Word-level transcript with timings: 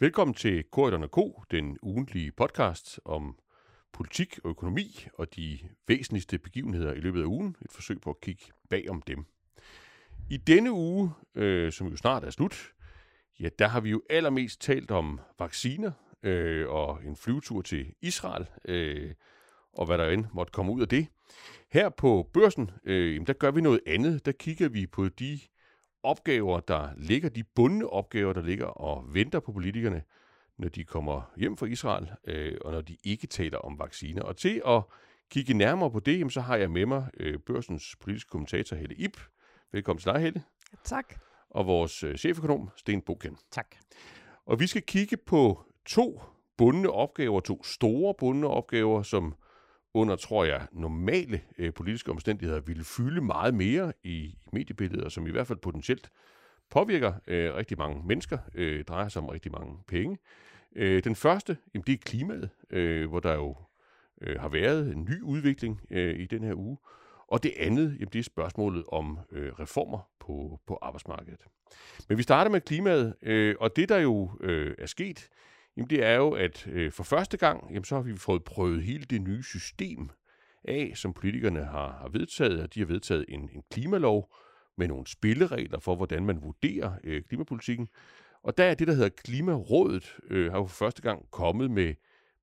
Velkommen 0.00 0.34
til 0.34 0.64
Korridon 0.64 1.08
K, 1.08 1.50
den 1.50 1.78
ugentlige 1.82 2.32
podcast 2.32 3.00
om 3.04 3.38
politik 3.92 4.38
og 4.44 4.50
økonomi 4.50 5.06
og 5.14 5.36
de 5.36 5.58
væsentligste 5.88 6.38
begivenheder 6.38 6.92
i 6.92 7.00
løbet 7.00 7.20
af 7.20 7.24
ugen. 7.24 7.56
Et 7.64 7.72
forsøg 7.72 8.00
på 8.00 8.10
at 8.10 8.20
kigge 8.20 8.44
bag 8.70 8.90
om 8.90 9.02
dem. 9.02 9.26
I 10.30 10.36
denne 10.36 10.72
uge, 10.72 11.10
øh, 11.34 11.72
som 11.72 11.86
jo 11.86 11.96
snart 11.96 12.24
er 12.24 12.30
slut, 12.30 12.72
ja, 13.40 13.48
der 13.58 13.68
har 13.68 13.80
vi 13.80 13.90
jo 13.90 14.02
allermest 14.10 14.60
talt 14.60 14.90
om 14.90 15.20
vacciner 15.38 15.92
øh, 16.22 16.68
og 16.68 17.04
en 17.04 17.16
flyvetur 17.16 17.62
til 17.62 17.94
Israel, 18.02 18.46
øh, 18.64 19.14
og 19.72 19.86
hvad 19.86 19.98
der 19.98 20.10
end 20.10 20.24
måtte 20.32 20.50
komme 20.50 20.72
ud 20.72 20.82
af 20.82 20.88
det. 20.88 21.06
Her 21.72 21.88
på 21.88 22.30
børsen, 22.32 22.70
øh, 22.84 23.26
der 23.26 23.32
gør 23.32 23.50
vi 23.50 23.60
noget 23.60 23.80
andet. 23.86 24.26
Der 24.26 24.32
kigger 24.32 24.68
vi 24.68 24.86
på 24.86 25.08
de 25.08 25.38
opgaver, 26.02 26.60
der 26.60 26.88
ligger, 26.96 27.28
de 27.28 27.44
bundne 27.44 27.88
opgaver, 27.90 28.32
der 28.32 28.42
ligger 28.42 28.66
og 28.66 29.14
venter 29.14 29.40
på 29.40 29.52
politikerne, 29.52 30.02
når 30.58 30.68
de 30.68 30.84
kommer 30.84 31.32
hjem 31.36 31.56
fra 31.56 31.66
Israel, 31.66 32.10
øh, 32.24 32.58
og 32.60 32.72
når 32.72 32.80
de 32.80 32.96
ikke 33.04 33.26
taler 33.26 33.58
om 33.58 33.78
vacciner. 33.78 34.22
Og 34.22 34.36
til 34.36 34.62
at 34.66 34.82
kigge 35.30 35.54
nærmere 35.54 35.90
på 35.90 36.00
det, 36.00 36.18
jamen, 36.18 36.30
så 36.30 36.40
har 36.40 36.56
jeg 36.56 36.70
med 36.70 36.86
mig 36.86 37.10
øh, 37.16 37.38
børsens 37.38 37.96
politiske 38.00 38.28
kommentator 38.28 38.76
Helle 38.76 38.94
Ip. 38.94 39.20
Velkommen 39.72 40.00
til 40.00 40.12
dig, 40.12 40.20
Helle. 40.20 40.42
Tak. 40.84 41.14
Og 41.50 41.66
vores 41.66 42.02
øh, 42.04 42.16
cheføkonom, 42.16 42.70
Sten 42.76 43.02
Boken. 43.02 43.36
Tak. 43.50 43.76
Og 44.46 44.60
vi 44.60 44.66
skal 44.66 44.82
kigge 44.82 45.16
på 45.16 45.62
to 45.86 46.22
bundne 46.56 46.90
opgaver, 46.90 47.40
to 47.40 47.64
store 47.64 48.14
bundne 48.18 48.46
opgaver, 48.46 49.02
som 49.02 49.34
under, 49.94 50.16
tror 50.16 50.44
jeg, 50.44 50.66
normale 50.72 51.40
øh, 51.58 51.74
politiske 51.74 52.10
omstændigheder 52.10 52.60
ville 52.60 52.84
fylde 52.84 53.20
meget 53.20 53.54
mere 53.54 53.92
i, 54.02 54.10
i 54.10 54.38
mediebilledet, 54.52 55.12
som 55.12 55.26
i 55.26 55.30
hvert 55.30 55.46
fald 55.46 55.58
potentielt 55.58 56.10
påvirker 56.70 57.12
øh, 57.26 57.54
rigtig 57.54 57.78
mange 57.78 58.02
mennesker, 58.06 58.38
øh, 58.54 58.84
drejer 58.84 59.08
sig 59.08 59.22
om 59.22 59.28
rigtig 59.28 59.52
mange 59.52 59.78
penge. 59.86 60.18
Øh, 60.76 61.04
den 61.04 61.14
første, 61.16 61.56
jamen, 61.74 61.84
det 61.86 61.92
er 61.92 61.98
klimaet, 61.98 62.50
øh, 62.70 63.08
hvor 63.08 63.20
der 63.20 63.34
jo 63.34 63.56
øh, 64.20 64.40
har 64.40 64.48
været 64.48 64.92
en 64.92 65.04
ny 65.04 65.22
udvikling 65.22 65.80
øh, 65.90 66.18
i 66.18 66.26
den 66.26 66.42
her 66.42 66.54
uge. 66.54 66.78
Og 67.28 67.42
det 67.42 67.52
andet, 67.58 67.96
jamen, 67.98 68.08
det 68.12 68.18
er 68.18 68.22
spørgsmålet 68.22 68.84
om 68.88 69.18
øh, 69.32 69.52
reformer 69.52 70.10
på, 70.20 70.60
på 70.66 70.78
arbejdsmarkedet. 70.82 71.40
Men 72.08 72.18
vi 72.18 72.22
starter 72.22 72.50
med 72.50 72.60
klimaet, 72.60 73.14
øh, 73.22 73.54
og 73.60 73.76
det 73.76 73.88
der 73.88 73.98
jo 73.98 74.30
øh, 74.40 74.74
er 74.78 74.86
sket, 74.86 75.28
Jamen 75.78 75.90
det 75.90 76.04
er 76.04 76.14
jo, 76.14 76.30
at 76.30 76.66
øh, 76.66 76.92
for 76.92 77.02
første 77.02 77.36
gang, 77.36 77.70
jamen, 77.70 77.84
så 77.84 77.94
har 77.94 78.02
vi 78.02 78.16
fået 78.16 78.44
prøvet 78.44 78.82
hele 78.82 79.04
det 79.04 79.22
nye 79.22 79.42
system 79.42 80.10
af, 80.64 80.92
som 80.94 81.12
politikerne 81.12 81.64
har, 81.64 81.98
har 82.00 82.08
vedtaget, 82.08 82.62
og 82.62 82.74
de 82.74 82.80
har 82.80 82.86
vedtaget 82.86 83.24
en, 83.28 83.50
en 83.52 83.62
klimalov 83.70 84.34
med 84.76 84.88
nogle 84.88 85.06
spilleregler 85.06 85.78
for, 85.78 85.96
hvordan 85.96 86.24
man 86.24 86.42
vurderer 86.42 86.92
øh, 87.04 87.22
klimapolitikken. 87.22 87.88
Og 88.42 88.58
der 88.58 88.64
er 88.64 88.74
det, 88.74 88.88
der 88.88 88.94
hedder 88.94 89.08
Klimarådet, 89.08 90.16
øh, 90.30 90.50
har 90.50 90.58
jo 90.58 90.66
for 90.66 90.84
første 90.84 91.02
gang 91.02 91.30
kommet 91.30 91.70
med, 91.70 91.94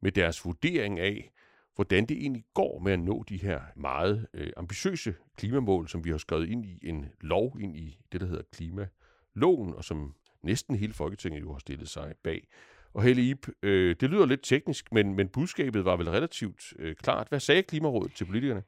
med 0.02 0.12
deres 0.12 0.46
vurdering 0.46 1.00
af, 1.00 1.32
hvordan 1.76 2.06
det 2.06 2.18
egentlig 2.18 2.46
går 2.54 2.80
med 2.80 2.94
at 2.94 3.00
nå 3.00 3.24
de 3.30 3.38
her 3.38 3.62
meget 3.76 4.28
øh, 4.34 4.52
ambitiøse 4.58 5.16
klimamål, 5.38 5.88
som 5.88 6.06
vi 6.06 6.10
har 6.10 6.18
skrevet 6.18 6.50
ind 6.50 6.66
i 6.66 6.80
en 6.84 7.06
lov, 7.22 7.58
ind 7.60 7.78
i 7.78 8.00
det, 8.12 8.22
der 8.22 8.28
hedder 8.28 8.44
klimaloven, 8.52 9.74
og 9.74 9.84
som 9.84 10.16
næsten 10.44 10.76
hele 10.76 10.94
Folketinget 10.94 11.42
jo 11.42 11.52
har 11.52 11.60
stillet 11.60 11.90
sig 11.90 12.14
bag. 12.24 12.48
Og 12.96 13.04
Helle 13.04 13.22
Ip, 13.22 13.48
øh, 13.64 13.96
det 14.00 14.10
lyder 14.10 14.26
lidt 14.26 14.44
teknisk, 14.44 14.92
men, 14.92 15.16
men 15.16 15.28
budskabet 15.28 15.86
var 15.86 15.98
vel 15.98 16.10
relativt 16.10 16.74
øh, 16.80 16.96
klart. 16.96 17.28
Hvad 17.30 17.40
sagde 17.40 17.64
Klimarådet 17.64 18.14
til 18.16 18.26
politikerne? 18.26 18.64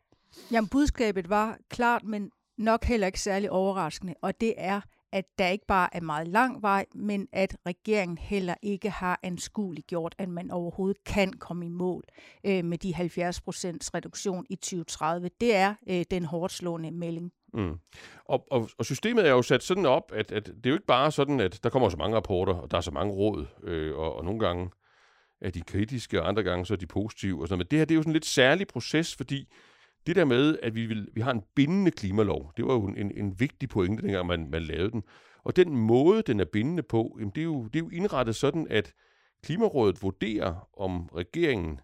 Jamen, 0.51 0.67
budskabet 0.67 1.29
var 1.29 1.57
klart, 1.69 2.03
men 2.03 2.31
nok 2.57 2.83
heller 2.83 3.07
ikke 3.07 3.21
særlig 3.21 3.51
overraskende, 3.51 4.13
og 4.21 4.41
det 4.41 4.53
er, 4.57 4.81
at 5.11 5.25
der 5.37 5.47
ikke 5.47 5.65
bare 5.67 5.95
er 5.95 6.01
meget 6.01 6.27
lang 6.27 6.61
vej, 6.61 6.85
men 6.95 7.27
at 7.31 7.57
regeringen 7.65 8.17
heller 8.17 8.55
ikke 8.61 8.89
har 8.89 9.19
anskueligt 9.23 9.87
gjort, 9.87 10.15
at 10.17 10.29
man 10.29 10.51
overhovedet 10.51 11.03
kan 11.03 11.33
komme 11.33 11.65
i 11.65 11.69
mål 11.69 12.03
øh, 12.45 12.65
med 12.65 12.77
de 12.77 12.93
70 12.93 13.41
procents 13.41 13.93
reduktion 13.93 14.45
i 14.49 14.55
2030. 14.55 15.29
Det 15.41 15.55
er 15.55 15.75
øh, 15.89 16.05
den 16.11 16.25
hårdt 16.25 16.53
slående 16.53 16.91
melding. 16.91 17.31
Mm. 17.57 17.79
Og, 18.25 18.47
og, 18.51 18.69
og 18.77 18.85
systemet 18.85 19.27
er 19.27 19.31
jo 19.31 19.41
sat 19.41 19.63
sådan 19.63 19.85
op, 19.85 20.11
at, 20.15 20.31
at 20.31 20.45
det 20.45 20.65
er 20.65 20.69
jo 20.69 20.75
ikke 20.75 20.85
bare 20.85 21.11
sådan, 21.11 21.39
at 21.39 21.59
der 21.63 21.69
kommer 21.69 21.89
så 21.89 21.97
mange 21.97 22.15
rapporter, 22.15 22.53
og 22.53 22.71
der 22.71 22.77
er 22.77 22.81
så 22.81 22.91
mange 22.91 23.13
råd, 23.13 23.45
øh, 23.63 23.95
og, 23.97 24.15
og 24.15 24.25
nogle 24.25 24.39
gange 24.39 24.69
er 25.41 25.49
de 25.49 25.61
kritiske, 25.61 26.21
og 26.21 26.27
andre 26.27 26.43
gange 26.43 26.65
så 26.65 26.73
er 26.73 26.77
de 26.77 26.87
positive. 26.87 27.41
Og 27.41 27.47
sådan 27.47 27.59
Men 27.59 27.67
det 27.71 27.79
her 27.79 27.85
det 27.85 27.93
er 27.93 27.95
jo 27.95 28.01
sådan 28.01 28.09
en 28.09 28.13
lidt 28.13 28.25
særlig 28.25 28.67
proces, 28.67 29.15
fordi 29.15 29.47
det 30.07 30.15
der 30.15 30.25
med, 30.25 30.57
at 30.63 30.75
vi, 30.75 30.85
vil, 30.85 31.09
vi 31.13 31.21
har 31.21 31.31
en 31.31 31.43
bindende 31.55 31.91
klimalov, 31.91 32.51
det 32.57 32.65
var 32.65 32.73
jo 32.73 32.85
en, 32.85 33.11
en 33.17 33.39
vigtig 33.39 33.69
pointe, 33.69 34.03
dengang 34.03 34.27
man, 34.27 34.49
man 34.49 34.61
lavede 34.61 34.91
den. 34.91 35.03
Og 35.43 35.55
den 35.55 35.77
måde, 35.77 36.21
den 36.21 36.39
er 36.39 36.45
bindende 36.45 36.83
på, 36.83 37.15
jamen 37.19 37.31
det, 37.35 37.41
er 37.41 37.45
jo, 37.45 37.63
det 37.63 37.75
er 37.75 37.83
jo 37.83 37.89
indrettet 37.89 38.35
sådan, 38.35 38.67
at 38.69 38.93
Klimarådet 39.43 40.03
vurderer, 40.03 40.69
om 40.77 41.09
regeringen 41.15 41.79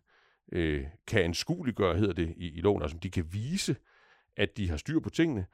øh, 0.52 0.84
kan 1.08 1.24
anskueliggøre, 1.24 1.98
hedder 1.98 2.14
det 2.14 2.34
i, 2.38 2.52
i 2.52 2.62
loven, 2.62 2.82
altså 2.82 2.96
om 2.96 3.00
de 3.00 3.10
kan 3.10 3.34
vise, 3.34 3.76
at 4.38 4.58
de 4.58 4.70
har 4.70 4.78
styr 4.78 5.00
på 5.00 5.10
tingene. 5.10 5.46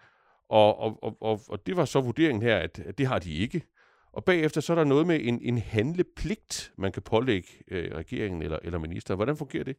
Og, 0.49 0.79
og, 0.79 1.03
og, 1.03 1.17
og, 1.21 1.41
og 1.47 1.65
det 1.65 1.77
var 1.77 1.85
så 1.85 2.01
vurderingen 2.01 2.41
her, 2.41 2.57
at, 2.57 2.79
at 2.79 2.97
det 2.97 3.07
har 3.07 3.19
de 3.19 3.33
ikke. 3.33 3.63
Og 4.13 4.23
bagefter 4.23 4.61
så 4.61 4.73
er 4.73 4.75
der 4.75 4.83
noget 4.83 5.07
med 5.07 5.19
en, 5.23 5.39
en 5.41 5.57
handlepligt, 5.57 6.71
man 6.77 6.91
kan 6.91 7.01
pålægge 7.01 7.47
øh, 7.71 7.95
regeringen 7.95 8.41
eller, 8.41 8.59
eller 8.63 8.79
minister. 8.79 9.15
Hvordan 9.15 9.37
fungerer 9.37 9.63
det? 9.63 9.77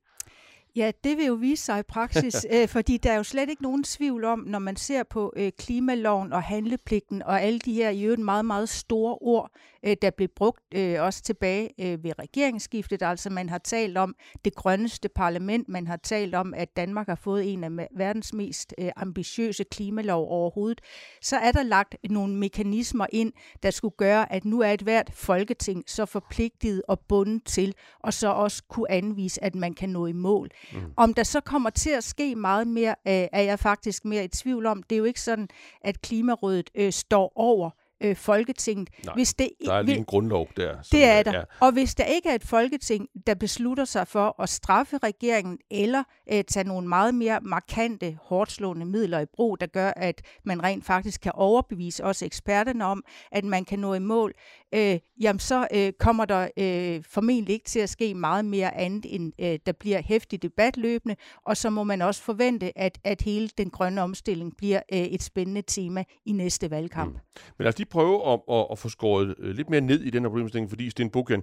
Ja, 0.76 0.92
det 1.04 1.16
vil 1.16 1.26
jo 1.26 1.34
vise 1.34 1.64
sig 1.64 1.80
i 1.80 1.82
praksis, 1.82 2.46
øh, 2.54 2.68
fordi 2.68 2.96
der 2.96 3.12
er 3.12 3.16
jo 3.16 3.22
slet 3.22 3.50
ikke 3.50 3.62
nogen 3.62 3.84
tvivl 3.84 4.24
om, 4.24 4.38
når 4.38 4.58
man 4.58 4.76
ser 4.76 5.02
på 5.02 5.32
øh, 5.36 5.52
klimaloven 5.58 6.32
og 6.32 6.42
handlepligten 6.42 7.22
og 7.22 7.42
alle 7.42 7.58
de 7.58 7.72
her 7.72 7.90
i 7.90 8.02
øvrigt 8.02 8.22
meget, 8.22 8.44
meget 8.44 8.68
store 8.68 9.18
ord, 9.20 9.50
øh, 9.86 9.96
der 10.02 10.10
blev 10.10 10.28
brugt 10.36 10.74
øh, 10.74 11.02
også 11.02 11.22
tilbage 11.22 11.70
øh, 11.80 12.04
ved 12.04 12.18
regeringsskiftet. 12.18 13.02
Altså 13.02 13.30
man 13.30 13.48
har 13.48 13.58
talt 13.58 13.98
om 13.98 14.14
det 14.44 14.54
grønneste 14.54 15.08
parlament, 15.08 15.68
man 15.68 15.86
har 15.86 15.96
talt 15.96 16.34
om, 16.34 16.54
at 16.54 16.76
Danmark 16.76 17.06
har 17.06 17.14
fået 17.14 17.52
en 17.52 17.64
af 17.64 17.88
verdens 17.96 18.32
mest 18.32 18.74
øh, 18.78 18.90
ambitiøse 18.96 19.64
klimalov 19.64 20.28
overhovedet. 20.30 20.80
Så 21.22 21.36
er 21.36 21.52
der 21.52 21.62
lagt 21.62 21.96
nogle 22.10 22.34
mekanismer 22.34 23.06
ind, 23.12 23.32
der 23.62 23.70
skulle 23.70 23.94
gøre, 23.96 24.32
at 24.32 24.44
nu 24.44 24.60
er 24.60 24.70
et 24.70 24.82
hvert 24.82 25.10
folketing 25.12 25.84
så 25.86 26.06
forpligtet 26.06 26.82
og 26.88 27.00
bundet 27.08 27.44
til, 27.44 27.74
og 28.00 28.14
så 28.14 28.28
også 28.28 28.62
kunne 28.68 28.90
anvise, 28.90 29.44
at 29.44 29.54
man 29.54 29.74
kan 29.74 29.88
nå 29.88 30.06
i 30.06 30.12
mål. 30.12 30.50
Mm. 30.72 30.78
Om 30.96 31.14
der 31.14 31.22
så 31.22 31.40
kommer 31.40 31.70
til 31.70 31.90
at 31.90 32.04
ske 32.04 32.34
meget 32.34 32.66
mere, 32.66 32.94
øh, 33.08 33.28
er 33.32 33.42
jeg 33.42 33.58
faktisk 33.58 34.04
mere 34.04 34.24
i 34.24 34.28
tvivl 34.28 34.66
om. 34.66 34.82
Det 34.82 34.96
er 34.96 34.98
jo 34.98 35.04
ikke 35.04 35.20
sådan, 35.20 35.48
at 35.80 36.02
Klimarådet 36.02 36.70
øh, 36.74 36.92
står 36.92 37.32
over 37.34 37.70
øh, 38.00 38.16
Folketinget. 38.16 38.88
Nej, 39.04 39.14
hvis 39.14 39.34
det, 39.34 39.48
der 39.64 39.74
er 39.74 39.82
lige 39.82 39.98
en 39.98 40.04
grundlov 40.04 40.48
der. 40.56 40.76
Det 40.92 41.04
er 41.04 41.22
der. 41.22 41.32
Ja. 41.32 41.42
Og 41.60 41.72
hvis 41.72 41.94
der 41.94 42.04
ikke 42.04 42.28
er 42.28 42.34
et 42.34 42.44
Folketing, 42.44 43.08
der 43.26 43.34
beslutter 43.34 43.84
sig 43.84 44.08
for 44.08 44.42
at 44.42 44.48
straffe 44.48 44.98
regeringen, 44.98 45.58
eller 45.70 46.02
øh, 46.32 46.44
tage 46.44 46.64
nogle 46.68 46.88
meget 46.88 47.14
mere 47.14 47.40
markante, 47.42 48.18
hårdslående 48.22 48.86
midler 48.86 49.20
i 49.20 49.26
brug, 49.34 49.60
der 49.60 49.66
gør, 49.66 49.92
at 49.96 50.22
man 50.44 50.62
rent 50.62 50.84
faktisk 50.84 51.20
kan 51.20 51.32
overbevise 51.34 52.04
også 52.04 52.24
eksperterne 52.24 52.84
om, 52.84 53.04
at 53.32 53.44
man 53.44 53.64
kan 53.64 53.78
nå 53.78 53.94
i 53.94 53.98
mål, 53.98 54.34
øh, 54.74 54.98
jamen 55.20 55.40
så 55.40 55.68
øh, 55.74 55.92
kommer 55.98 56.24
der 56.24 56.48
øh, 56.56 57.04
formentlig 57.10 57.52
ikke 57.52 57.64
til 57.64 57.80
at 57.80 57.90
ske 57.90 58.14
meget 58.14 58.44
mere 58.44 58.76
andet, 58.76 59.14
end 59.14 59.32
øh, 59.40 59.58
der 59.66 59.72
bliver 59.72 60.02
hæftig 60.02 60.42
debat 60.42 60.76
løbende, 60.76 61.16
og 61.46 61.56
så 61.56 61.70
må 61.70 61.84
man 61.84 62.02
også 62.02 62.22
forvente, 62.22 62.78
at, 62.78 62.98
at 63.04 63.22
hele 63.22 63.48
den 63.58 63.70
grønne 63.70 64.02
omstilling 64.02 64.56
bliver 64.56 64.80
øh, 64.92 64.98
et 64.98 65.22
spændende 65.22 65.62
tema 65.62 66.04
i 66.26 66.32
næste 66.32 66.70
valgkamp. 66.70 67.12
Mm. 67.12 67.18
Men 67.58 67.66
os 67.66 67.78
lige 67.78 67.88
prøve 67.90 68.32
at, 68.32 68.40
at, 68.50 68.66
at 68.70 68.78
få 68.78 68.88
skåret 68.88 69.34
øh, 69.38 69.54
lidt 69.54 69.70
mere 69.70 69.80
ned 69.80 70.00
i 70.00 70.10
den 70.10 70.22
her 70.22 70.28
problemstilling, 70.28 70.70
fordi 70.70 70.90
Sten 70.90 71.10
Bukken, 71.10 71.42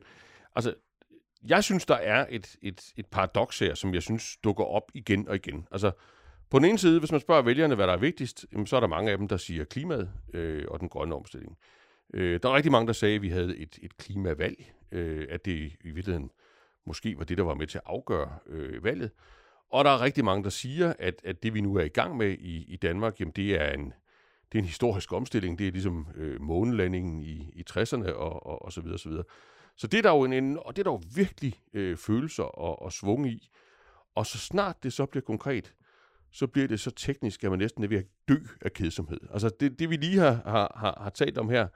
altså 0.56 0.74
jeg 1.48 1.64
synes, 1.64 1.86
der 1.86 1.96
er 1.96 2.26
et, 2.30 2.56
et, 2.62 2.92
et 2.98 3.06
paradoks 3.06 3.60
her, 3.60 3.76
som 3.76 3.94
jeg 3.94 4.04
synes 4.04 4.38
dukker 4.44 4.64
op 4.64 4.92
igen 4.94 5.28
og 5.28 5.36
igen. 5.36 5.68
Altså, 5.72 5.92
på 6.50 6.60
den 6.60 6.66
ene 6.66 6.78
side, 6.78 7.00
hvis 7.00 7.12
man 7.12 7.22
spørger 7.22 7.42
vælgerne, 7.42 7.76
hvad 7.76 7.88
der 7.88 7.94
er 7.94 7.98
vigtigst, 7.98 8.46
så 8.66 8.76
er 8.76 8.80
der 8.80 8.88
mange 8.88 9.12
af 9.12 9.18
dem, 9.18 9.28
der 9.28 9.38
siger 9.38 9.64
klimaet 9.64 10.12
øh, 10.34 10.66
og 10.68 10.80
den 10.80 10.90
grønne 10.90 11.16
omstilling. 11.16 11.58
Øh, 12.14 12.40
der 12.44 12.50
er 12.50 12.54
rigtig 12.54 12.72
mange, 12.72 12.88
der 12.88 12.94
sagde, 12.94 13.16
at 13.16 13.22
vi 13.22 13.30
havde 13.30 13.58
et, 13.58 13.80
et 13.82 13.98
klimavalg, 13.98 14.74
øh, 14.92 15.28
at 15.30 15.46
det 15.46 15.72
i 15.82 15.92
virkeligheden 15.92 16.32
måske 16.86 17.18
var 17.18 17.24
det, 17.24 17.38
der 17.38 17.44
var 17.44 17.54
med 17.54 17.68
til 17.68 17.78
at 17.78 17.84
afgøre 17.86 18.30
øh, 18.48 18.84
valget. 18.84 19.12
Og 19.70 19.86
der 19.86 19.92
er 19.92 20.02
rigtig 20.02 20.26
mange, 20.26 20.44
der 20.44 20.50
siger, 20.50 20.94
at, 21.00 21.22
at 21.24 21.44
det, 21.44 21.54
vi 21.54 21.62
nu 21.62 21.76
er 21.76 21.84
i 21.84 21.88
gang 21.88 22.18
med 22.18 22.32
i, 22.32 22.74
i 22.74 22.76
Danmark, 22.76 23.20
jamen 23.20 23.34
det 23.36 23.62
er 23.62 23.72
en, 23.72 23.94
det 24.52 24.58
er 24.58 24.62
en 24.62 24.68
historisk 24.68 25.14
omstilling. 25.14 25.60
Det 25.60 25.68
er 25.68 25.72
ligesom 25.72 26.08
øh, 26.16 26.42
månelandingen 26.42 27.22
i, 27.22 27.52
i 27.54 27.64
60'erne 27.70 28.12
og, 28.12 28.46
og, 28.46 28.66
og 28.66 28.74
så 28.74 28.82
videre, 28.82 29.00
så 29.00 29.10
videre. 29.10 29.24
Så 29.76 29.88
det 29.88 29.98
er 29.98 30.02
der 30.02 30.10
jo, 30.12 30.24
en, 30.24 30.34
en, 30.34 30.58
og 30.66 30.76
det 30.76 30.80
er 30.80 30.84
der 30.84 30.92
jo 30.92 31.02
virkelig 31.16 31.54
øh, 31.74 31.98
følelser 31.98 32.44
og, 32.44 32.82
og 32.82 32.94
svung 32.94 33.28
i. 33.28 33.50
Og 34.16 34.26
så 34.26 34.38
snart 34.38 34.84
det 34.84 34.94
så 34.94 35.06
bliver 35.06 35.24
konkret, 35.24 35.74
så 36.32 36.48
bliver 36.48 36.68
det 36.68 36.80
så 36.80 36.92
teknisk, 36.92 37.44
at 37.44 37.50
man 37.50 37.60
næsten 37.60 37.84
er 37.84 37.88
ved 37.88 37.98
at 37.98 38.06
dø 38.28 38.38
af 38.62 38.74
kedsomhed. 38.74 39.20
Altså 39.34 39.50
det, 39.60 39.80
det 39.80 39.90
vi 39.90 39.96
lige 39.96 40.20
har, 40.20 40.42
har, 40.46 40.72
har, 40.76 41.00
har 41.02 41.10
talt 41.10 41.38
om 41.38 41.50
her, 41.50 41.68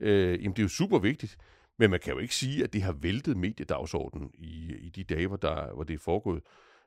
øh, 0.00 0.42
jamen 0.42 0.50
det 0.50 0.58
er 0.58 0.62
jo 0.62 0.68
super 0.68 0.98
vigtigt, 0.98 1.36
men 1.78 1.90
man 1.90 2.00
kan 2.00 2.12
jo 2.12 2.18
ikke 2.18 2.34
sige, 2.34 2.64
at 2.64 2.72
det 2.72 2.82
har 2.82 2.92
væltet 2.92 3.36
mediedagsordenen 3.36 4.30
i, 4.34 4.74
i 4.80 4.88
de 4.88 5.04
dage, 5.04 5.26
hvor, 5.26 5.36
der, 5.36 5.74
hvor 5.74 5.84
det 5.84 5.94
er 5.94 5.98
foregået. 5.98 6.42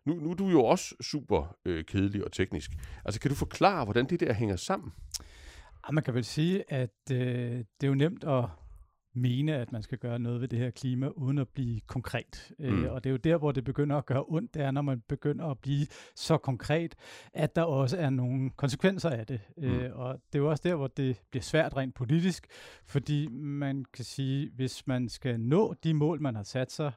Nu, 0.06 0.14
nu 0.14 0.32
er 0.32 0.36
du 0.36 0.50
jo 0.50 0.64
også 0.64 0.96
super 1.02 1.56
øh, 1.66 1.86
kedelig 1.86 2.26
og 2.26 2.32
teknisk. 2.32 2.72
Altså 3.06 3.20
kan 3.20 3.30
du 3.30 3.36
forklare, 3.36 3.84
hvordan 3.84 4.06
det 4.06 4.20
der 4.20 4.34
hænger 4.34 4.56
sammen? 4.56 4.94
Ja, 5.88 5.92
man 5.92 6.04
kan 6.04 6.14
vel 6.14 6.26
sige, 6.26 6.74
at 6.74 6.98
øh, 7.12 7.18
det 7.58 7.84
er 7.84 7.88
jo 7.88 7.96
nemt 7.96 8.24
at, 8.24 8.46
mene, 9.14 9.56
at 9.56 9.72
man 9.72 9.84
skal 9.84 9.98
gøre 9.98 10.20
noget 10.20 10.42
ved 10.42 10.48
det 10.48 10.60
her 10.60 10.72
klima, 10.72 11.08
uden 11.08 11.38
at 11.38 11.48
blive 11.50 11.80
konkret. 11.88 12.54
Øh, 12.60 12.74
mm. 12.74 12.84
Øh, 12.84 12.92
og 12.92 13.04
det 13.04 13.10
er 13.10 13.12
jo 13.12 13.18
der, 13.18 13.38
hvor 13.38 13.52
det 13.52 13.64
begynder 13.64 13.98
at 13.98 14.06
gøre 14.06 14.24
ondt, 14.28 14.54
det 14.54 14.62
er, 14.62 14.72
når 14.72 14.82
man 14.82 15.02
begynder 15.08 15.46
at 15.46 15.60
blive 15.60 15.88
så 16.16 16.38
konkret, 16.38 16.96
at 17.34 17.56
der 17.56 17.64
også 17.64 17.98
er 17.98 18.10
nogle 18.10 18.50
konsekvenser 18.50 19.10
af 19.10 19.28
det. 19.28 19.42
Mm. 19.58 19.64
Øh, 19.64 20.00
og 20.00 20.22
det 20.34 20.40
er 20.40 20.44
jo 20.44 20.50
også 20.50 20.70
der, 20.70 20.76
hvor 20.76 20.88
det 20.88 21.22
bliver 21.32 21.44
svært 21.44 21.78
rent 21.78 21.96
politisk, 21.96 22.48
fordi 22.86 23.28
man 23.32 23.86
kan 23.94 24.06
sige, 24.06 24.50
hvis 24.56 24.88
man 24.88 25.10
skal 25.10 25.40
nå 25.40 25.74
de 25.84 25.94
mål, 25.94 26.22
man 26.22 26.36
har 26.36 26.44
sat 26.44 26.72
sig, 26.72 26.92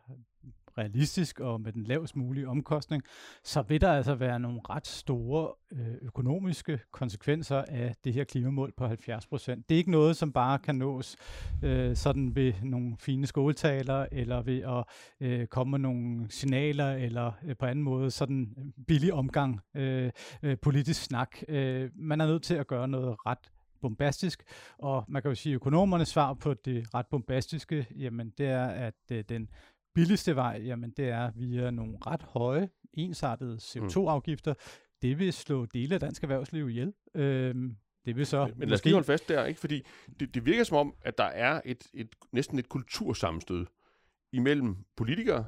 realistisk 0.79 1.41
og 1.41 1.61
med 1.61 1.73
den 1.73 1.85
lavest 1.85 2.17
mulige 2.17 2.49
omkostning, 2.49 3.03
så 3.43 3.62
vil 3.62 3.81
der 3.81 3.93
altså 3.93 4.15
være 4.15 4.41
nogle 4.41 4.61
ret 4.71 4.87
store 4.87 5.53
øh, 5.73 5.94
økonomiske 6.03 6.81
konsekvenser 6.91 7.65
af 7.69 7.94
det 8.05 8.12
her 8.12 8.25
klimamål 8.25 8.73
på 8.76 8.87
70 8.87 9.26
procent. 9.26 9.69
Det 9.69 9.75
er 9.75 9.79
ikke 9.79 9.91
noget, 9.91 10.17
som 10.17 10.32
bare 10.32 10.59
kan 10.59 10.75
nås 10.75 11.17
øh, 11.62 11.97
sådan 11.97 12.37
ved 12.37 12.53
nogle 12.62 12.97
fine 12.99 13.26
skoletaler, 13.26 14.06
eller 14.12 14.43
ved 14.43 14.62
at 14.62 14.85
øh, 15.21 15.47
komme 15.47 15.71
med 15.71 15.79
nogle 15.79 16.26
signaler, 16.31 16.93
eller 16.93 17.32
øh, 17.44 17.56
på 17.56 17.67
anden 17.67 17.85
måde 17.85 18.11
sådan 18.11 18.73
billig 18.87 19.12
omgang 19.12 19.61
øh, 19.75 20.11
øh, 20.43 20.56
politisk 20.62 21.03
snak. 21.03 21.37
Øh, 21.49 21.91
man 21.94 22.20
er 22.20 22.27
nødt 22.27 22.43
til 22.43 22.55
at 22.55 22.67
gøre 22.67 22.88
noget 22.88 23.17
ret 23.27 23.50
bombastisk, 23.81 24.43
og 24.79 25.05
man 25.09 25.23
kan 25.23 25.31
jo 25.31 25.35
sige, 25.35 25.53
at 25.53 25.55
økonomernes 25.55 26.09
svar 26.09 26.35
på 26.35 26.55
det 26.55 26.94
ret 26.94 27.06
bombastiske, 27.06 27.87
jamen 27.97 28.32
det 28.38 28.47
er, 28.47 28.67
at 28.67 28.94
øh, 29.12 29.25
den 29.29 29.49
billigste 29.94 30.37
vej, 30.37 30.62
jamen 30.64 30.91
det 30.91 31.08
er 31.08 31.31
via 31.35 31.70
nogle 31.70 31.99
ret 32.06 32.23
høje, 32.23 32.69
ensartede 32.93 33.56
CO2-afgifter. 33.56 34.52
Mm. 34.52 34.58
Det 35.02 35.19
vil 35.19 35.32
slå 35.32 35.67
dele 35.67 35.94
af 35.94 36.00
dansk 36.00 36.23
erhvervsliv 36.23 36.69
ihjel. 36.69 36.93
Øhm, 37.14 37.76
det 38.05 38.17
vil 38.17 38.26
så 38.26 38.46
Men, 38.46 38.58
men 38.58 38.69
lad 38.69 38.75
os 38.75 38.85
lige 38.85 38.94
holde 38.94 39.06
fast 39.06 39.29
der, 39.29 39.44
ikke? 39.44 39.61
fordi 39.61 39.82
det, 40.20 40.35
det 40.35 40.46
virker 40.46 40.64
som 40.64 40.76
om, 40.76 40.94
at 41.02 41.19
der 41.19 41.25
er 41.25 41.61
et, 41.64 41.87
et 41.94 42.08
næsten 42.32 42.58
et 42.58 42.69
kultursammenstød 42.69 43.67
imellem 44.32 44.76
politikere 44.96 45.44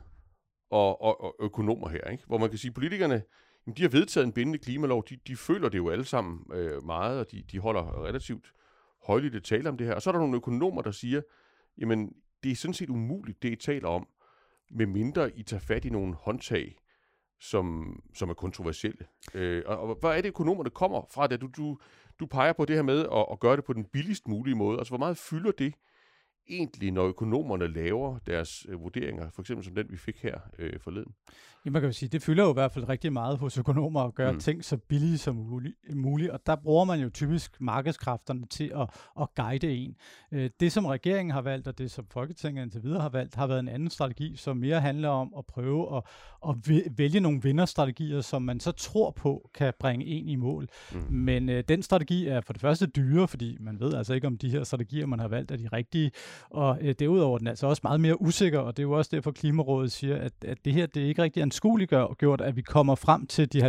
og, 0.70 1.02
og, 1.02 1.24
og 1.24 1.36
økonomer 1.40 1.88
her, 1.88 2.10
ikke? 2.10 2.24
hvor 2.26 2.38
man 2.38 2.48
kan 2.48 2.58
sige, 2.58 2.68
at 2.68 2.74
politikerne 2.74 3.22
jamen, 3.66 3.76
de 3.76 3.82
har 3.82 3.88
vedtaget 3.88 4.26
en 4.26 4.32
bindende 4.32 4.58
klimalov, 4.58 5.04
de, 5.08 5.16
de 5.26 5.36
føler 5.36 5.68
det 5.68 5.78
jo 5.78 5.90
alle 5.90 6.04
sammen 6.04 6.46
øh, 6.52 6.84
meget, 6.84 7.20
og 7.20 7.30
de, 7.30 7.42
de 7.52 7.58
holder 7.58 8.04
relativt 8.04 8.52
højligt 9.06 9.44
tale 9.44 9.68
om 9.68 9.76
det 9.76 9.86
her. 9.86 9.94
Og 9.94 10.02
så 10.02 10.10
er 10.10 10.12
der 10.12 10.20
nogle 10.20 10.36
økonomer, 10.36 10.82
der 10.82 10.90
siger, 10.90 11.22
jamen 11.78 12.12
det 12.42 12.52
er 12.52 12.56
sådan 12.56 12.74
set 12.74 12.90
umuligt, 12.90 13.42
det 13.42 13.52
I 13.52 13.56
taler 13.56 13.88
om, 13.88 14.08
med 14.70 14.86
mindre 14.86 15.38
I 15.38 15.42
tager 15.42 15.60
fat 15.60 15.84
i 15.84 15.90
nogle 15.90 16.14
håndtag, 16.14 16.76
som, 17.40 17.96
som 18.14 18.30
er 18.30 18.34
kontroversielle. 18.34 19.06
Øh, 19.34 19.62
og, 19.66 19.78
og 19.78 19.96
hvad 20.00 20.10
er 20.10 20.20
det, 20.20 20.28
økonomerne 20.28 20.70
kommer 20.70 21.02
fra, 21.14 21.26
da 21.26 21.36
du, 21.36 21.48
du, 21.56 21.78
du 22.20 22.26
peger 22.26 22.52
på 22.52 22.64
det 22.64 22.76
her 22.76 22.82
med 22.82 23.00
at, 23.00 23.26
at 23.32 23.40
gøre 23.40 23.56
det 23.56 23.64
på 23.64 23.72
den 23.72 23.84
billigst 23.84 24.28
mulige 24.28 24.54
måde? 24.54 24.78
Altså, 24.78 24.90
hvor 24.90 24.98
meget 24.98 25.18
fylder 25.18 25.52
det 25.52 25.74
egentlig, 26.48 26.92
når 26.92 27.06
økonomerne 27.06 27.66
laver 27.66 28.18
deres 28.18 28.66
øh, 28.68 28.80
vurderinger, 28.80 29.30
for 29.30 29.42
eksempel 29.42 29.64
som 29.64 29.74
den, 29.74 29.90
vi 29.90 29.96
fik 29.96 30.22
her 30.22 30.40
øh, 30.58 30.80
forleden? 30.80 31.14
Ja, 31.66 31.70
man 31.70 31.82
kan 31.82 31.88
jo 31.88 31.92
sige, 31.92 32.08
det 32.08 32.22
fylder 32.22 32.44
jo 32.44 32.50
i 32.50 32.52
hvert 32.52 32.72
fald 32.72 32.88
rigtig 32.88 33.12
meget 33.12 33.38
hos 33.38 33.58
økonomer 33.58 34.00
at 34.00 34.14
gøre 34.14 34.32
mm. 34.32 34.40
ting 34.40 34.64
så 34.64 34.76
billige 34.76 35.18
som 35.18 35.62
muligt, 35.94 36.30
og 36.30 36.40
der 36.46 36.56
bruger 36.56 36.84
man 36.84 37.00
jo 37.00 37.10
typisk 37.10 37.60
markedskræfterne 37.60 38.46
til 38.46 38.72
at, 38.76 38.88
at 39.20 39.28
guide 39.34 39.76
en. 39.76 39.96
Øh, 40.32 40.50
det, 40.60 40.72
som 40.72 40.86
regeringen 40.86 41.32
har 41.32 41.40
valgt, 41.42 41.68
og 41.68 41.78
det, 41.78 41.90
som 41.90 42.06
Folketinget 42.10 42.62
indtil 42.62 42.82
videre 42.82 43.00
har 43.00 43.08
valgt, 43.08 43.34
har 43.34 43.46
været 43.46 43.60
en 43.60 43.68
anden 43.68 43.90
strategi, 43.90 44.36
som 44.36 44.56
mere 44.56 44.80
handler 44.80 45.08
om 45.08 45.34
at 45.38 45.46
prøve 45.46 45.96
at, 45.96 46.02
at 46.48 46.54
vælge 46.98 47.20
nogle 47.20 47.42
vinderstrategier, 47.42 48.20
som 48.20 48.42
man 48.42 48.60
så 48.60 48.72
tror 48.72 49.10
på 49.10 49.50
kan 49.54 49.72
bringe 49.78 50.06
en 50.06 50.28
i 50.28 50.36
mål. 50.36 50.68
Mm. 50.92 50.98
Men 51.10 51.48
øh, 51.48 51.64
den 51.68 51.82
strategi 51.82 52.26
er 52.26 52.40
for 52.40 52.52
det 52.52 52.62
første 52.62 52.86
dyre, 52.86 53.28
fordi 53.28 53.56
man 53.60 53.80
ved 53.80 53.94
altså 53.94 54.14
ikke, 54.14 54.26
om 54.26 54.38
de 54.38 54.50
her 54.50 54.64
strategier, 54.64 55.06
man 55.06 55.18
har 55.18 55.28
valgt, 55.28 55.50
er 55.50 55.56
de 55.56 55.68
rigtige, 55.72 56.10
og 56.50 56.78
øh, 56.80 56.94
derudover 56.98 57.38
den 57.38 57.46
er 57.46 57.50
altså 57.50 57.66
også 57.66 57.80
meget 57.84 58.00
mere 58.00 58.20
usikker, 58.20 58.58
og 58.58 58.76
det 58.76 58.82
er 58.82 58.86
jo 58.86 58.92
også 58.92 59.10
derfor, 59.14 59.30
Klimarådet 59.30 59.92
siger, 59.92 60.16
at, 60.16 60.32
at 60.44 60.64
det 60.64 60.72
her 60.72 60.86
det 60.86 61.02
er 61.02 61.06
ikke 61.06 61.22
rigtig 61.22 61.42
en 61.42 61.50
anskueliggør, 61.56 62.40
at 62.40 62.56
vi 62.56 62.62
kommer 62.62 62.94
frem 62.94 63.26
til 63.26 63.52
de 63.52 63.66
70% 63.66 63.68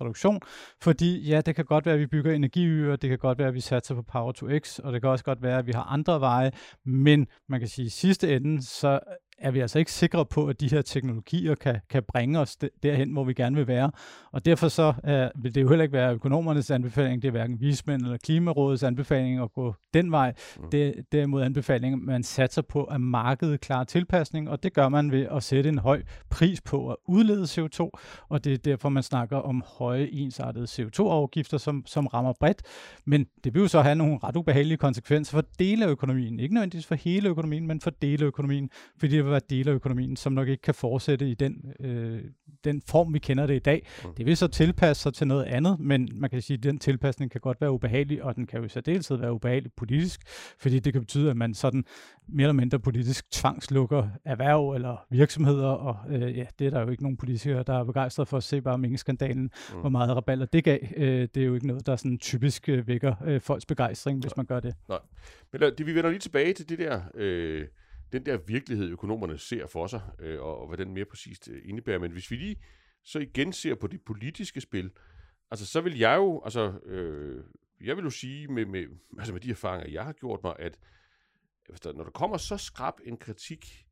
reduktion, 0.00 0.40
fordi 0.82 1.28
ja, 1.28 1.40
det 1.40 1.54
kan 1.54 1.64
godt 1.64 1.86
være, 1.86 1.94
at 1.94 2.00
vi 2.00 2.06
bygger 2.06 2.32
energiøer, 2.32 2.96
det 2.96 3.10
kan 3.10 3.18
godt 3.18 3.38
være, 3.38 3.48
at 3.48 3.54
vi 3.54 3.60
satser 3.60 3.94
på 3.94 4.02
Power 4.02 4.32
to 4.32 4.46
X, 4.58 4.78
og 4.78 4.92
det 4.92 5.00
kan 5.00 5.10
også 5.10 5.24
godt 5.24 5.42
være, 5.42 5.58
at 5.58 5.66
vi 5.66 5.72
har 5.72 5.82
andre 5.82 6.20
veje, 6.20 6.52
men 6.84 7.26
man 7.48 7.60
kan 7.60 7.68
sige, 7.68 7.84
at 7.84 7.86
i 7.86 7.90
sidste 7.90 8.36
ende, 8.36 8.62
så 8.62 9.00
er 9.38 9.50
vi 9.50 9.60
altså 9.60 9.78
ikke 9.78 9.92
sikre 9.92 10.26
på, 10.26 10.46
at 10.46 10.60
de 10.60 10.68
her 10.70 10.82
teknologier 10.82 11.54
kan, 11.54 11.80
kan 11.90 12.02
bringe 12.08 12.38
os 12.38 12.56
derhen, 12.82 13.12
hvor 13.12 13.24
vi 13.24 13.32
gerne 13.32 13.56
vil 13.56 13.66
være. 13.66 13.90
Og 14.32 14.44
derfor 14.44 14.68
så 14.68 14.88
uh, 14.88 15.42
vil 15.42 15.54
det 15.54 15.62
jo 15.62 15.68
heller 15.68 15.82
ikke 15.82 15.92
være 15.92 16.14
økonomernes 16.14 16.70
anbefaling, 16.70 17.22
det 17.22 17.28
er 17.28 17.32
hverken 17.32 17.60
vismænd 17.60 18.02
eller 18.02 18.16
klimarådets 18.16 18.82
anbefaling 18.82 19.40
at 19.42 19.52
gå 19.52 19.74
den 19.94 20.12
vej. 20.12 20.34
Mm. 20.56 20.70
Det 20.70 20.88
er 20.88 20.92
derimod 21.12 21.42
anbefalingen, 21.42 22.06
man 22.06 22.22
satser 22.22 22.62
på, 22.62 22.84
at 22.84 23.00
markedet 23.00 23.60
klarer 23.60 23.84
tilpasning, 23.84 24.50
og 24.50 24.62
det 24.62 24.72
gør 24.72 24.88
man 24.88 25.12
ved 25.12 25.26
at 25.30 25.42
sætte 25.42 25.68
en 25.68 25.78
høj 25.78 26.02
pris 26.30 26.60
på 26.60 26.90
at 26.90 26.96
udlede 27.08 27.42
CO2, 27.42 27.90
og 28.28 28.44
det 28.44 28.52
er 28.52 28.56
derfor, 28.56 28.88
man 28.88 29.02
snakker 29.02 29.36
om 29.36 29.62
høje 29.78 30.08
ensartede 30.12 30.64
CO2-afgifter, 30.64 31.58
som, 31.58 31.82
som 31.86 32.06
rammer 32.06 32.32
bredt. 32.40 32.62
Men 33.04 33.26
det 33.44 33.54
vil 33.54 33.62
jo 33.62 33.68
så 33.68 33.80
have 33.80 33.94
nogle 33.94 34.18
ret 34.24 34.36
ubehagelige 34.36 34.78
konsekvenser 34.78 35.32
for 35.32 35.44
dele 35.58 35.84
af 35.84 35.88
økonomien. 35.88 36.40
Ikke 36.40 36.54
nødvendigvis 36.54 36.86
for 36.86 36.94
hele 36.94 37.28
økonomien, 37.28 37.66
men 37.66 37.80
for 37.80 37.90
dele 37.90 38.22
af 38.22 38.26
økonomien, 38.26 38.70
fordi 38.98 39.16
vil 39.28 39.32
være 39.32 39.40
dele 39.50 39.70
af 39.70 39.74
økonomien, 39.74 40.16
som 40.16 40.32
nok 40.32 40.48
ikke 40.48 40.62
kan 40.62 40.74
fortsætte 40.74 41.30
i 41.30 41.34
den, 41.34 41.72
øh, 41.80 42.20
den 42.64 42.82
form, 42.86 43.14
vi 43.14 43.18
kender 43.18 43.46
det 43.46 43.54
i 43.54 43.58
dag. 43.58 43.86
Mm. 44.04 44.14
Det 44.14 44.26
vil 44.26 44.36
så 44.36 44.48
tilpasse 44.48 45.02
sig 45.02 45.14
til 45.14 45.26
noget 45.26 45.44
andet, 45.44 45.80
men 45.80 46.08
man 46.12 46.30
kan 46.30 46.42
sige, 46.42 46.56
at 46.56 46.62
den 46.62 46.78
tilpasning 46.78 47.30
kan 47.30 47.40
godt 47.40 47.60
være 47.60 47.70
ubehagelig, 47.70 48.22
og 48.22 48.36
den 48.36 48.46
kan 48.46 48.58
jo 48.58 48.64
i 48.64 48.68
særdeleshed 48.68 49.16
være 49.16 49.32
ubehagelig 49.32 49.72
politisk, 49.76 50.20
fordi 50.58 50.78
det 50.78 50.92
kan 50.92 51.02
betyde, 51.02 51.30
at 51.30 51.36
man 51.36 51.54
sådan 51.54 51.84
mere 52.28 52.44
eller 52.44 52.52
mindre 52.52 52.78
politisk 52.78 53.30
tvangslukker 53.30 54.08
erhverv 54.24 54.70
eller 54.70 55.06
virksomheder, 55.10 55.68
og 55.68 55.96
øh, 56.10 56.36
ja, 56.36 56.46
det 56.58 56.66
er 56.66 56.70
der 56.70 56.80
jo 56.80 56.88
ikke 56.88 57.02
nogen 57.02 57.16
politikere, 57.16 57.62
der 57.62 57.80
er 57.80 57.84
begejstret 57.84 58.28
for 58.28 58.36
at 58.36 58.42
se 58.42 58.60
bare 58.60 58.78
minkskandalen, 58.78 59.42
mm. 59.42 59.80
hvor 59.80 59.88
meget 59.88 60.16
raballer 60.16 60.46
det 60.46 60.64
gav. 60.64 60.78
Øh, 60.96 61.28
det 61.34 61.36
er 61.36 61.46
jo 61.46 61.54
ikke 61.54 61.66
noget, 61.66 61.86
der 61.86 61.96
sådan 61.96 62.18
typisk 62.18 62.68
øh, 62.68 62.86
vækker 62.88 63.14
øh, 63.24 63.40
folks 63.40 63.66
begejstring, 63.66 64.20
hvis 64.20 64.36
man 64.36 64.46
gør 64.46 64.60
det. 64.60 64.74
Nej. 64.88 64.98
Men 65.52 65.60
lad, 65.60 65.72
det, 65.72 65.86
vi 65.86 65.94
vender 65.94 66.10
lige 66.10 66.20
tilbage 66.20 66.52
til 66.52 66.68
det 66.68 66.78
der... 66.78 67.00
Øh 67.14 67.66
den 68.12 68.26
der 68.26 68.36
virkelighed, 68.36 68.88
økonomerne 68.88 69.38
ser 69.38 69.66
for 69.66 69.86
sig, 69.86 70.00
øh, 70.18 70.40
og, 70.40 70.60
og 70.60 70.68
hvad 70.68 70.78
den 70.78 70.94
mere 70.94 71.04
præcist 71.04 71.48
øh, 71.48 71.62
indebærer. 71.64 71.98
Men 71.98 72.12
hvis 72.12 72.30
vi 72.30 72.36
lige 72.36 72.56
så 73.02 73.18
igen 73.18 73.52
ser 73.52 73.74
på 73.74 73.86
det 73.86 74.02
politiske 74.02 74.60
spil, 74.60 74.90
altså 75.50 75.66
så 75.66 75.80
vil 75.80 75.98
jeg 75.98 76.16
jo, 76.16 76.42
altså, 76.44 76.78
øh, 76.84 77.44
jeg 77.80 77.96
vil 77.96 78.02
jo 78.02 78.10
sige 78.10 78.48
med, 78.48 78.66
med, 78.66 78.86
altså 79.18 79.32
med 79.32 79.40
de 79.40 79.50
erfaringer, 79.50 79.90
jeg 79.90 80.04
har 80.04 80.12
gjort 80.12 80.40
mig, 80.42 80.54
at 80.58 80.78
der, 81.84 81.92
når 81.92 82.04
der 82.04 82.10
kommer 82.10 82.36
så 82.36 82.56
skrab 82.56 82.94
en 83.04 83.16
kritik, 83.16 83.86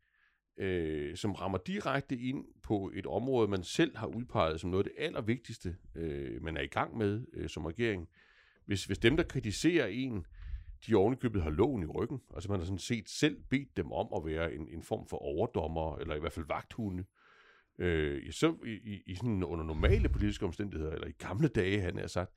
øh, 0.59 1.17
som 1.17 1.33
rammer 1.33 1.59
direkte 1.59 2.19
ind 2.19 2.45
på 2.63 2.93
et 2.95 3.07
område, 3.07 3.49
man 3.49 3.65
selv 3.65 3.97
har 3.97 4.07
udpeget 4.07 4.61
som 4.61 4.71
noget 4.71 4.87
af 4.87 4.91
det 4.91 5.05
allervigtigste, 5.05 5.77
øh, 5.95 6.43
man 6.43 6.57
er 6.57 6.61
i 6.61 6.67
gang 6.67 6.97
med 6.97 7.27
øh, 7.33 7.49
som 7.49 7.67
regering, 7.67 8.09
hvis, 8.67 8.85
hvis 8.85 8.99
dem, 8.99 9.17
der 9.17 9.25
kritiserer 9.25 9.87
en, 9.87 10.27
de 10.87 10.95
ovenikøbet 10.95 11.43
har 11.43 11.51
loven 11.51 11.83
i 11.83 11.87
ryggen. 11.87 12.21
Altså 12.35 12.51
man 12.51 12.61
har 12.61 12.65
sådan 12.65 12.79
set 12.79 13.09
selv 13.09 13.43
bedt 13.51 13.77
dem 13.77 13.93
om 13.93 14.09
at 14.17 14.27
være 14.27 14.55
en, 14.55 14.69
en 14.69 14.83
form 14.83 15.07
for 15.09 15.17
overdommer, 15.17 15.99
eller 15.99 16.15
i 16.15 16.21
hvert 16.21 16.33
fald 16.33 16.47
vagthunde. 16.47 17.05
Øh, 17.79 18.33
så 18.33 18.57
i, 18.67 18.71
i, 18.71 19.03
i 19.07 19.15
sådan 19.15 19.45
under 19.45 19.65
normale 19.65 20.09
politiske 20.09 20.45
omstændigheder, 20.47 20.93
eller 20.93 21.07
i 21.07 21.13
gamle 21.13 21.49
dage, 21.49 21.81
han 21.81 21.99
har 21.99 22.07
sagt, 22.07 22.33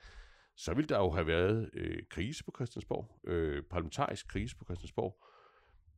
så 0.56 0.74
ville 0.74 0.88
der 0.88 0.98
jo 0.98 1.10
have 1.10 1.28
været 1.28 1.70
øh, 1.74 2.04
krise 2.10 2.44
på 2.44 2.52
Christiansborg, 2.56 3.20
øh, 3.28 3.64
parlamentarisk 3.64 4.28
krise 4.28 4.58
på 4.58 4.66
Christiansborg. 4.66 5.24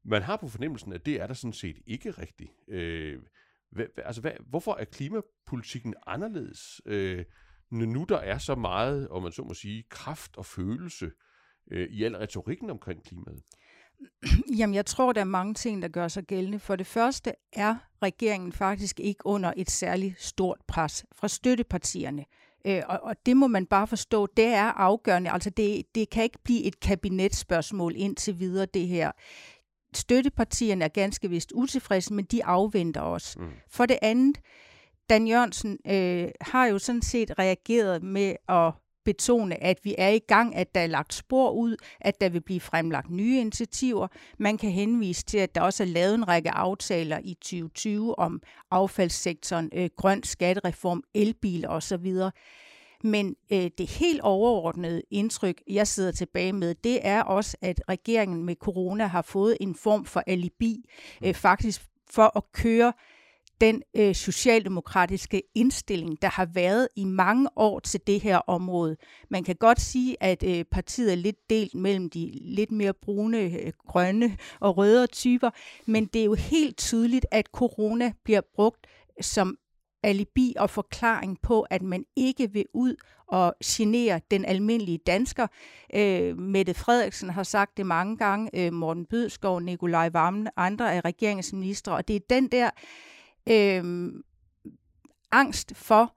Man 0.04 0.22
har 0.22 0.38
på 0.38 0.48
fornemmelsen, 0.48 0.94
at 0.94 1.06
det 1.06 1.22
er 1.22 1.28
der 1.28 1.34
sådan 1.34 1.54
set 1.54 1.78
ikke 1.88 2.12
rigtigt. 2.12 2.52
Øh, 2.68 3.20
hvad, 3.70 3.86
altså, 3.98 4.22
hvad, 4.22 4.32
hvorfor 4.50 4.76
er 4.76 4.86
klimapolitikken 4.86 5.94
anderledes, 6.08 6.82
øh, 6.86 7.26
når 7.72 7.86
nu 7.86 8.06
der 8.10 8.18
er 8.18 8.38
så 8.38 8.56
meget, 8.56 9.08
om 9.10 9.24
man 9.24 9.32
så 9.32 9.44
må 9.44 9.54
sige, 9.54 9.84
kraft 9.90 10.38
og 10.38 10.46
følelse 10.46 11.06
øh, 11.06 11.12
i 11.72 12.04
al 12.04 12.16
retorikken 12.16 12.70
omkring 12.70 13.04
klimaet? 13.04 13.42
Jamen, 14.60 14.74
jeg 14.74 14.86
tror, 14.86 15.14
der 15.14 15.22
er 15.22 15.26
mange 15.26 15.54
ting, 15.54 15.82
der 15.82 15.88
gør 15.88 16.08
sig 16.08 16.24
gældende. 16.24 16.60
For 16.60 16.76
det 16.76 16.88
første 16.88 17.34
er 17.54 17.76
regeringen 18.02 18.52
faktisk 18.52 19.00
ikke 19.00 19.26
under 19.26 19.54
et 19.58 19.72
særligt 19.72 20.22
stort 20.22 20.58
pres 20.68 21.06
fra 21.16 21.28
støttepartierne. 21.28 22.26
Øh, 22.66 22.82
og, 22.88 23.00
og 23.04 23.16
det 23.26 23.38
må 23.38 23.48
man 23.48 23.66
bare 23.66 23.88
forstå, 23.88 24.28
det 24.38 24.46
er 24.46 24.72
afgørende. 24.72 25.32
Altså, 25.32 25.50
det, 25.50 25.96
det 25.96 26.10
kan 26.10 26.24
ikke 26.24 26.40
blive 26.44 26.64
et 26.64 26.80
kabinetsspørgsmål 26.80 27.94
indtil 27.96 28.40
videre, 28.40 28.66
det 28.66 28.88
her. 28.88 29.12
Støttepartierne 29.94 30.86
er 30.86 30.90
ganske 30.90 31.30
vist 31.30 31.52
utilfredse, 31.56 32.14
men 32.14 32.26
de 32.26 32.46
afventer 32.46 33.02
os. 33.02 33.38
Mm. 33.38 33.50
For 33.70 33.86
det 33.86 33.98
andet, 34.02 34.38
Dan 35.10 35.28
Jørgensen 35.28 35.78
øh, 35.88 36.30
har 36.42 36.66
jo 36.66 36.80
sådan 36.80 37.02
set 37.02 37.40
reageret 37.40 38.04
med 38.04 38.36
at 38.50 38.74
betone, 39.06 39.64
at 39.64 39.80
vi 39.84 39.96
er 39.98 40.10
i 40.10 40.20
gang, 40.20 40.56
at 40.56 40.76
der 40.76 40.82
er 40.82 40.88
lagt 40.88 41.14
spor 41.14 41.52
ud, 41.52 41.76
at 42.00 42.22
der 42.22 42.30
vil 42.30 42.42
blive 42.42 42.60
fremlagt 42.60 43.10
nye 43.10 43.40
initiativer. 43.40 44.08
Man 44.40 44.58
kan 44.58 44.72
henvise 44.72 45.26
til, 45.26 45.38
at 45.38 45.56
der 45.56 45.62
også 45.62 45.84
er 45.84 45.88
lavet 45.88 46.16
en 46.16 46.28
række 46.28 46.52
aftaler 46.52 47.20
i 47.24 47.34
2020 47.34 48.20
om 48.20 48.42
affaldssektoren, 48.72 49.70
øh, 49.74 49.90
grøn 49.98 50.24
skattereform, 50.24 51.04
elbiler 51.14 51.70
osv. 51.70 52.14
Men 53.04 53.36
øh, 53.52 53.70
det 53.78 53.90
helt 53.90 54.22
overordnede 54.22 55.02
indtryk, 55.12 55.62
jeg 55.70 55.88
sidder 55.88 56.12
tilbage 56.12 56.54
med, 56.54 56.76
det 56.76 57.00
er 57.02 57.24
også, 57.24 57.58
at 57.62 57.82
regeringen 57.90 58.44
med 58.44 58.56
corona 58.56 59.06
har 59.06 59.22
fået 59.22 59.58
en 59.62 59.76
form 59.76 60.06
for 60.06 60.24
alibi, 60.28 60.86
øh, 61.24 61.28
mm. 61.28 61.34
faktisk 61.34 61.82
for 62.10 62.38
at 62.38 62.44
køre 62.52 62.94
den 63.62 63.82
øh, 63.96 64.16
socialdemokratiske 64.16 65.42
indstilling, 65.56 66.22
der 66.22 66.28
har 66.28 66.46
været 66.46 66.88
i 66.96 67.04
mange 67.04 67.50
år 67.56 67.80
til 67.80 68.02
det 68.08 68.22
her 68.22 68.38
område. 68.38 68.98
Man 69.30 69.44
kan 69.44 69.56
godt 69.56 69.82
sige, 69.82 70.24
at 70.24 70.44
øh, 70.44 70.66
partiet 70.72 71.12
er 71.12 71.16
lidt 71.16 71.50
delt 71.50 71.76
mellem 71.76 72.10
de 72.10 72.32
lidt 72.42 72.72
mere 72.72 72.94
brune, 72.94 73.40
øh, 73.40 73.72
grønne 73.88 74.38
og 74.60 74.78
røde 74.78 75.08
typer, 75.08 75.50
men 75.86 76.06
det 76.06 76.22
er 76.22 76.26
jo 76.26 76.34
helt 76.34 76.78
tydeligt, 76.78 77.26
at 77.32 77.46
corona 77.46 78.12
bliver 78.24 78.42
brugt 78.56 78.88
som 79.22 79.58
alibi 80.04 80.54
og 80.60 80.70
forklaring 80.70 81.42
på, 81.42 81.62
at 81.62 81.82
man 81.82 82.06
ikke 82.16 82.52
vil 82.52 82.66
ud 82.74 82.96
og 83.28 83.56
genere 83.66 84.22
den 84.32 84.46
almindelige 84.46 84.98
dansker. 84.98 85.48
Øh, 85.96 86.38
Mette 86.38 86.74
Frederiksen 86.74 87.30
har 87.30 87.44
sagt 87.44 87.78
det 87.78 87.86
mange 87.86 88.18
gange, 88.18 88.50
øh, 88.54 88.74
Morten 88.74 89.06
Bødskov, 89.06 89.60
Nikolaj 89.60 90.10
Vammen, 90.10 90.48
andre 90.56 90.94
af 90.94 91.02
regeringsministre, 91.06 91.94
og 91.94 92.08
det 92.08 92.16
er 92.16 92.20
den 92.30 92.48
der 92.48 92.66
øh, 92.66 92.72
angst 95.32 95.76
for 95.76 96.14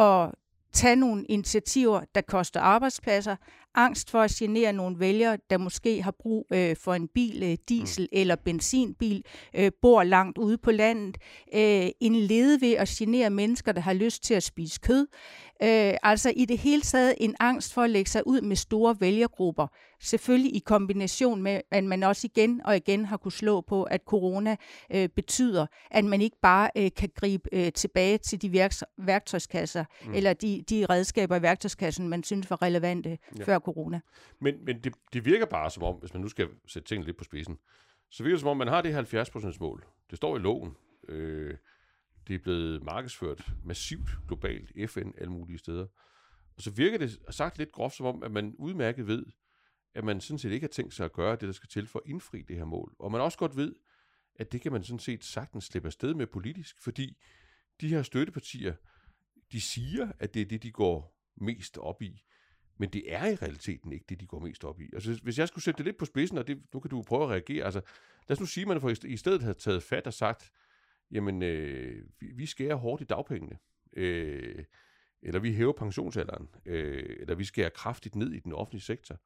at 0.00 0.30
tage 0.72 0.96
nogle 0.96 1.24
initiativer, 1.24 2.00
der 2.14 2.20
koster 2.20 2.60
arbejdspladser, 2.60 3.36
angst 3.74 4.10
for 4.10 4.20
at 4.20 4.30
genere 4.30 4.72
nogle 4.72 4.98
vælgere, 5.00 5.38
der 5.50 5.58
måske 5.58 6.02
har 6.02 6.10
brug 6.10 6.46
øh, 6.52 6.76
for 6.76 6.94
en 6.94 7.08
bil, 7.08 7.42
øh, 7.42 7.56
diesel 7.68 8.02
mm. 8.02 8.18
eller 8.18 8.36
benzinbil, 8.36 9.24
øh, 9.54 9.70
bor 9.82 10.02
langt 10.02 10.38
ude 10.38 10.58
på 10.58 10.70
landet, 10.70 11.18
øh, 11.54 11.88
en 12.00 12.16
lede 12.16 12.60
ved 12.60 12.72
at 12.72 12.88
genere 12.88 13.30
mennesker, 13.30 13.72
der 13.72 13.80
har 13.80 13.92
lyst 13.92 14.22
til 14.22 14.34
at 14.34 14.42
spise 14.42 14.80
kød. 14.80 15.06
Øh, 15.62 15.94
altså 16.02 16.32
i 16.36 16.44
det 16.44 16.58
hele 16.58 16.82
taget 16.82 17.14
en 17.20 17.34
angst 17.40 17.74
for 17.74 17.82
at 17.82 17.90
lægge 17.90 18.10
sig 18.10 18.26
ud 18.26 18.40
med 18.40 18.56
store 18.56 18.96
vælgergrupper. 19.00 19.66
Selvfølgelig 20.00 20.56
i 20.56 20.58
kombination 20.58 21.42
med, 21.42 21.60
at 21.70 21.84
man 21.84 22.02
også 22.02 22.26
igen 22.26 22.60
og 22.64 22.76
igen 22.76 23.04
har 23.04 23.16
kunne 23.16 23.32
slå 23.32 23.60
på, 23.60 23.82
at 23.82 24.00
corona 24.06 24.56
øh, 24.94 25.08
betyder, 25.08 25.66
at 25.90 26.04
man 26.04 26.20
ikke 26.20 26.36
bare 26.42 26.70
øh, 26.76 26.90
kan 26.96 27.10
gribe 27.14 27.48
øh, 27.52 27.72
tilbage 27.72 28.18
til 28.18 28.42
de 28.42 28.50
værks- 28.50 28.82
værktøjskasser, 28.98 29.84
mm. 30.04 30.14
eller 30.14 30.32
de, 30.32 30.64
de 30.70 30.86
redskaber 30.90 31.36
i 31.36 31.42
værktøjskassen, 31.42 32.08
man 32.08 32.22
synes 32.22 32.50
var 32.50 32.62
relevante 32.62 33.18
ja. 33.38 33.44
før 33.44 33.58
corona. 33.58 34.00
Men, 34.40 34.54
men 34.64 34.80
det, 34.84 34.94
det 35.12 35.24
virker 35.24 35.46
bare 35.46 35.70
som 35.70 35.82
om, 35.82 35.94
hvis 35.94 36.14
man 36.14 36.22
nu 36.22 36.28
skal 36.28 36.48
sætte 36.66 36.88
tingene 36.88 37.06
lidt 37.06 37.16
på 37.16 37.24
spidsen, 37.24 37.56
så 38.10 38.22
virker 38.22 38.34
det 38.34 38.40
som 38.40 38.48
om, 38.48 38.56
man 38.56 38.68
har 38.68 38.82
det 38.82 39.14
70% 39.14 39.56
mål. 39.60 39.84
Det 40.10 40.16
står 40.16 40.36
i 40.36 40.40
loven. 40.40 40.76
Øh, 41.08 41.54
det 42.28 42.34
er 42.34 42.38
blevet 42.38 42.82
markedsført 42.82 43.52
massivt 43.64 44.08
globalt, 44.26 44.90
FN, 44.90 45.10
alle 45.18 45.32
mulige 45.32 45.58
steder. 45.58 45.86
Og 46.56 46.62
så 46.62 46.70
virker 46.70 46.98
det 46.98 47.18
sagt 47.30 47.58
lidt 47.58 47.72
groft 47.72 47.96
som 47.96 48.06
om, 48.06 48.22
at 48.22 48.30
man 48.30 48.54
udmærket 48.58 49.06
ved, 49.06 49.26
at 49.94 50.04
man 50.04 50.20
sådan 50.20 50.38
set 50.38 50.52
ikke 50.52 50.64
har 50.64 50.68
tænkt 50.68 50.94
sig 50.94 51.04
at 51.04 51.12
gøre 51.12 51.32
det, 51.32 51.40
der 51.40 51.52
skal 51.52 51.68
til 51.68 51.86
for 51.86 51.98
at 51.98 52.10
indfri 52.10 52.42
det 52.42 52.56
her 52.56 52.64
mål. 52.64 52.96
Og 52.98 53.12
man 53.12 53.20
også 53.20 53.38
godt 53.38 53.56
ved, 53.56 53.74
at 54.36 54.52
det 54.52 54.60
kan 54.60 54.72
man 54.72 54.84
sådan 54.84 54.98
set 54.98 55.24
sagtens 55.24 55.64
slippe 55.64 55.86
afsted 55.86 56.14
med 56.14 56.26
politisk, 56.26 56.82
fordi 56.82 57.16
de 57.80 57.88
her 57.88 58.02
støttepartier, 58.02 58.74
de 59.52 59.60
siger, 59.60 60.12
at 60.18 60.34
det 60.34 60.42
er 60.42 60.46
det, 60.46 60.62
de 60.62 60.70
går 60.70 61.16
mest 61.36 61.78
op 61.78 62.02
i. 62.02 62.22
Men 62.78 62.90
det 62.90 63.12
er 63.12 63.26
i 63.26 63.34
realiteten 63.34 63.92
ikke 63.92 64.04
det, 64.08 64.20
de 64.20 64.26
går 64.26 64.40
mest 64.40 64.64
op 64.64 64.80
i. 64.80 64.90
Altså, 64.92 65.20
hvis 65.22 65.38
jeg 65.38 65.48
skulle 65.48 65.64
sætte 65.64 65.78
det 65.78 65.86
lidt 65.86 65.96
på 65.96 66.04
spidsen, 66.04 66.38
og 66.38 66.46
det, 66.46 66.62
nu 66.74 66.80
kan 66.80 66.90
du 66.90 67.02
prøve 67.02 67.22
at 67.22 67.30
reagere, 67.30 67.64
altså, 67.64 67.80
lad 68.28 68.36
os 68.36 68.40
nu 68.40 68.46
sige, 68.46 68.62
at 68.62 68.68
man 68.68 68.80
for 68.80 69.06
i 69.06 69.16
stedet 69.16 69.42
havde 69.42 69.58
taget 69.58 69.82
fat 69.82 70.06
og 70.06 70.14
sagt, 70.14 70.52
jamen, 71.10 71.42
øh, 71.42 72.04
vi, 72.20 72.26
vi 72.34 72.46
skærer 72.46 72.74
hårdt 72.74 73.02
i 73.02 73.04
dagpengene, 73.04 73.58
øh, 73.96 74.64
eller 75.22 75.40
vi 75.40 75.52
hæver 75.52 75.72
pensionsalderen, 75.72 76.48
øh, 76.66 77.16
eller 77.20 77.34
vi 77.34 77.44
skærer 77.44 77.68
kraftigt 77.68 78.16
ned 78.16 78.32
i 78.32 78.40
den 78.40 78.52
offentlige 78.52 78.82
sektor, 78.82 79.16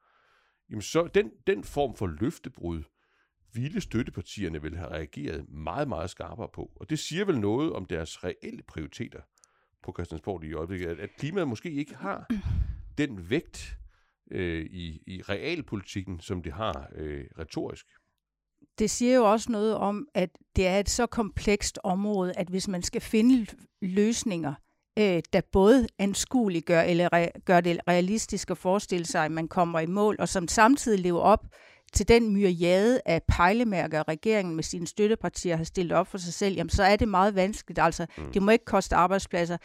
jamen 0.69 0.81
så 0.81 1.07
den, 1.07 1.31
den 1.47 1.63
form 1.63 1.95
for 1.95 2.07
løftebrud, 2.07 2.83
ville 3.53 3.81
støttepartierne 3.81 4.61
vil 4.61 4.77
have 4.77 4.89
reageret 4.89 5.49
meget, 5.49 5.87
meget 5.87 6.09
skarpere 6.09 6.49
på. 6.53 6.71
Og 6.75 6.89
det 6.89 6.99
siger 6.99 7.25
vel 7.25 7.39
noget 7.39 7.73
om 7.73 7.85
deres 7.85 8.23
reelle 8.23 8.63
prioriteter 8.63 9.21
på 9.83 9.93
Christiansborg 9.97 10.43
i 10.43 10.53
øjeblikket, 10.53 10.87
at, 10.87 10.99
at 10.99 11.09
klimaet 11.17 11.47
måske 11.47 11.71
ikke 11.71 11.95
har 11.95 12.27
den 12.97 13.29
vægt 13.29 13.77
øh, 14.31 14.65
i, 14.65 15.03
i 15.07 15.21
realpolitikken, 15.21 16.19
som 16.19 16.43
det 16.43 16.53
har 16.53 16.89
øh, 16.95 17.25
retorisk 17.39 17.87
det 18.79 18.89
siger 18.89 19.15
jo 19.15 19.31
også 19.31 19.51
noget 19.51 19.75
om, 19.75 20.07
at 20.13 20.29
det 20.55 20.67
er 20.67 20.79
et 20.79 20.89
så 20.89 21.05
komplekst 21.05 21.79
område, 21.83 22.33
at 22.37 22.47
hvis 22.47 22.67
man 22.67 22.83
skal 22.83 23.01
finde 23.01 23.45
løsninger, 23.81 24.53
øh, 24.99 25.21
der 25.33 25.41
både 25.51 25.87
anskueliggør 25.99 26.81
eller 26.81 27.09
re- 27.15 27.41
gør 27.45 27.61
det 27.61 27.79
realistisk 27.87 28.51
at 28.51 28.57
forestille 28.57 29.05
sig, 29.05 29.25
at 29.25 29.31
man 29.31 29.47
kommer 29.47 29.79
i 29.79 29.85
mål, 29.85 30.15
og 30.19 30.29
som 30.29 30.47
samtidig 30.47 30.99
lever 30.99 31.19
op 31.21 31.45
til 31.93 32.07
den 32.07 32.33
myriade 32.33 33.01
af 33.05 33.23
pejlemærker, 33.23 34.07
regeringen 34.07 34.55
med 34.55 34.63
sine 34.63 34.87
støttepartier 34.87 35.55
har 35.55 35.63
stillet 35.63 35.97
op 35.97 36.07
for 36.07 36.17
sig 36.17 36.33
selv, 36.33 36.55
jamen 36.55 36.69
så 36.69 36.83
er 36.83 36.95
det 36.95 37.07
meget 37.07 37.35
vanskeligt. 37.35 37.79
Altså, 37.79 38.05
mm. 38.17 38.31
det 38.31 38.41
må 38.41 38.51
ikke 38.51 38.65
koste 38.65 38.95
arbejdspladser, 38.95 39.57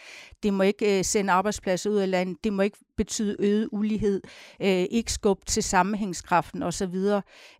det 0.42 0.54
må 0.54 0.62
ikke 0.62 0.98
øh, 0.98 1.04
sende 1.04 1.32
arbejdspladser 1.32 1.90
ud 1.90 1.96
af 1.96 2.10
landet, 2.10 2.44
det 2.44 2.52
må 2.52 2.62
ikke 2.62 2.78
betyde 2.96 3.36
øget 3.38 3.68
ulighed, 3.72 4.20
øh, 4.62 4.86
ikke 4.90 5.12
skub 5.12 5.46
til 5.46 5.62
sammenhængskraften 5.62 6.62
osv. 6.62 6.94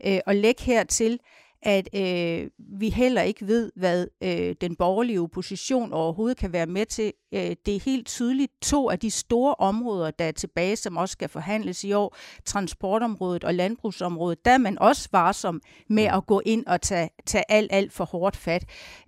Øh, 0.07 0.19
og 0.27 0.35
læg 0.35 0.55
hertil, 0.61 1.19
at 1.63 1.89
øh, 1.95 2.51
vi 2.59 2.91
heller 2.91 3.23
ikke 3.23 3.47
ved, 3.47 3.73
hvad 3.77 4.07
øh, 4.23 4.55
den 4.61 4.77
borgerlige 4.77 5.21
opposition 5.21 5.93
overhovedet 5.93 6.39
kan 6.39 6.53
være 6.53 6.67
med 6.67 6.87
til. 6.87 7.13
Øh, 7.35 7.57
det 7.67 7.77
er 7.77 7.81
helt 7.85 8.07
tydeligt 8.07 8.53
to 8.63 8.91
af 8.91 8.99
de 8.99 9.11
store 9.11 9.55
områder, 9.55 10.11
der 10.11 10.25
er 10.25 10.33
tilbage, 10.33 10.77
som 10.77 10.97
også 10.97 11.13
skal 11.13 11.29
forhandles 11.29 11.85
i 11.85 11.93
år, 11.93 12.17
transportområdet 12.45 13.45
og 13.45 13.55
landbrugsområdet, 13.55 14.45
der 14.45 14.51
er 14.51 14.59
man 14.59 14.79
også 14.79 15.09
varsom 15.13 15.61
med 15.89 16.05
at 16.05 16.27
gå 16.27 16.43
ind 16.47 16.67
og 16.67 16.81
tage, 16.81 17.11
tage 17.27 17.45
alt, 17.49 17.73
alt 17.73 17.93
for 17.93 18.05
hårdt 18.05 18.37
fat. 18.37 18.65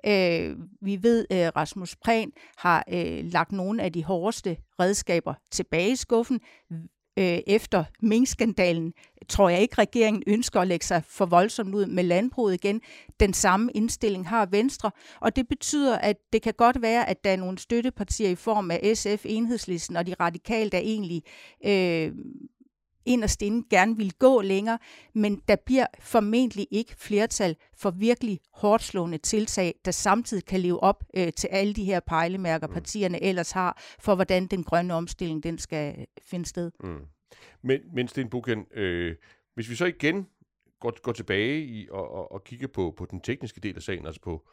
Øh, 0.07 0.57
vi 0.83 1.03
ved, 1.03 1.27
at 1.31 1.47
øh, 1.47 1.53
Rasmus 1.57 1.97
Prehn 1.97 2.33
har 2.57 2.85
øh, 2.93 3.25
lagt 3.25 3.53
nogle 3.53 3.83
af 3.83 3.93
de 3.93 4.05
hårdeste 4.05 4.57
redskaber 4.81 5.35
tilbage 5.51 5.91
i 5.91 5.97
skuffen 5.97 6.41
øh, 7.19 7.39
efter 7.47 7.85
minkskandalen, 8.03 8.93
tror 9.29 9.49
jeg 9.49 9.61
ikke, 9.61 9.75
regeringen 9.79 10.23
ønsker 10.27 10.61
at 10.61 10.69
lægge 10.69 10.87
sig 10.87 11.03
for 11.05 11.27
voldsomt 11.27 11.75
ud 11.75 11.87
med 11.87 12.05
landbruget 12.05 12.55
igen. 12.55 12.81
Den 13.21 13.35
samme 13.35 13.73
indstilling 13.73 14.29
har 14.29 14.47
Venstre, 14.47 14.91
og 15.21 15.37
det 15.37 15.49
betyder, 15.49 15.99
at 15.99 16.17
det 16.33 16.43
kan 16.43 16.55
godt 16.55 16.83
være, 16.83 17.09
at 17.09 17.25
der 17.25 17.31
er 17.31 17.37
nogle 17.37 17.59
støttepartier 17.59 18.31
i 18.31 18.35
form 18.35 18.71
af 18.71 18.97
SF, 18.97 19.27
Enhedslisten 19.29 19.97
og 19.97 20.07
de 20.07 20.15
radikale, 20.21 20.71
der 20.71 20.79
egentlig 20.79 21.23
øh, 21.67 22.13
inderst 23.09 23.43
inde 23.43 23.67
gerne 23.71 23.97
vil 23.97 24.13
gå 24.19 24.41
længere, 24.41 24.79
men 25.15 25.43
der 25.49 25.57
bliver 25.67 25.87
formentlig 26.01 26.67
ikke 26.71 26.95
flertal 26.99 27.57
for 27.77 27.91
virkelig 27.91 28.41
hårdt 28.53 28.83
slående 28.83 29.19
tiltag, 29.19 29.75
der 29.85 29.91
samtidig 29.91 30.45
kan 30.45 30.61
leve 30.61 30.83
op 30.83 31.05
øh, 31.17 31.33
til 31.33 31.49
alle 31.49 31.75
de 31.75 31.85
her 31.85 32.01
pejlemærker, 32.01 32.67
mm. 32.67 32.73
partierne 32.73 33.23
ellers 33.23 33.53
har, 33.53 33.83
for 34.01 34.15
hvordan 34.15 34.47
den 34.47 34.65
grønne 34.65 34.95
omstilling 34.95 35.43
den 35.43 35.59
skal 35.59 36.07
finde 36.23 36.47
sted. 36.47 36.71
Mm. 36.85 37.18
Men, 37.63 37.81
men 37.93 38.09
Sten 38.09 38.31
Buchen, 38.31 38.67
øh, 38.71 39.17
hvis 39.55 39.71
vi 39.71 39.75
så 39.75 39.87
igen 39.87 40.29
går, 40.81 41.01
går 41.03 41.13
tilbage 41.13 41.65
i 41.65 41.89
og, 41.91 42.11
og, 42.11 42.33
og 42.33 42.45
kigger 42.45 42.67
på, 42.67 42.95
på 42.97 43.07
den 43.11 43.21
tekniske 43.21 43.61
del 43.61 43.77
af 43.77 43.83
sagen, 43.83 44.07
altså 44.07 44.21
på, 44.21 44.49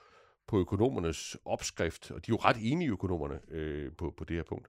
på 0.48 0.60
økonomernes 0.60 1.38
opskrift, 1.46 2.12
og 2.12 2.26
de 2.26 2.32
er 2.32 2.34
jo 2.34 2.50
ret 2.50 2.58
enige 2.60 2.92
økonomerne 2.92 3.40
øh, 3.52 3.92
på, 3.98 4.14
på 4.18 4.24
det 4.24 4.36
her 4.36 4.44
punkt, 4.44 4.68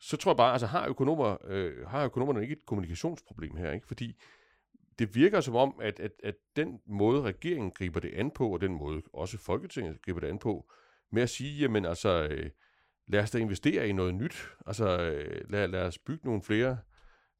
så 0.00 0.16
tror 0.16 0.32
jeg 0.32 0.36
bare, 0.36 0.52
altså 0.52 0.66
har, 0.66 0.86
økonomer, 0.86 1.36
øh, 1.44 1.86
har 1.86 2.04
økonomerne 2.04 2.42
ikke 2.42 2.52
et 2.52 2.66
kommunikationsproblem 2.66 3.56
her, 3.56 3.72
ikke? 3.72 3.86
Fordi 3.86 4.16
det 4.98 5.14
virker 5.14 5.40
som 5.40 5.56
om, 5.56 5.74
at, 5.82 6.00
at, 6.00 6.12
at 6.22 6.34
den 6.56 6.80
måde, 6.86 7.22
regeringen 7.22 7.70
griber 7.70 8.00
det 8.00 8.14
an 8.14 8.30
på, 8.30 8.48
og 8.48 8.60
den 8.60 8.72
måde 8.74 9.02
også 9.12 9.38
Folketinget 9.38 10.02
griber 10.02 10.20
det 10.20 10.28
an 10.28 10.38
på, 10.38 10.72
med 11.12 11.22
at 11.22 11.30
sige, 11.30 11.60
jamen 11.60 11.84
altså, 11.84 12.28
øh, 12.30 12.50
lad 13.06 13.22
os 13.22 13.30
da 13.30 13.38
investere 13.38 13.88
i 13.88 13.92
noget 13.92 14.14
nyt. 14.14 14.48
Altså, 14.66 15.00
øh, 15.00 15.50
lad, 15.50 15.68
lad 15.68 15.82
os 15.82 15.98
bygge 15.98 16.26
nogle 16.26 16.42
flere 16.42 16.78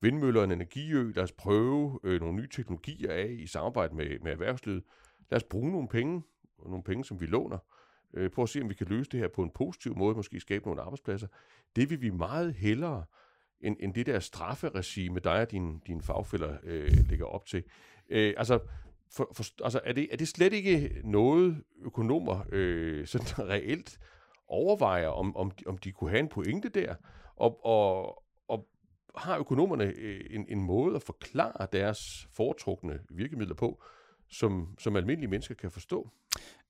vindmøller 0.00 0.40
og 0.40 0.45
en 0.45 0.52
energiø. 0.52 1.12
Lad 1.14 1.25
os 1.25 1.33
prøve 1.33 2.00
øh, 2.04 2.21
nogle 2.21 2.37
nye 2.37 2.49
teknologier 2.49 3.12
af 3.12 3.37
i 3.38 3.47
samarbejde 3.47 3.95
med, 3.95 4.19
med 4.19 4.33
erhvervslivet. 4.33 4.83
Lad 5.30 5.37
os 5.37 5.45
bruge 5.45 5.73
nogle 5.73 5.88
penge, 5.88 6.23
nogle 6.66 6.83
penge, 6.83 7.04
som 7.04 7.21
vi 7.21 7.26
låner, 7.26 7.59
øh, 8.14 8.30
på 8.30 8.42
at 8.42 8.49
se, 8.49 8.61
om 8.61 8.69
vi 8.69 8.75
kan 8.75 8.87
løse 8.87 9.11
det 9.11 9.21
her 9.21 9.28
på 9.28 9.42
en 9.42 9.50
positiv 9.50 9.97
måde, 9.97 10.14
måske 10.14 10.40
skabe 10.40 10.64
nogle 10.64 10.83
arbejdspladser. 10.83 11.26
Det 11.76 11.90
vil 11.90 12.00
vi 12.00 12.11
meget 12.11 12.54
hellere, 12.54 13.04
end, 13.61 13.76
end 13.80 13.95
det 13.95 14.07
der 14.07 14.19
strafferegime, 14.19 15.21
dig 15.21 15.40
og 15.40 15.50
dine, 15.50 15.80
din 15.87 16.02
fagfælder 16.02 16.57
øh, 16.62 16.90
ligger 17.09 17.26
op 17.26 17.47
til. 17.47 17.64
Øh, 18.09 18.35
altså, 18.37 18.59
for, 19.11 19.30
for, 19.35 19.64
altså 19.64 19.80
er, 19.85 19.92
det, 19.92 20.09
er 20.12 20.16
det 20.16 20.28
slet 20.28 20.52
ikke 20.52 21.00
noget, 21.04 21.64
økonomer 21.85 22.45
øh, 22.52 23.07
sådan 23.07 23.49
reelt 23.54 23.99
overvejer, 24.49 25.09
om, 25.09 25.37
om, 25.37 25.50
de, 25.50 25.64
om 25.66 25.78
de 25.78 25.92
kunne 25.92 26.11
have 26.11 26.21
en 26.21 26.28
pointe 26.28 26.69
der? 26.69 26.95
Og, 27.37 27.66
og 27.66 28.23
har 29.17 29.38
økonomerne 29.38 29.85
øh, 29.85 30.21
en, 30.31 30.47
en 30.49 30.62
måde 30.62 30.97
at 30.97 31.02
forklare 31.02 31.67
deres 31.73 32.29
foretrukne 32.33 32.99
virkemidler 33.11 33.55
på, 33.55 33.83
som, 34.29 34.75
som 34.79 34.97
almindelige 34.97 35.31
mennesker 35.31 35.55
kan 35.55 35.71
forstå? 35.71 36.11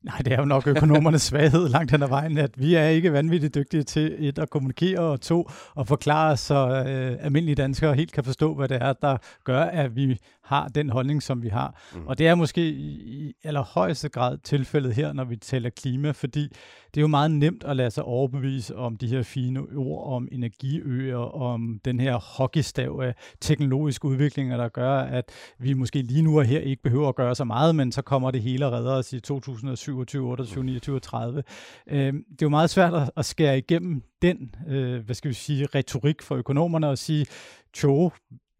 Nej, 0.03 0.19
det 0.19 0.33
er 0.33 0.39
jo 0.39 0.45
nok 0.45 0.67
økonomernes 0.67 1.23
svaghed 1.23 1.69
langt 1.69 1.91
hen 1.91 2.03
ad 2.03 2.09
vejen, 2.09 2.39
at 2.39 2.51
vi 2.61 2.75
er 2.75 2.89
ikke 2.89 3.13
vanvittigt 3.13 3.55
dygtige 3.55 3.83
til 3.83 4.17
et 4.19 4.39
at 4.39 4.51
kommunikere, 4.51 5.01
og 5.01 5.21
to 5.21 5.51
at 5.79 5.89
forklare, 5.89 6.37
så 6.37 6.85
øh, 6.87 7.25
almindelige 7.25 7.55
danskere 7.55 7.95
helt 7.95 8.13
kan 8.13 8.25
forstå, 8.25 8.55
hvad 8.55 8.69
det 8.69 8.77
er, 8.81 8.93
der 8.93 9.17
gør, 9.45 9.61
at 9.63 9.97
vi 9.97 10.19
har 10.51 10.69
den 10.69 10.91
holdning, 10.91 11.23
som 11.23 11.43
vi 11.43 11.49
har. 11.49 11.81
Mm. 11.95 12.07
Og 12.07 12.19
det 12.19 12.29
er 12.29 12.35
måske 12.35 12.69
i, 12.69 13.35
allerhøjeste 13.45 14.09
grad 14.09 14.39
tilfældet 14.39 14.95
her, 14.95 15.13
når 15.13 15.25
vi 15.25 15.37
taler 15.37 15.71
klima, 15.71 16.11
fordi 16.11 16.49
det 16.95 16.97
er 16.97 17.01
jo 17.01 17.07
meget 17.07 17.31
nemt 17.31 17.65
at 17.65 17.77
lade 17.77 17.91
sig 17.91 18.05
overbevise 18.05 18.77
om 18.77 18.97
de 18.97 19.07
her 19.07 19.23
fine 19.23 19.61
ord 19.77 20.13
om 20.13 20.29
energiøer, 20.33 21.43
om 21.43 21.81
den 21.85 22.01
her 22.01 22.17
hockeystav 22.17 23.01
af 23.03 23.15
teknologiske 23.41 24.05
udviklinger, 24.05 24.57
der 24.57 24.69
gør, 24.69 24.99
at 24.99 25.25
vi 25.59 25.73
måske 25.73 26.03
lige 26.03 26.23
nu 26.23 26.39
og 26.39 26.45
her 26.45 26.61
ikke 26.61 26.83
behøver 26.83 27.09
at 27.09 27.15
gøre 27.15 27.35
så 27.35 27.45
meget, 27.45 27.75
men 27.75 27.93
så 27.93 28.03
kommer 28.03 28.31
det 28.31 28.43
hele 28.43 28.67
og 28.67 28.73
redder 28.73 28.93
os 28.93 29.13
i 29.13 29.21
2027, 29.91 30.31
28, 30.31 30.65
29 30.65 30.97
og 30.97 31.03
30. 31.03 31.43
Øh, 31.87 31.99
det 31.99 32.13
er 32.13 32.23
jo 32.43 32.49
meget 32.49 32.71
svært 32.71 32.95
at, 32.95 33.11
at 33.17 33.25
skære 33.25 33.59
igennem 33.59 34.03
den, 34.23 34.55
øh, 34.69 35.05
hvad 35.05 35.15
skal 35.15 35.29
vi 35.29 35.35
sige, 35.35 35.67
retorik 35.75 36.23
for 36.23 36.37
økonomerne 36.37 36.89
og 36.89 36.99
sige, 36.99 37.27
jo, 37.85 38.11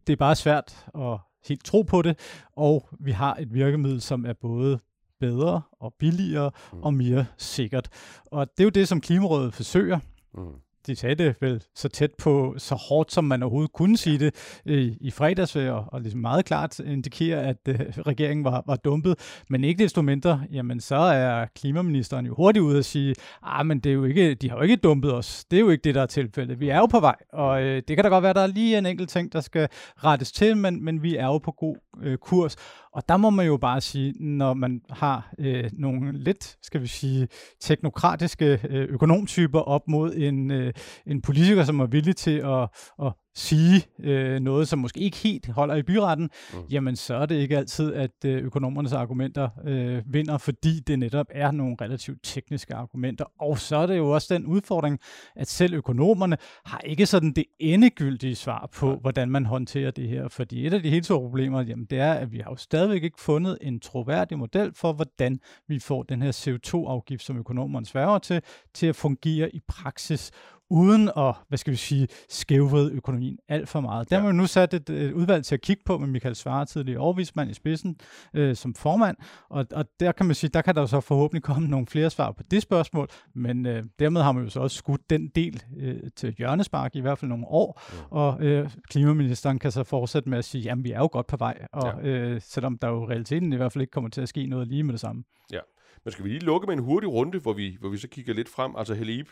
det 0.07 0.13
er 0.13 0.17
bare 0.17 0.37
svært 0.37 0.87
at 0.95 1.19
helt 1.49 1.65
tro 1.65 1.83
på 1.83 2.03
det, 2.03 2.19
og 2.57 2.89
vi 3.01 3.11
har 3.11 3.35
et 3.35 3.55
virkemiddel, 3.55 4.01
som 4.01 4.27
er 4.27 4.33
både 4.33 4.79
bedre 5.21 5.63
og 5.81 5.95
billigere 5.99 6.51
mm. 6.73 6.83
og 6.83 6.95
mere 6.95 7.27
sikkert. 7.39 7.89
Og 8.27 8.51
det 8.51 8.61
er 8.61 8.65
jo 8.65 8.71
det, 8.71 8.89
som 8.89 9.01
Klimarådet 9.01 9.55
forsøger. 9.55 9.99
Mm 10.35 10.61
de 10.87 10.97
sagde 10.97 11.15
det 11.15 11.37
vel 11.41 11.63
så 11.75 11.89
tæt 11.89 12.11
på, 12.19 12.55
så 12.59 12.75
hårdt 12.75 13.13
som 13.13 13.25
man 13.25 13.43
overhovedet 13.43 13.73
kunne 13.73 13.97
sige 13.97 14.19
det 14.19 14.61
i, 14.65 14.97
i 15.01 15.11
fredags, 15.11 15.57
og, 15.57 15.85
og 15.89 16.01
ligesom 16.01 16.21
meget 16.21 16.45
klart 16.45 16.79
indikere, 16.79 17.43
at 17.43 17.57
uh, 17.69 17.75
regeringen 18.07 18.45
var, 18.45 18.65
var 18.67 18.77
dumpet. 18.77 19.43
Men 19.49 19.65
ikke 19.65 19.85
desto 19.85 20.03
mindre, 20.03 20.43
jamen 20.53 20.81
så 20.81 20.97
er 20.97 21.47
klimaministeren 21.57 22.27
jo 22.27 22.35
hurtigt 22.35 22.63
ude 22.63 22.79
at 22.79 22.85
sige, 22.85 23.15
ah, 23.43 23.67
men 23.67 23.81
det 23.81 23.91
er 23.91 23.95
jo 23.95 24.05
ikke, 24.05 24.35
de 24.35 24.51
har 24.51 24.57
jo 24.57 24.63
ikke 24.63 24.77
dumpet 24.77 25.15
os. 25.15 25.45
Det 25.51 25.57
er 25.57 25.61
jo 25.61 25.71
ikke 25.71 25.83
det, 25.83 25.95
der 25.95 26.03
er 26.03 26.07
tilfældet. 26.07 26.61
Vi 26.61 26.69
er 26.69 26.77
jo 26.77 26.87
på 26.87 27.01
vej, 27.01 27.17
og 27.33 27.61
uh, 27.61 27.67
det 27.67 27.87
kan 27.87 28.05
da 28.05 28.09
godt 28.09 28.23
være, 28.23 28.35
der 28.35 28.41
er 28.41 28.47
lige 28.47 28.79
en 28.79 28.87
enkelt 28.87 29.11
ting, 29.11 29.33
der 29.33 29.41
skal 29.41 29.69
rettes 30.05 30.33
til, 30.33 30.57
men, 30.57 30.85
men 30.85 31.03
vi 31.03 31.17
er 31.17 31.27
jo 31.27 31.39
på 31.39 31.53
god 31.53 31.77
uh, 32.07 32.15
kurs. 32.15 32.57
Og 32.93 33.09
der 33.09 33.17
må 33.17 33.31
man 33.31 33.47
jo 33.47 33.57
bare 33.57 33.81
sige, 33.81 34.13
når 34.21 34.55
man 34.55 34.81
har 34.91 35.33
øh, 35.39 35.71
nogle 35.73 36.19
lidt, 36.19 36.57
skal 36.63 36.83
vi 36.83 36.87
sige, 36.87 37.29
teknokratiske 37.61 38.61
øh, 38.71 38.89
økonomtyper 38.89 39.61
op 39.61 39.89
mod 39.89 40.15
en, 40.17 40.51
øh, 40.51 40.73
en 41.07 41.23
politiker, 41.23 41.65
som 41.65 41.81
er 41.81 41.87
villig 41.87 42.17
til 42.17 42.39
at, 42.39 42.69
at 43.03 43.13
sige 43.35 43.87
øh, 43.99 44.41
noget, 44.41 44.69
som 44.69 44.79
måske 44.79 45.01
ikke 45.01 45.17
helt 45.17 45.47
holder 45.47 45.75
i 45.75 45.83
byretten, 45.83 46.31
mm. 46.53 46.59
jamen 46.71 46.97
så 46.97 47.15
er 47.15 47.27
det 47.27 47.35
ikke 47.35 47.57
altid, 47.57 47.95
at 47.95 48.25
øh, 48.25 48.45
økonomernes 48.45 48.93
argumenter 48.93 49.49
øh, 49.65 50.03
vinder, 50.07 50.39
fordi 50.39 50.81
det 50.81 50.99
netop 50.99 51.27
er 51.31 51.51
nogle 51.51 51.77
relativt 51.81 52.19
tekniske 52.23 52.75
argumenter. 52.75 53.25
Og 53.39 53.59
så 53.59 53.77
er 53.77 53.87
det 53.87 53.97
jo 53.97 54.11
også 54.11 54.35
den 54.35 54.47
udfordring, 54.47 54.99
at 55.37 55.49
selv 55.49 55.75
økonomerne 55.75 56.37
har 56.65 56.79
ikke 56.79 57.07
sådan 57.07 57.33
det 57.33 57.45
endegyldige 57.59 58.35
svar 58.35 58.69
på, 58.73 58.97
hvordan 58.97 59.31
man 59.31 59.47
håndterer 59.47 59.91
det 59.91 60.09
her. 60.09 60.29
Fordi 60.29 60.67
et 60.67 60.75
af 60.75 60.83
de 60.83 60.91
helt 60.91 61.05
store 61.05 61.21
problemer, 61.21 61.63
jamen 61.63 61.85
det 61.85 61.99
er, 61.99 62.13
at 62.13 62.33
vi 62.33 62.39
har 62.39 62.51
jo 62.51 62.57
stadigvæk 62.57 63.05
ikke 63.05 63.21
fundet 63.21 63.59
en 63.61 63.81
troværdig 63.81 64.39
model 64.39 64.73
for, 64.75 64.93
hvordan 64.93 65.41
vi 65.69 65.79
får 65.79 66.03
den 66.03 66.23
her 66.23 66.33
CO2-afgift, 66.33 67.25
som 67.25 67.39
økonomerne 67.39 67.87
sværger 67.87 68.19
til, 68.19 68.43
til 68.75 68.87
at 68.87 68.97
fungere 68.97 69.55
i 69.55 69.61
praksis 69.69 70.31
uden 70.71 71.11
at, 71.17 71.35
hvad 71.49 71.59
skal 71.59 71.71
vi 71.71 71.77
sige, 71.77 72.09
skævvride 72.29 72.93
økonomien 72.93 73.39
alt 73.49 73.69
for 73.69 73.81
meget. 73.81 74.11
Der 74.11 74.17
har 74.17 74.23
ja. 74.23 74.27
man 74.27 74.35
nu 74.35 74.47
sat 74.47 74.75
et, 74.75 74.91
et 74.91 75.13
udvalg 75.13 75.45
til 75.45 75.55
at 75.55 75.61
kigge 75.61 75.83
på 75.87 75.99
med 75.99 76.09
Michael 76.09 76.37
Svare, 76.37 76.67
tidligere 76.67 77.01
overvismand 77.01 77.51
i 77.51 77.55
spidsen, 77.55 77.97
øh, 78.35 78.57
som 78.57 78.75
formand, 78.75 79.17
og, 79.49 79.67
og 79.73 79.85
der 80.01 80.13
kan 80.13 80.27
man 80.27 80.35
sige, 80.35 80.51
der 80.55 80.63
kan 80.63 80.75
der 80.75 80.81
jo 80.81 80.87
så 80.87 81.01
forhåbentlig 81.01 81.43
komme 81.43 81.69
nogle 81.69 81.87
flere 81.87 82.11
svar 82.11 82.33
på 82.33 82.43
det 82.51 82.63
spørgsmål, 82.63 83.09
men 83.35 83.67
øh, 83.67 83.85
dermed 83.99 84.23
har 84.23 84.33
man 84.33 84.45
jo 84.45 84.51
så 84.51 84.61
også 84.61 84.77
skudt 84.77 85.11
den 85.11 85.29
del 85.29 85.63
øh, 85.79 86.01
til 86.17 86.35
hjørnespark 86.39 86.97
i 86.97 87.01
hvert 87.01 87.19
fald 87.19 87.29
nogle 87.29 87.47
år, 87.47 87.83
ja. 87.93 88.17
og 88.17 88.45
øh, 88.45 88.71
klimaministeren 88.91 89.59
kan 89.59 89.71
så 89.71 89.85
fortsætte 89.85 90.29
med 90.29 90.39
at 90.39 90.45
sige, 90.45 90.63
jamen 90.63 90.85
vi 90.85 90.91
er 90.91 90.99
jo 90.99 91.09
godt 91.13 91.27
på 91.27 91.37
vej, 91.37 91.67
og 91.73 92.01
ja. 92.03 92.09
øh, 92.09 92.41
selvom 92.41 92.79
der 92.79 92.89
jo 92.89 93.09
realiteten 93.09 93.53
i 93.53 93.57
hvert 93.57 93.73
fald 93.73 93.83
ikke 93.83 93.91
kommer 93.91 94.11
til 94.11 94.21
at 94.21 94.29
ske 94.29 94.47
noget 94.47 94.69
lige 94.69 94.83
med 94.83 94.93
det 94.93 95.01
samme. 95.01 95.25
Ja, 95.53 95.61
men 96.05 96.13
skal 96.13 96.25
vi 96.25 96.31
lige 96.31 96.41
lukke 96.41 96.67
med 96.67 96.75
en 96.75 96.83
hurtig 96.83 97.13
runde, 97.13 97.39
hvor 97.39 97.53
vi, 97.53 97.77
hvor 97.81 97.89
vi 97.89 97.97
så 97.97 98.09
kigger 98.09 98.35
lidt 98.35 98.49
frem, 98.49 98.73
altså 98.77 98.95
Helib, 98.95 99.29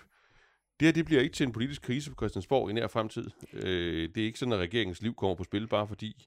det 0.80 0.86
her 0.86 0.92
det 0.92 1.04
bliver 1.04 1.22
ikke 1.22 1.34
til 1.34 1.46
en 1.46 1.52
politisk 1.52 1.82
krise 1.82 2.10
på 2.10 2.16
Christiansborg 2.16 2.70
i 2.70 2.72
nær 2.72 2.86
fremtid. 2.86 3.30
Øh, 3.52 4.08
det 4.14 4.20
er 4.20 4.26
ikke 4.26 4.38
sådan, 4.38 4.52
at 4.52 4.58
regeringens 4.58 5.02
liv 5.02 5.14
kommer 5.14 5.34
på 5.36 5.44
spil, 5.44 5.68
bare 5.68 5.88
fordi, 5.88 6.26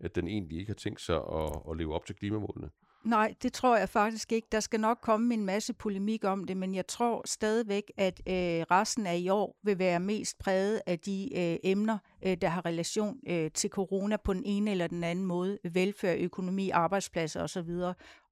at 0.00 0.14
den 0.14 0.28
egentlig 0.28 0.58
ikke 0.58 0.70
har 0.70 0.74
tænkt 0.74 1.00
sig 1.00 1.16
at, 1.16 1.52
at 1.70 1.76
leve 1.76 1.94
op 1.94 2.06
til 2.06 2.14
klimamålene. 2.14 2.70
Nej, 3.06 3.34
det 3.42 3.52
tror 3.52 3.76
jeg 3.76 3.88
faktisk 3.88 4.32
ikke. 4.32 4.48
Der 4.52 4.60
skal 4.60 4.80
nok 4.80 4.98
komme 5.02 5.34
en 5.34 5.44
masse 5.44 5.72
polemik 5.72 6.24
om 6.24 6.44
det, 6.44 6.56
men 6.56 6.74
jeg 6.74 6.86
tror 6.86 7.22
stadigvæk, 7.24 7.92
at 7.96 8.20
øh, 8.28 8.34
resten 8.70 9.06
af 9.06 9.16
i 9.16 9.28
år 9.28 9.56
vil 9.62 9.78
være 9.78 10.00
mest 10.00 10.38
præget 10.38 10.80
af 10.86 10.98
de 10.98 11.28
øh, 11.36 11.56
emner, 11.64 11.98
øh, 12.26 12.36
der 12.40 12.48
har 12.48 12.66
relation 12.66 13.16
øh, 13.28 13.50
til 13.50 13.70
corona 13.70 14.16
på 14.16 14.32
den 14.32 14.42
ene 14.44 14.70
eller 14.70 14.86
den 14.86 15.04
anden 15.04 15.24
måde. 15.24 15.58
Velfærd, 15.72 16.18
økonomi, 16.18 16.70
arbejdspladser 16.70 17.42
osv. 17.42 17.70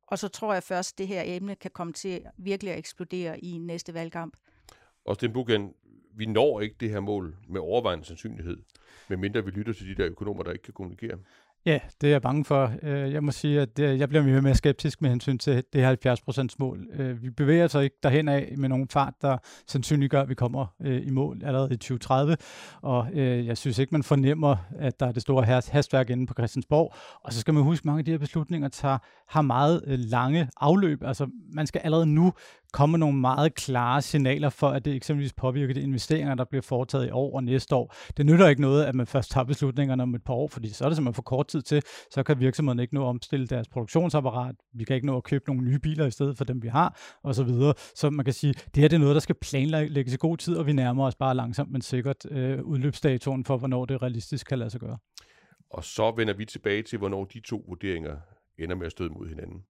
Og 0.06 0.18
så 0.18 0.28
tror 0.28 0.52
jeg 0.52 0.62
først, 0.62 0.94
at 0.94 0.98
det 0.98 1.08
her 1.08 1.22
emne 1.24 1.54
kan 1.54 1.70
komme 1.74 1.92
til 1.92 2.20
virkelig 2.38 2.72
at 2.72 2.78
eksplodere 2.78 3.40
i 3.40 3.58
næste 3.58 3.94
valgkamp. 3.94 4.36
Og 5.04 5.14
Sten 5.14 5.32
Bugan, 5.32 5.72
vi 6.16 6.26
når 6.26 6.60
ikke 6.60 6.76
det 6.80 6.90
her 6.90 7.00
mål 7.00 7.36
med 7.48 7.60
overvejende 7.60 8.04
sandsynlighed, 8.04 8.56
medmindre 9.08 9.44
vi 9.44 9.50
lytter 9.50 9.72
til 9.72 9.88
de 9.88 10.02
der 10.02 10.10
økonomer, 10.10 10.42
der 10.42 10.52
ikke 10.52 10.62
kan 10.62 10.74
kommunikere. 10.74 11.18
Ja, 11.66 11.78
det 12.00 12.06
er 12.06 12.10
jeg 12.10 12.22
bange 12.22 12.44
for. 12.44 12.72
Øh, 12.82 13.12
jeg 13.12 13.24
må 13.24 13.30
sige, 13.30 13.60
at 13.60 13.78
jeg 13.78 14.08
bliver 14.08 14.24
mere 14.24 14.36
og 14.36 14.42
mere 14.42 14.54
skeptisk 14.54 15.02
med 15.02 15.10
hensyn 15.10 15.38
til 15.38 15.64
det 15.72 15.98
70% 16.40 16.46
mål. 16.58 16.86
Øh, 16.92 17.22
vi 17.22 17.30
bevæger 17.30 17.64
os 17.64 17.74
ikke 17.74 17.96
derhen 18.02 18.28
af 18.28 18.54
med 18.56 18.68
nogen 18.68 18.88
fart, 18.88 19.14
der 19.22 19.38
sandsynliggør, 19.66 20.22
at 20.22 20.28
vi 20.28 20.34
kommer 20.34 20.66
øh, 20.80 21.06
i 21.06 21.10
mål 21.10 21.44
allerede 21.44 21.74
i 21.74 21.76
2030. 21.76 22.36
Og 22.82 23.08
jeg 23.16 23.58
synes 23.58 23.78
ikke, 23.78 23.94
man 23.94 24.02
fornemmer, 24.02 24.56
at 24.78 25.00
der 25.00 25.06
er 25.06 25.12
det 25.12 25.22
store 25.22 25.44
hastværk 25.44 26.10
inde 26.10 26.26
på 26.26 26.34
Christiansborg. 26.34 26.94
Og 27.24 27.32
så 27.32 27.40
skal 27.40 27.54
man 27.54 27.62
huske, 27.62 27.82
at 27.82 27.84
mange 27.84 27.98
af 27.98 28.04
de 28.04 28.10
her 28.10 28.18
beslutninger 28.18 28.68
tager, 28.68 28.98
har 29.28 29.42
meget 29.42 29.82
lange 29.86 30.48
afløb. 30.60 31.02
Altså, 31.02 31.30
man 31.52 31.66
skal 31.66 31.80
allerede 31.84 32.06
nu 32.06 32.32
komme 32.74 32.98
nogle 32.98 33.18
meget 33.18 33.54
klare 33.54 34.02
signaler 34.02 34.50
for, 34.50 34.68
at 34.68 34.84
det 34.84 34.94
eksempelvis 34.94 35.32
påvirker 35.32 35.74
de 35.74 35.80
investeringer, 35.80 36.34
der 36.34 36.44
bliver 36.44 36.62
foretaget 36.62 37.06
i 37.06 37.10
år 37.10 37.36
og 37.36 37.44
næste 37.44 37.74
år. 37.74 37.94
Det 38.16 38.26
nytter 38.26 38.48
ikke 38.48 38.62
noget, 38.62 38.84
at 38.84 38.94
man 38.94 39.06
først 39.06 39.30
tager 39.30 39.44
beslutningerne 39.44 40.02
om 40.02 40.14
et 40.14 40.24
par 40.24 40.34
år, 40.34 40.48
fordi 40.48 40.68
så 40.68 40.84
er 40.84 40.88
det 40.88 40.96
simpelthen 40.96 41.14
for 41.14 41.22
kort 41.22 41.46
tid 41.46 41.62
til, 41.62 41.82
så 42.10 42.22
kan 42.22 42.40
virksomheden 42.40 42.80
ikke 42.80 42.94
nå 42.94 43.02
at 43.04 43.08
omstille 43.08 43.46
deres 43.46 43.68
produktionsapparat, 43.68 44.54
vi 44.72 44.84
kan 44.84 44.96
ikke 44.96 45.06
nå 45.06 45.16
at 45.16 45.24
købe 45.24 45.44
nogle 45.46 45.62
nye 45.62 45.78
biler 45.78 46.06
i 46.06 46.10
stedet 46.10 46.38
for 46.38 46.44
dem, 46.44 46.62
vi 46.62 46.68
har, 46.68 46.98
og 47.22 47.34
så 47.34 47.44
videre. 47.44 47.74
Så 47.94 48.10
man 48.10 48.24
kan 48.24 48.34
sige, 48.34 48.52
det 48.52 48.76
her 48.76 48.88
det 48.88 48.96
er 48.96 49.00
noget, 49.00 49.14
der 49.14 49.20
skal 49.20 49.34
planlægges 49.34 50.14
i 50.14 50.16
god 50.16 50.36
tid, 50.36 50.56
og 50.56 50.66
vi 50.66 50.72
nærmer 50.72 51.06
os 51.06 51.14
bare 51.14 51.34
langsomt, 51.34 51.70
men 51.70 51.82
sikkert 51.82 52.26
øh, 52.30 52.62
udløbsdatoen 52.62 53.44
for, 53.44 53.56
hvornår 53.56 53.84
det 53.84 54.02
realistisk 54.02 54.46
kan 54.46 54.58
lade 54.58 54.70
sig 54.70 54.80
gøre. 54.80 54.98
Og 55.70 55.84
så 55.84 56.12
vender 56.16 56.34
vi 56.34 56.44
tilbage 56.44 56.82
til, 56.82 56.98
hvornår 56.98 57.24
de 57.24 57.40
to 57.40 57.64
vurderinger 57.68 58.16
ender 58.58 58.76
med 58.76 58.86
at 58.86 58.92
støde 58.92 59.10
mod 59.10 59.28
hinanden. 59.28 59.62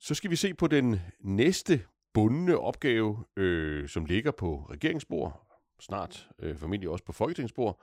Så 0.00 0.14
skal 0.14 0.30
vi 0.30 0.36
se 0.36 0.54
på 0.54 0.66
den 0.66 1.00
næste 1.20 1.80
bundne 2.14 2.58
opgave, 2.58 3.24
øh, 3.36 3.88
som 3.88 4.04
ligger 4.04 4.30
på 4.30 4.66
regeringsbord, 4.70 5.46
snart 5.80 6.28
øh, 6.38 6.56
formentlig 6.56 6.90
også 6.90 7.04
på 7.04 7.12
folketingsbord, 7.12 7.80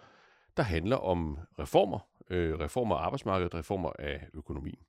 der 0.58 0.64
handler 0.64 0.96
om 0.96 1.38
reformer, 1.60 2.00
øh, 2.30 2.60
reformer 2.60 2.96
af 2.96 3.06
arbejdsmarkedet, 3.06 3.56
reformer 3.56 3.92
af 4.00 4.28
økonomien. 4.34 4.80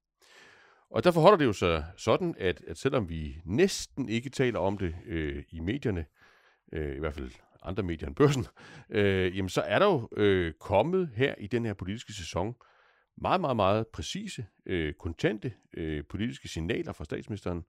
Og 0.91 1.05
derfor 1.05 1.15
forholder 1.15 1.39
det 1.39 1.45
jo 1.45 1.53
sig 1.53 1.85
sådan, 1.97 2.35
at, 2.39 2.63
at 2.67 2.79
selvom 2.79 3.09
vi 3.09 3.37
næsten 3.45 4.09
ikke 4.09 4.31
taler 4.31 4.59
om 4.59 4.79
det 4.79 4.95
øh, 5.07 5.45
i 5.51 5.61
medierne, 5.61 6.07
øh, 6.73 6.97
i 6.97 6.99
hvert 6.99 7.15
fald 7.15 7.31
andre 7.63 7.83
medier 7.83 8.09
end 8.09 8.17
børsen, 8.17 8.47
øh, 8.91 9.37
jamen 9.37 9.49
så 9.49 9.61
er 9.61 9.79
der 9.79 9.87
jo 9.87 10.09
øh, 10.17 10.53
kommet 10.61 11.11
her 11.15 11.35
i 11.39 11.47
den 11.47 11.65
her 11.65 11.75
politiske 11.75 12.13
sæson 12.13 12.55
meget, 13.17 13.41
meget, 13.41 13.57
meget 13.57 13.87
præcise, 13.87 14.47
øh, 14.67 14.95
kontante 14.95 15.53
øh, 15.75 16.05
politiske 16.09 16.49
signaler 16.49 16.93
fra 16.93 17.05
statsministeren, 17.05 17.65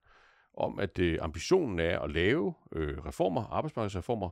om, 0.57 0.79
at 0.79 0.99
øh, 0.99 1.17
ambitionen 1.21 1.79
er 1.79 1.99
at 1.99 2.11
lave 2.11 2.53
øh, 2.71 3.05
reformer, 3.05 3.43
arbejdsmarkedsreformer, 3.43 4.29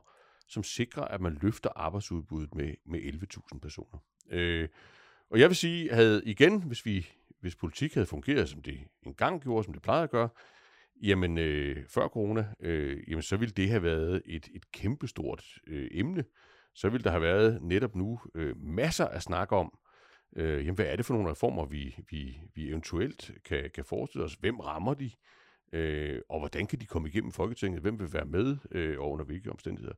som 0.48 0.62
sikrer, 0.62 1.04
at 1.04 1.20
man 1.20 1.38
løfter 1.42 1.70
arbejdsudbuddet 1.76 2.54
med, 2.54 2.74
med 2.86 3.00
11.000 3.00 3.58
personer. 3.58 3.98
Øh, 4.30 4.68
og 5.30 5.40
jeg 5.40 5.48
vil 5.48 5.56
sige, 5.56 5.94
havde 5.94 6.22
igen, 6.24 6.62
hvis 6.62 6.86
vi 6.86 7.06
hvis 7.42 7.56
politik 7.56 7.94
havde 7.94 8.06
fungeret, 8.06 8.48
som 8.48 8.62
det 8.62 8.80
engang 9.02 9.42
gjorde, 9.42 9.64
som 9.64 9.72
det 9.72 9.82
plejede 9.82 10.02
at 10.02 10.10
gøre, 10.10 10.28
jamen 11.02 11.38
øh, 11.38 11.86
før 11.88 12.08
corona, 12.08 12.46
øh, 12.60 13.02
jamen 13.08 13.22
så 13.22 13.36
ville 13.36 13.52
det 13.52 13.68
have 13.68 13.82
været 13.82 14.22
et, 14.26 14.48
et 14.54 14.72
kæmpestort 14.72 15.44
øh, 15.66 15.88
emne. 15.90 16.24
Så 16.74 16.88
ville 16.88 17.04
der 17.04 17.10
have 17.10 17.22
været 17.22 17.62
netop 17.62 17.94
nu 17.94 18.20
øh, 18.34 18.56
masser 18.56 19.08
af 19.08 19.22
snak 19.22 19.52
om, 19.52 19.78
øh, 20.36 20.58
jamen 20.58 20.74
hvad 20.74 20.86
er 20.86 20.96
det 20.96 21.06
for 21.06 21.14
nogle 21.14 21.30
reformer, 21.30 21.64
vi, 21.66 21.96
vi, 22.10 22.40
vi 22.54 22.68
eventuelt 22.68 23.30
kan, 23.44 23.70
kan 23.74 23.84
forestille 23.84 24.24
os? 24.24 24.34
Hvem 24.34 24.60
rammer 24.60 24.94
de? 24.94 25.04
Øh, 25.04 25.10
Øh, 25.72 26.20
og 26.28 26.38
hvordan 26.38 26.66
kan 26.66 26.80
de 26.80 26.86
komme 26.86 27.08
igennem 27.08 27.32
Folketinget? 27.32 27.80
Hvem 27.80 28.00
vil 28.00 28.12
være 28.12 28.24
med, 28.24 28.56
øh, 28.70 29.00
og 29.00 29.10
under 29.10 29.24
hvilke 29.24 29.50
omstændigheder? 29.50 29.94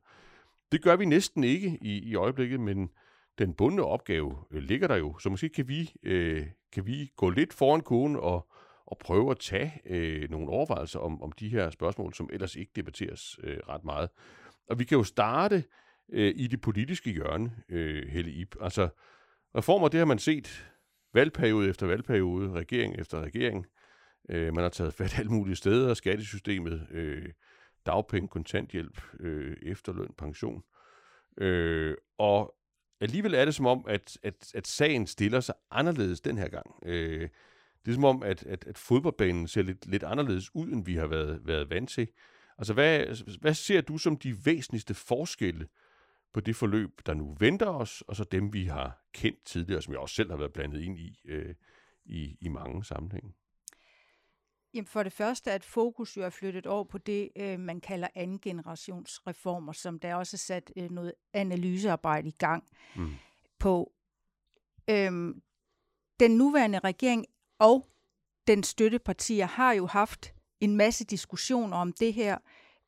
Det 0.71 0.81
gør 0.81 0.95
vi 0.95 1.05
næsten 1.05 1.43
ikke 1.43 1.77
i, 1.81 1.99
i 1.99 2.15
øjeblikket, 2.15 2.59
men 2.59 2.89
den 3.37 3.53
bundne 3.53 3.83
opgave 3.83 4.37
øh, 4.51 4.63
ligger 4.63 4.87
der 4.87 4.95
jo, 4.95 5.17
så 5.19 5.29
måske 5.29 5.49
kan 5.49 5.67
vi, 5.67 5.93
øh, 6.03 6.47
kan 6.71 6.85
vi 6.85 7.11
gå 7.15 7.29
lidt 7.29 7.53
foran 7.53 7.81
kurven 7.81 8.15
og, 8.15 8.47
og 8.85 8.97
prøve 8.97 9.31
at 9.31 9.39
tage 9.39 9.81
øh, 9.85 10.29
nogle 10.29 10.49
overvejelser 10.49 10.99
om, 10.99 11.21
om 11.21 11.31
de 11.31 11.49
her 11.49 11.69
spørgsmål, 11.69 12.13
som 12.13 12.29
ellers 12.33 12.55
ikke 12.55 12.71
debatteres 12.75 13.39
øh, 13.43 13.57
ret 13.69 13.83
meget. 13.83 14.09
Og 14.69 14.79
vi 14.79 14.83
kan 14.83 14.97
jo 14.97 15.03
starte 15.03 15.63
øh, 16.09 16.33
i 16.35 16.47
det 16.47 16.61
politiske 16.61 17.11
hjørne, 17.11 17.51
øh, 17.69 18.07
Helle 18.07 18.31
Ip. 18.31 18.55
Altså, 18.61 18.89
reformer, 19.55 19.87
det 19.87 19.97
har 19.97 20.05
man 20.05 20.19
set 20.19 20.71
valgperiode 21.13 21.69
efter 21.69 21.87
valgperiode, 21.87 22.51
regering 22.51 22.99
efter 22.99 23.21
regering. 23.21 23.65
Øh, 24.29 24.53
man 24.53 24.63
har 24.63 24.69
taget 24.69 24.93
fat 24.93 25.19
alle 25.19 25.31
mulige 25.31 25.55
steder, 25.55 25.93
skattesystemet, 25.93 26.87
øh, 26.91 27.29
dagpenge, 27.85 28.27
kontanthjælp, 28.27 29.01
øh, 29.19 29.57
efterløn, 29.61 30.13
pension. 30.17 30.63
Øh, 31.37 31.95
og 32.17 32.55
alligevel 33.01 33.33
er 33.33 33.45
det 33.45 33.55
som 33.55 33.65
om, 33.65 33.85
at, 33.87 34.17
at, 34.23 34.51
at 34.55 34.67
sagen 34.67 35.07
stiller 35.07 35.39
sig 35.39 35.55
anderledes 35.71 36.21
den 36.21 36.37
her 36.37 36.47
gang. 36.47 36.79
Øh, 36.85 37.29
det 37.85 37.91
er 37.91 37.95
som 37.95 38.03
om, 38.03 38.23
at, 38.23 38.43
at, 38.43 38.65
at 38.67 38.77
fodboldbanen 38.77 39.47
ser 39.47 39.61
lidt, 39.61 39.85
lidt 39.85 40.03
anderledes 40.03 40.55
ud, 40.55 40.67
end 40.67 40.85
vi 40.85 40.95
har 40.95 41.07
været, 41.07 41.47
været 41.47 41.69
vant 41.69 41.89
til. 41.89 42.07
Altså, 42.57 42.73
hvad, 42.73 43.05
hvad 43.41 43.53
ser 43.53 43.81
du 43.81 43.97
som 43.97 44.17
de 44.17 44.45
væsentligste 44.45 44.93
forskelle 44.93 45.67
på 46.33 46.39
det 46.39 46.55
forløb, 46.55 47.01
der 47.05 47.13
nu 47.13 47.37
venter 47.39 47.67
os, 47.67 48.03
og 48.07 48.15
så 48.15 48.23
dem, 48.23 48.53
vi 48.53 48.65
har 48.65 49.05
kendt 49.13 49.45
tidligere, 49.45 49.81
som 49.81 49.93
jeg 49.93 49.99
også 49.99 50.15
selv 50.15 50.29
har 50.29 50.37
været 50.37 50.53
blandet 50.53 50.81
ind 50.81 50.99
i 50.99 51.21
øh, 51.25 51.55
i, 52.05 52.37
i 52.41 52.47
mange 52.47 52.83
sammenhænge? 52.85 53.33
Jamen 54.75 54.87
for 54.87 55.03
det 55.03 55.13
første, 55.13 55.51
at 55.51 55.65
fokus 55.65 56.17
jo 56.17 56.23
er 56.23 56.29
flyttet 56.29 56.67
over 56.67 56.83
på 56.83 56.97
det, 56.97 57.29
øh, 57.35 57.59
man 57.59 57.81
kalder 57.81 58.07
anden 58.15 58.39
generations 58.39 59.27
reformer, 59.27 59.73
som 59.73 59.99
der 59.99 60.15
også 60.15 60.35
er 60.35 60.37
sat 60.37 60.71
øh, 60.77 60.91
noget 60.91 61.13
analysearbejde 61.33 62.27
i 62.27 62.35
gang 62.37 62.63
mm. 62.95 63.13
på. 63.59 63.91
Øhm, 64.89 65.41
den 66.19 66.31
nuværende 66.37 66.79
regering 66.79 67.25
og 67.59 67.87
den 68.47 68.63
støttepartier 68.63 69.45
har 69.45 69.73
jo 69.73 69.85
haft 69.85 70.33
en 70.59 70.75
masse 70.75 71.05
diskussioner 71.05 71.77
om 71.77 71.93
det 71.93 72.13
her. 72.13 72.37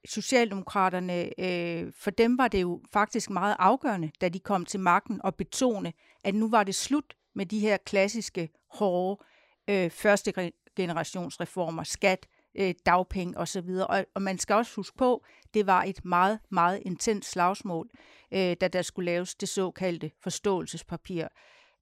Socialdemokraterne, 0.06 1.39
øh, 1.39 1.93
for 1.95 2.12
dem 2.12 2.38
var 2.38 2.47
det 2.47 2.62
jo 2.62 2.82
faktisk 2.93 3.30
meget 3.30 3.56
afgørende, 3.60 4.12
da 4.21 4.30
de 4.30 4.39
kom 4.39 4.65
til 4.65 4.80
magten, 4.80 5.21
og 5.23 5.36
betone, 5.36 5.93
at 6.23 6.36
nu 6.36 6.50
var 6.50 6.63
det 6.63 6.76
slut 6.76 7.17
med 7.36 7.45
de 7.45 7.60
her 7.60 7.78
klassiske, 7.78 8.50
hårde 8.69 9.23
øh, 9.69 9.89
første 9.89 10.32
generationsreformer, 10.77 11.83
skat, 11.83 12.27
øh, 12.55 12.73
dagpenge 12.85 13.37
osv. 13.37 13.69
Og, 13.89 14.05
og 14.15 14.21
man 14.21 14.37
skal 14.39 14.55
også 14.55 14.75
huske 14.75 14.97
på, 14.97 15.23
det 15.53 15.67
var 15.67 15.83
et 15.83 16.05
meget, 16.05 16.39
meget 16.49 16.81
intens 16.85 17.25
slagsmål, 17.25 17.89
øh, 18.33 18.55
da 18.61 18.67
der 18.67 18.81
skulle 18.81 19.05
laves 19.05 19.35
det 19.35 19.49
såkaldte 19.49 20.11
forståelsespapir. 20.23 21.27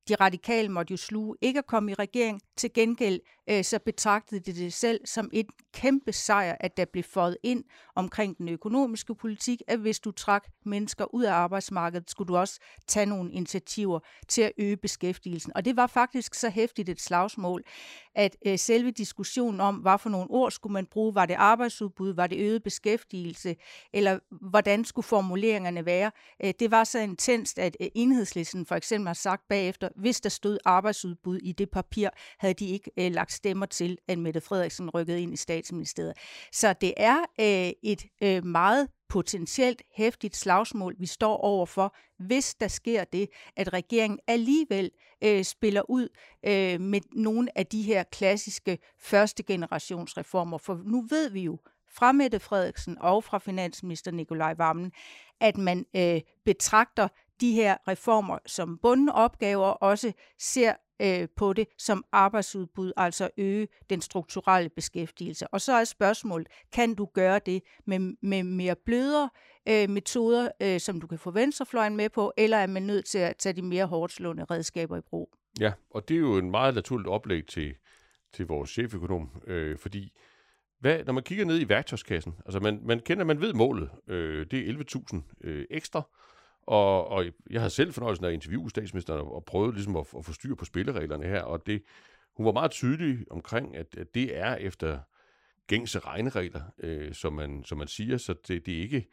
De 0.08 0.16
radikale 0.16 0.70
måtte 0.70 0.92
jo 0.92 0.98
sluge 0.98 1.36
ikke 1.42 1.60
at 1.60 1.68
komme 1.68 1.92
i 1.92 1.94
regering. 1.94 2.42
Til 2.56 2.74
gengæld 2.74 3.20
øh, 3.50 3.64
så 3.64 3.80
betragtede 3.80 4.40
de 4.40 4.54
det 4.54 4.74
selv 4.74 5.00
som 5.06 5.30
et 5.34 5.46
kæmpe 5.74 6.12
sejr, 6.12 6.56
at 6.60 6.78
der 6.78 6.86
blev 6.86 7.04
fået 7.04 7.38
ind 7.44 7.64
omkring 7.96 8.38
den 8.38 8.50
økonomiske 8.50 9.16
politik, 9.16 9.62
at 9.68 9.80
hvis 9.80 10.00
du 10.00 10.12
trak 10.12 10.48
mennesker 10.66 11.16
ud 11.16 11.24
af 11.24 11.34
arbejdsmarkedet, 11.34 12.12
skulle 12.12 12.28
du 12.28 12.38
også 12.38 12.60
tage 12.88 13.06
nogle 13.06 13.32
initiativer 13.32 14.00
til 14.28 14.42
at 14.42 14.52
øge 14.58 14.78
beskæftigelsen. 14.78 15.52
Og 15.56 15.66
det 15.66 15.76
var 15.76 15.88
faktisk 15.88 16.34
så 16.34 16.50
hæftigt 16.50 16.90
et 16.90 17.02
slagsmål, 17.02 17.64
at 18.16 18.38
øh, 18.46 18.60
selve 18.60 18.92
diskussionen 18.92 19.62
om, 19.62 19.76
hvad 19.76 19.98
for 19.98 20.10
nogle 20.10 20.28
ord 20.30 20.52
skulle 20.52 20.74
man 20.74 20.86
bruge, 20.86 21.16
var 21.16 21.26
det 21.26 21.34
arbejdsudbud, 21.34 22.14
var 22.14 22.28
det 22.28 22.40
øget 22.40 22.64
beskæftigelse, 22.64 23.56
eller 23.94 24.20
hvordan 24.50 24.86
skulle 24.86 25.06
formuleringerne 25.06 25.86
være, 25.86 26.12
øh, 26.44 26.54
det 26.60 26.72
var 26.72 26.84
så 26.84 27.00
intenst, 27.00 27.60
at 27.60 27.78
øh, 27.82 27.88
enhedslisten 27.96 28.66
for 28.66 28.76
eksempel 28.76 29.08
har 29.08 29.14
sagt 29.14 29.48
bagefter, 29.50 29.90
hvis 29.96 30.22
der 30.22 30.30
stod 30.30 30.58
arbejdsudbud 30.66 31.38
i 31.38 31.52
det 31.52 31.70
papir, 31.70 32.10
havde 32.40 32.54
de 32.54 32.68
ikke 32.68 32.92
øh, 33.00 33.12
lagt 33.12 33.32
stemmer 33.36 33.66
til, 33.66 33.98
at 34.08 34.18
Mette 34.18 34.42
Frederiksen 34.42 34.90
rykkede 34.90 35.22
ind 35.22 35.34
i 35.34 35.38
statsministeriet. 35.38 36.14
Så 36.52 36.74
det 36.74 36.94
er 36.98 37.18
øh, 37.40 37.72
et 37.84 38.06
øh, 38.24 38.46
meget 38.46 38.88
potentielt 39.10 39.82
hæftigt 39.96 40.36
slagsmål, 40.36 40.96
vi 41.00 41.06
står 41.06 41.38
overfor, 41.38 41.96
hvis 42.20 42.56
der 42.56 42.68
sker 42.68 43.04
det, 43.04 43.30
at 43.56 43.74
regeringen 43.74 44.20
alligevel 44.28 44.92
øh, 45.24 45.44
spiller 45.44 45.90
ud 45.90 46.10
øh, 46.46 46.82
med 46.82 47.02
nogle 47.12 47.58
af 47.58 47.66
de 47.66 47.82
her 47.82 48.04
klassiske 48.04 48.78
første 49.00 49.44
generations 49.44 50.18
reformer. 50.18 50.58
For 50.58 50.82
nu 50.86 51.06
ved 51.10 51.30
vi 51.30 51.42
jo 51.42 51.60
fra 51.90 52.12
Mette 52.12 52.40
Frederiksen 52.40 52.98
og 53.02 53.24
fra 53.24 53.38
finansminister 53.38 54.12
Nikolaj 54.12 54.54
Vammen, 54.58 54.92
at 55.40 55.58
man 55.58 55.86
øh, 55.96 56.22
betragter 56.46 57.08
de 57.42 57.52
her 57.52 57.78
reformer 57.88 58.38
som 58.46 58.78
bundne 58.78 59.14
opgaver, 59.14 59.68
også 59.68 60.12
ser 60.40 60.74
øh, 61.02 61.28
på 61.36 61.54
det 61.54 61.68
som 61.78 62.06
arbejdsudbud, 62.12 62.92
altså 62.98 63.30
øge 63.38 63.68
den 63.90 64.02
strukturelle 64.02 64.70
beskæftigelse. 64.70 65.48
Og 65.48 65.62
så 65.62 65.74
er 65.74 65.84
spørgsmålet, 65.84 66.48
kan 66.74 66.96
du 66.96 67.06
gøre 67.14 67.40
det 67.46 67.64
med, 67.86 68.00
med 68.22 68.44
mere 68.44 68.76
blødere 68.86 69.30
øh, 69.70 69.90
metoder, 69.90 70.50
øh, 70.62 70.80
som 70.80 71.02
du 71.02 71.08
kan 71.08 71.20
få 71.20 71.32
venstrefløjen 71.32 71.96
med 71.96 72.10
på, 72.10 72.34
eller 72.38 72.58
er 72.58 72.68
man 72.68 72.84
nødt 72.84 73.06
til 73.06 73.18
at 73.18 73.38
tage 73.38 73.54
de 73.54 73.62
mere 73.62 73.86
hårdt 73.86 74.14
slående 74.14 74.44
redskaber 74.44 74.98
i 74.98 75.02
brug? 75.02 75.30
Ja, 75.60 75.72
og 75.90 76.10
det 76.10 76.16
er 76.16 76.20
jo 76.20 76.38
en 76.38 76.52
meget 76.52 76.76
naturligt 76.76 77.08
oplæg 77.08 77.48
til, 77.48 77.76
til 78.34 78.48
vores 78.48 78.70
cheføkonom, 78.70 79.30
øh, 79.48 79.78
fordi 79.78 80.14
hvad, 80.80 81.04
når 81.04 81.14
man 81.14 81.24
kigger 81.24 81.46
ned 81.46 81.60
i 81.60 81.70
værktøjskassen, 81.70 82.36
altså 82.46 82.60
man, 82.60 82.80
man 82.84 83.00
kender, 83.00 83.24
man 83.24 83.42
ved 83.42 83.54
målet, 83.54 83.90
øh, 84.08 84.46
det 84.52 84.70
er 84.70 84.74
11.000 84.74 85.22
øh, 85.44 85.66
ekstra, 85.70 86.02
og, 86.68 87.08
og 87.08 87.26
jeg 87.50 87.62
har 87.62 87.70
selv 87.70 87.94
fornøjelsen 87.94 88.26
af 88.26 88.30
at 88.30 88.34
interviewe 88.34 88.70
statsministeren 88.70 89.20
og, 89.20 89.36
og 89.36 89.46
prøvet 89.46 89.74
ligesom 89.74 89.96
at, 89.96 90.08
at 90.18 90.26
få 90.26 90.34
styr 90.34 90.56
på 90.56 90.66
spillereglerne 90.66 91.26
her, 91.26 91.42
og 91.42 91.66
det, 91.66 91.84
hun 92.38 92.46
var 92.46 92.52
meget 92.52 92.72
tydelig 92.72 93.32
omkring, 93.32 93.76
at, 93.76 93.98
at 93.98 94.16
det 94.16 94.38
er 94.38 94.56
efter 94.56 95.00
gængse 95.68 96.00
regneregler, 96.00 96.62
øh, 96.78 97.14
som, 97.14 97.34
man, 97.34 97.64
som 97.64 97.78
man 97.78 97.88
siger, 97.88 98.18
så 98.18 98.34
det, 98.48 98.66
det 98.66 98.78
er 98.78 98.82
ikke 98.82 99.08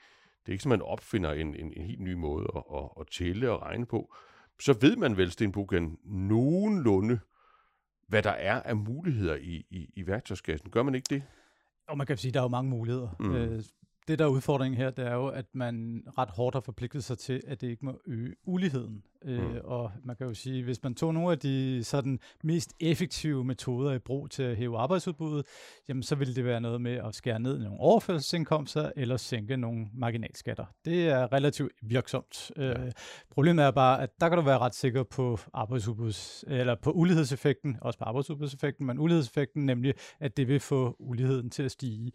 det 0.46 0.48
er 0.48 0.52
ikke, 0.52 0.62
som 0.62 0.70
man 0.70 0.82
opfinder 0.82 1.32
en, 1.32 1.54
en, 1.54 1.72
en 1.76 1.82
helt 1.82 2.00
ny 2.00 2.12
måde 2.12 2.46
at, 2.56 2.62
at, 2.74 2.88
at 3.00 3.06
tælle 3.06 3.50
og 3.50 3.62
regne 3.62 3.86
på. 3.86 4.14
Så 4.60 4.78
ved 4.80 4.96
man 4.96 5.16
vel, 5.16 5.30
Stenbukken, 5.30 5.98
nogenlunde, 6.04 7.20
hvad 8.08 8.22
der 8.22 8.30
er 8.30 8.62
af 8.62 8.76
muligheder 8.76 9.36
i, 9.36 9.66
i, 9.70 9.90
i 9.94 10.06
værktøjskassen. 10.06 10.70
Gør 10.70 10.82
man 10.82 10.94
ikke 10.94 11.14
det? 11.14 11.22
Og 11.88 11.98
man 11.98 12.06
kan 12.06 12.16
sige, 12.16 12.30
at 12.30 12.34
der 12.34 12.40
er 12.40 12.44
jo 12.44 12.48
mange 12.48 12.70
muligheder. 12.70 13.08
Mm. 13.20 13.34
Øh, 13.34 13.62
det, 14.08 14.18
der 14.18 14.24
er 14.24 14.28
udfordringen 14.28 14.78
her, 14.78 14.90
det 14.90 15.06
er 15.06 15.14
jo, 15.14 15.26
at 15.26 15.46
man 15.52 16.04
ret 16.18 16.30
hårdt 16.30 16.54
har 16.54 16.60
forpligtet 16.60 17.04
sig 17.04 17.18
til, 17.18 17.42
at 17.46 17.60
det 17.60 17.68
ikke 17.68 17.84
må 17.84 18.00
øge 18.06 18.34
uligheden. 18.44 19.02
Øh, 19.24 19.48
mm. 19.48 19.54
Øh, 19.54 19.60
og 19.64 19.92
man 20.04 20.16
kan 20.16 20.26
jo 20.26 20.34
sige, 20.34 20.64
hvis 20.64 20.82
man 20.82 20.94
tog 20.94 21.14
nogle 21.14 21.32
af 21.32 21.38
de 21.38 21.84
sådan 21.84 22.18
mest 22.44 22.74
effektive 22.80 23.44
metoder 23.44 23.92
i 23.92 23.98
brug 23.98 24.30
til 24.30 24.42
at 24.42 24.56
hæve 24.56 24.78
arbejdsudbuddet, 24.78 25.46
jamen 25.88 26.02
så 26.02 26.14
ville 26.14 26.34
det 26.34 26.44
være 26.44 26.60
noget 26.60 26.80
med 26.80 26.92
at 26.92 27.14
skære 27.14 27.40
ned 27.40 27.60
i 27.60 27.62
nogle 27.62 27.80
overførselsindkomster 27.80 28.90
eller 28.96 29.16
sænke 29.16 29.56
nogle 29.56 29.86
marginalskatter. 29.94 30.64
Det 30.84 31.08
er 31.08 31.32
relativt 31.32 31.72
virksomt. 31.82 32.50
Øh, 32.56 32.66
ja. 32.66 32.74
Problemet 33.30 33.64
er 33.64 33.70
bare, 33.70 34.02
at 34.02 34.10
der 34.20 34.28
kan 34.28 34.38
du 34.38 34.44
være 34.44 34.58
ret 34.58 34.74
sikker 34.74 35.02
på 35.02 35.38
arbejdsudbuds, 35.54 36.44
eller 36.46 36.74
på 36.74 36.90
ulighedseffekten, 36.90 37.76
også 37.80 37.98
på 37.98 38.04
arbejdsudbudseffekten, 38.04 38.86
men 38.86 38.98
ulighedseffekten, 38.98 39.66
nemlig 39.66 39.94
at 40.20 40.36
det 40.36 40.48
vil 40.48 40.60
få 40.60 40.96
uligheden 40.98 41.50
til 41.50 41.62
at 41.62 41.70
stige. 41.70 42.12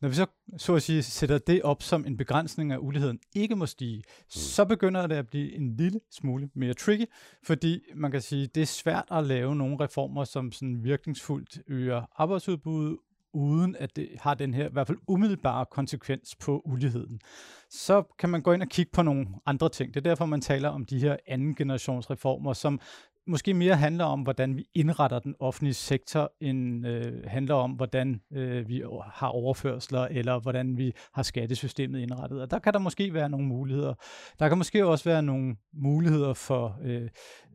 Når 0.00 0.08
vi 0.08 0.14
så, 0.14 0.26
så 0.56 0.74
at 0.74 0.82
sige, 0.82 1.02
sætter 1.02 1.38
det 1.38 1.62
op 1.62 1.82
som 1.82 2.06
en 2.06 2.16
begrænsning 2.16 2.72
af 2.72 2.76
uligheden 2.80 3.18
ikke 3.34 3.56
må 3.56 3.66
stige, 3.66 3.96
mm. 3.96 4.24
så 4.28 4.64
begynder 4.64 5.06
det 5.06 5.14
at 5.14 5.28
blive 5.28 5.54
en 5.54 5.76
lille 5.76 6.00
smule 6.10 6.50
mere 6.54 6.74
tricky, 6.74 7.04
fordi 7.42 7.80
man 7.94 8.10
kan 8.10 8.20
sige, 8.20 8.46
det 8.46 8.62
er 8.62 8.66
svært 8.66 9.04
at 9.10 9.24
lave 9.24 9.56
nogle 9.56 9.76
reformer, 9.80 10.24
som 10.24 10.52
sådan 10.52 10.84
virkningsfuldt 10.84 11.58
øger 11.66 12.02
arbejdsudbuddet, 12.16 12.96
uden 13.32 13.76
at 13.76 13.96
det 13.96 14.08
har 14.20 14.34
den 14.34 14.54
her 14.54 14.68
i 14.68 14.72
hvert 14.72 14.86
fald 14.86 14.98
umiddelbare 15.08 15.66
konsekvens 15.70 16.36
på 16.40 16.62
uligheden. 16.64 17.20
Så 17.70 18.02
kan 18.18 18.28
man 18.28 18.42
gå 18.42 18.52
ind 18.52 18.62
og 18.62 18.68
kigge 18.68 18.92
på 18.92 19.02
nogle 19.02 19.26
andre 19.46 19.68
ting. 19.68 19.94
Det 19.94 20.00
er 20.00 20.10
derfor, 20.10 20.26
man 20.26 20.40
taler 20.40 20.68
om 20.68 20.84
de 20.84 20.98
her 20.98 21.16
anden 21.26 21.54
generations 21.54 22.10
reformer, 22.10 22.52
som 22.52 22.80
måske 23.28 23.54
mere 23.54 23.76
handler 23.76 24.04
om, 24.04 24.20
hvordan 24.20 24.56
vi 24.56 24.66
indretter 24.74 25.18
den 25.18 25.34
offentlige 25.40 25.74
sektor, 25.74 26.32
end 26.40 26.86
øh, 26.86 27.24
handler 27.26 27.54
om, 27.54 27.70
hvordan 27.70 28.20
øh, 28.32 28.68
vi 28.68 28.82
har 29.12 29.28
overførsler, 29.28 30.00
eller 30.00 30.40
hvordan 30.40 30.76
vi 30.78 30.92
har 31.14 31.22
skattesystemet 31.22 32.00
indrettet. 32.00 32.40
Og 32.40 32.50
der 32.50 32.58
kan 32.58 32.72
der 32.72 32.78
måske 32.78 33.14
være 33.14 33.28
nogle 33.28 33.46
muligheder. 33.46 33.94
Der 34.38 34.48
kan 34.48 34.58
måske 34.58 34.86
også 34.86 35.04
være 35.04 35.22
nogle 35.22 35.56
muligheder 35.72 36.34
for 36.34 36.78
øh, 36.82 37.08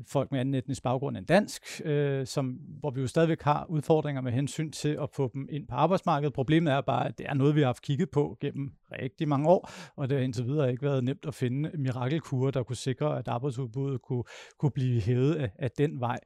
folk 0.07 0.31
med 0.31 0.39
anden 0.39 0.53
etnisk 0.53 0.83
baggrund 0.83 1.17
end 1.17 1.25
dansk, 1.25 1.63
øh, 1.85 2.27
som, 2.27 2.45
hvor 2.79 2.91
vi 2.91 3.01
jo 3.01 3.07
stadigvæk 3.07 3.41
har 3.41 3.65
udfordringer 3.69 4.21
med 4.21 4.31
hensyn 4.31 4.71
til 4.71 4.97
at 5.01 5.09
få 5.15 5.31
dem 5.33 5.47
ind 5.51 5.67
på 5.67 5.75
arbejdsmarkedet. 5.75 6.33
Problemet 6.33 6.73
er 6.73 6.81
bare, 6.81 7.07
at 7.07 7.17
det 7.17 7.25
er 7.29 7.33
noget, 7.33 7.55
vi 7.55 7.59
har 7.59 7.67
haft 7.67 7.81
kigget 7.81 8.09
på 8.11 8.37
gennem 8.41 8.71
rigtig 9.01 9.27
mange 9.27 9.49
år, 9.49 9.69
og 9.95 10.09
det 10.09 10.17
har 10.17 10.23
indtil 10.23 10.45
videre 10.45 10.71
ikke 10.71 10.83
været 10.83 11.03
nemt 11.03 11.25
at 11.25 11.35
finde 11.35 11.71
mirakelkurer, 11.77 12.51
der 12.51 12.63
kunne 12.63 12.75
sikre, 12.75 13.19
at 13.19 13.27
arbejdsudbuddet 13.27 14.01
kunne, 14.01 14.23
kunne 14.59 14.71
blive 14.71 15.01
hævet 15.01 15.35
af, 15.35 15.51
af 15.59 15.71
den 15.71 15.99
vej. 15.99 16.19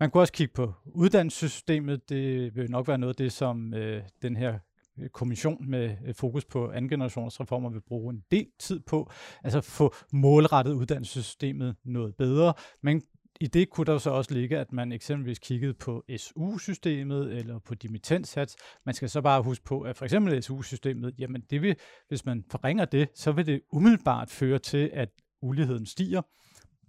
Man 0.00 0.10
kunne 0.10 0.20
også 0.20 0.32
kigge 0.32 0.54
på 0.54 0.72
uddannelsessystemet. 0.86 2.08
Det 2.08 2.54
vil 2.56 2.70
nok 2.70 2.88
være 2.88 2.98
noget 2.98 3.12
af 3.12 3.16
det, 3.16 3.32
som 3.32 3.74
øh, 3.74 4.02
den 4.22 4.36
her 4.36 4.58
øh, 4.98 5.08
kommission 5.08 5.70
med 5.70 5.96
øh, 6.06 6.14
fokus 6.14 6.44
på 6.44 6.70
andengenerationsreformer 6.70 7.70
vil 7.70 7.80
bruge 7.80 8.14
en 8.14 8.22
del 8.30 8.46
tid 8.58 8.80
på. 8.80 9.10
Altså 9.44 9.60
få 9.60 9.94
målrettet 10.12 10.72
uddannelsessystemet 10.72 11.76
noget 11.84 12.14
bedre. 12.16 12.54
Men 12.82 13.02
i 13.40 13.46
det 13.46 13.70
kunne 13.70 13.84
der 13.84 13.98
så 13.98 14.10
også 14.10 14.34
ligge, 14.34 14.58
at 14.58 14.72
man 14.72 14.92
eksempelvis 14.92 15.38
kiggede 15.38 15.74
på 15.74 16.04
SU-systemet 16.16 17.32
eller 17.32 17.58
på 17.58 17.74
dimittenssats. 17.74 18.56
Man 18.86 18.94
skal 18.94 19.08
så 19.08 19.20
bare 19.20 19.42
huske 19.42 19.64
på, 19.64 19.80
at 19.80 19.96
for 19.96 20.04
eksempel 20.04 20.42
SU-systemet, 20.42 21.14
jamen 21.18 21.42
det 21.50 21.62
vil, 21.62 21.76
hvis 22.08 22.24
man 22.24 22.44
forringer 22.50 22.84
det, 22.84 23.08
så 23.14 23.32
vil 23.32 23.46
det 23.46 23.60
umiddelbart 23.72 24.30
føre 24.30 24.58
til, 24.58 24.90
at 24.92 25.08
uligheden 25.42 25.86
stiger. 25.86 26.22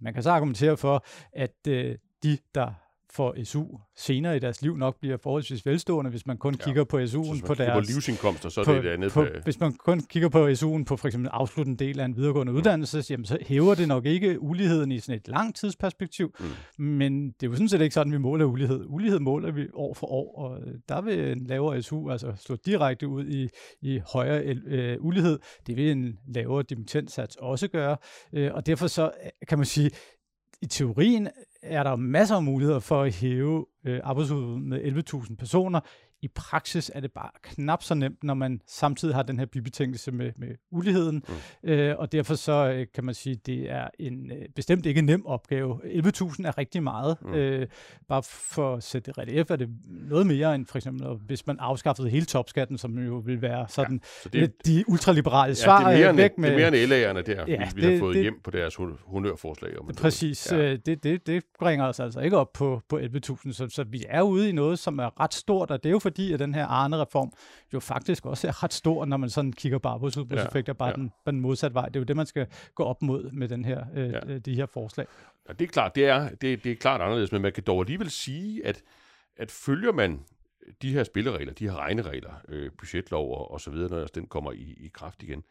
Man 0.00 0.14
kan 0.14 0.22
så 0.22 0.30
argumentere 0.30 0.76
for, 0.76 1.06
at 1.32 1.56
øh, 1.68 1.98
de, 2.22 2.38
der 2.54 2.72
for 3.14 3.44
SU 3.44 3.64
senere 3.96 4.36
i 4.36 4.38
deres 4.38 4.62
liv 4.62 4.76
nok 4.76 5.00
bliver 5.00 5.16
forholdsvis 5.16 5.66
velstående, 5.66 6.10
hvis 6.10 6.26
man 6.26 6.36
kun 6.36 6.54
ja. 6.54 6.64
kigger 6.64 6.84
på 6.84 6.98
SU'en 6.98 7.46
på 7.46 7.54
deres... 7.54 7.86
på 7.86 7.92
livsindkomster, 7.92 8.48
så 8.48 8.60
er 8.60 8.64
det 8.64 8.76
et 8.76 8.86
andet... 8.86 9.12
På, 9.12 9.26
hvis 9.44 9.60
man 9.60 9.72
kun 9.72 10.00
kigger 10.00 10.28
på 10.28 10.48
SU'en 10.48 10.84
på 10.84 10.96
for 10.96 11.06
eksempel 11.06 11.30
afsluttende 11.32 11.84
del 11.84 12.00
af 12.00 12.04
en 12.04 12.16
videregående 12.16 12.52
ja. 12.52 12.58
uddannelse, 12.58 13.04
jamen, 13.10 13.24
så 13.24 13.38
hæver 13.40 13.74
det 13.74 13.88
nok 13.88 14.06
ikke 14.06 14.42
uligheden 14.42 14.92
i 14.92 15.00
sådan 15.00 15.20
et 15.20 15.28
langt 15.28 15.56
tidsperspektiv, 15.56 16.34
mm. 16.78 16.84
men 16.84 17.26
det 17.26 17.42
er 17.42 17.50
jo 17.50 17.54
sådan 17.54 17.68
set 17.68 17.80
ikke 17.80 17.94
sådan, 17.94 18.12
vi 18.12 18.18
måler 18.18 18.44
ulighed. 18.44 18.84
Ulighed 18.86 19.20
måler 19.20 19.52
vi 19.52 19.66
år 19.74 19.94
for 19.94 20.06
år, 20.06 20.38
og 20.38 20.60
der 20.88 21.00
vil 21.00 21.32
en 21.32 21.46
lavere 21.46 21.82
SU 21.82 22.10
altså 22.10 22.32
slå 22.36 22.56
direkte 22.66 23.08
ud 23.08 23.26
i, 23.26 23.48
i 23.82 24.00
højere 24.12 24.42
øh, 24.66 24.96
ulighed. 25.00 25.38
Det 25.66 25.76
vil 25.76 25.90
en 25.90 26.18
lavere 26.28 26.62
dimittenssats 26.62 27.36
også 27.36 27.68
gøre, 27.68 27.96
øh, 28.32 28.50
og 28.54 28.66
derfor 28.66 28.86
så 28.86 29.10
kan 29.48 29.58
man 29.58 29.64
sige, 29.64 29.90
i 30.62 30.66
teorien 30.66 31.28
er 31.62 31.82
der 31.82 31.96
masser 31.96 32.36
af 32.36 32.42
muligheder 32.42 32.80
for 32.80 33.02
at 33.02 33.14
hæve 33.14 33.66
øh, 33.86 34.00
arbejdsudbuddet 34.04 34.62
med 34.62 35.04
11.000 35.14 35.36
personer. 35.36 35.80
I 36.24 36.28
praksis 36.28 36.90
er 36.94 37.00
det 37.00 37.12
bare 37.12 37.30
knap 37.42 37.82
så 37.82 37.94
nemt, 37.94 38.24
når 38.24 38.34
man 38.34 38.60
samtidig 38.66 39.14
har 39.14 39.22
den 39.22 39.38
her 39.38 39.46
bibetænkelse 39.46 40.12
med, 40.12 40.30
med 40.36 40.48
uligheden, 40.70 41.24
mm. 41.62 41.70
øh, 41.70 41.98
og 41.98 42.12
derfor 42.12 42.34
så 42.34 42.52
øh, 42.52 42.86
kan 42.94 43.04
man 43.04 43.14
sige, 43.14 43.36
det 43.46 43.70
er 43.70 43.88
en 43.98 44.30
øh, 44.30 44.48
bestemt 44.56 44.86
ikke 44.86 45.02
nem 45.02 45.26
opgave. 45.26 45.74
11.000 45.74 46.46
er 46.46 46.58
rigtig 46.58 46.82
meget. 46.82 47.16
Mm. 47.22 47.34
Øh, 47.34 47.66
bare 48.08 48.22
for 48.22 48.76
at 48.76 48.82
sætte 48.82 49.10
det 49.10 49.18
relief, 49.18 49.50
er 49.50 49.56
det 49.56 49.68
noget 49.86 50.26
mere 50.26 50.54
end 50.54 50.66
for 50.66 50.78
eksempel, 50.78 51.06
hvis 51.06 51.46
man 51.46 51.56
afskaffede 51.60 52.08
hele 52.08 52.26
topskatten, 52.26 52.78
som 52.78 52.98
jo 52.98 53.16
vil 53.16 53.42
være 53.42 53.66
sådan 53.68 54.00
ja, 54.02 54.22
så 54.22 54.28
det, 54.28 54.66
de 54.66 54.84
ultraliberale 54.88 55.48
ja, 55.48 55.54
svar 55.54 55.90
det 55.90 56.02
er 56.02 56.12
mere 56.12 56.16
væk 56.16 56.38
med... 56.38 56.50
Det 56.50 56.64
er 56.64 56.70
mere 56.70 56.82
end 56.82 56.92
LA'erne 56.92 57.32
der, 57.32 57.44
ja, 57.48 57.58
vi, 57.58 57.64
vi 57.74 57.82
det, 57.82 57.92
har 57.92 57.98
fået 57.98 58.14
det, 58.14 58.22
hjem 58.22 58.40
på 58.44 58.50
deres 58.50 58.76
honørforslag. 59.06 59.78
Om 59.78 59.90
præcis. 59.98 60.52
Ja. 60.52 60.56
Øh, 60.56 60.78
det, 60.86 61.04
det, 61.04 61.26
det 61.26 61.44
bringer 61.58 61.86
os 61.86 62.00
altså 62.00 62.20
ikke 62.20 62.36
op 62.36 62.52
på, 62.52 62.82
på 62.88 62.98
11.000, 62.98 63.52
så, 63.52 63.68
så 63.68 63.84
vi 63.84 64.04
er 64.08 64.22
ude 64.22 64.48
i 64.48 64.52
noget, 64.52 64.78
som 64.78 64.98
er 64.98 65.20
ret 65.20 65.34
stort, 65.34 65.70
og 65.70 65.82
det 65.82 65.88
er 65.88 65.92
jo 65.92 65.98
fordi, 66.14 66.32
at 66.32 66.38
den 66.38 66.54
her 66.54 66.66
Arne-reform 66.66 67.32
jo 67.72 67.80
faktisk 67.80 68.26
også 68.26 68.48
er 68.48 68.62
ret 68.62 68.72
stor, 68.72 69.04
når 69.04 69.16
man 69.16 69.30
sådan 69.30 69.52
kigger 69.52 69.78
på 69.78 69.88
arbejdsudbudseffekter, 69.88 70.72
ja, 70.72 70.76
bare 70.76 70.88
ja. 70.88 70.94
den, 70.94 71.12
den 71.26 71.40
modsatte 71.40 71.74
vej. 71.74 71.86
Det 71.86 71.96
er 71.96 72.00
jo 72.00 72.04
det, 72.04 72.16
man 72.16 72.26
skal 72.26 72.46
gå 72.74 72.84
op 72.84 73.02
mod 73.02 73.30
med 73.30 73.48
den 73.48 73.64
her, 73.64 73.84
øh, 73.94 74.12
ja. 74.12 74.38
De 74.38 74.54
her 74.54 74.66
forslag. 74.66 75.06
Ja, 75.48 75.52
det 75.52 75.64
er 75.64 75.68
klart, 75.68 75.94
det 75.94 76.06
er, 76.06 76.28
det, 76.28 76.64
det 76.64 76.72
er 76.72 76.76
klart 76.76 77.00
anderledes, 77.00 77.32
men 77.32 77.42
man 77.42 77.52
kan 77.52 77.62
dog 77.66 77.80
alligevel 77.80 78.10
sige, 78.10 78.66
at, 78.66 78.82
at 79.36 79.50
følger 79.50 79.92
man 79.92 80.20
de 80.82 80.92
her 80.92 81.04
spilleregler, 81.04 81.52
de 81.52 81.68
her 81.68 81.76
regneregler, 81.76 82.32
øh, 82.48 82.70
budgetlov 82.78 83.38
og, 83.38 83.50
og 83.50 83.60
så 83.60 83.70
videre, 83.70 83.90
når 83.90 84.06
den 84.06 84.26
kommer 84.26 84.52
i, 84.52 84.76
i 84.80 84.90
kraft 84.94 85.22
igen, 85.22 85.42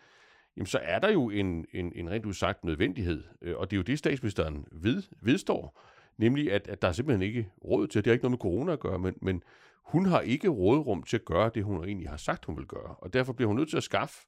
jamen 0.58 0.68
så 0.68 0.80
er 0.84 1.00
der 1.00 1.12
jo 1.12 1.30
en, 1.30 1.66
en, 1.74 1.92
en 1.96 2.10
rent 2.10 2.26
udsagt 2.26 2.64
nødvendighed, 2.64 3.24
øh, 3.42 3.58
og 3.58 3.72
det 3.72 3.76
er 3.76 3.80
jo 3.80 3.84
det, 3.84 4.00
statsministeren 4.00 4.66
ved, 4.72 5.04
vedstår, 5.22 5.80
nemlig 6.18 6.52
at, 6.52 6.68
at 6.68 6.82
der 6.82 6.88
er 6.88 6.92
simpelthen 6.92 7.28
ikke 7.28 7.50
råd 7.66 7.88
til, 7.88 8.06
det 8.06 8.12
har 8.12 8.14
ikke 8.14 8.24
noget 8.24 8.32
med 8.32 8.38
corona 8.38 8.74
at 8.74 8.80
gøre, 8.80 9.00
men, 9.00 9.16
men 9.22 9.44
hun 9.86 10.06
har 10.06 10.22
ikke 10.22 10.48
rådrum 10.48 11.04
til 11.04 11.18
at 11.18 11.26
gøre 11.26 11.52
det, 11.56 11.64
hun 11.64 11.84
egentlig 11.84 12.10
har 12.10 12.18
sagt, 12.18 12.46
hun 12.46 12.58
vil 12.58 12.66
gøre. 12.66 12.96
Og 12.98 13.14
derfor 13.14 13.34
bliver 13.34 13.48
hun 13.48 13.58
nødt 13.58 13.70
til 13.70 13.78
at 13.78 13.84
skaffe 13.84 14.28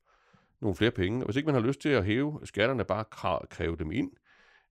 nogle 0.61 0.75
flere 0.75 0.91
penge. 0.91 1.19
Og 1.19 1.25
hvis 1.25 1.35
ikke 1.35 1.45
man 1.45 1.55
har 1.55 1.67
lyst 1.67 1.79
til 1.79 1.89
at 1.89 2.05
hæve 2.05 2.39
skatterne, 2.43 2.85
bare 2.85 3.05
kræve 3.49 3.75
dem 3.75 3.91
ind, 3.91 4.11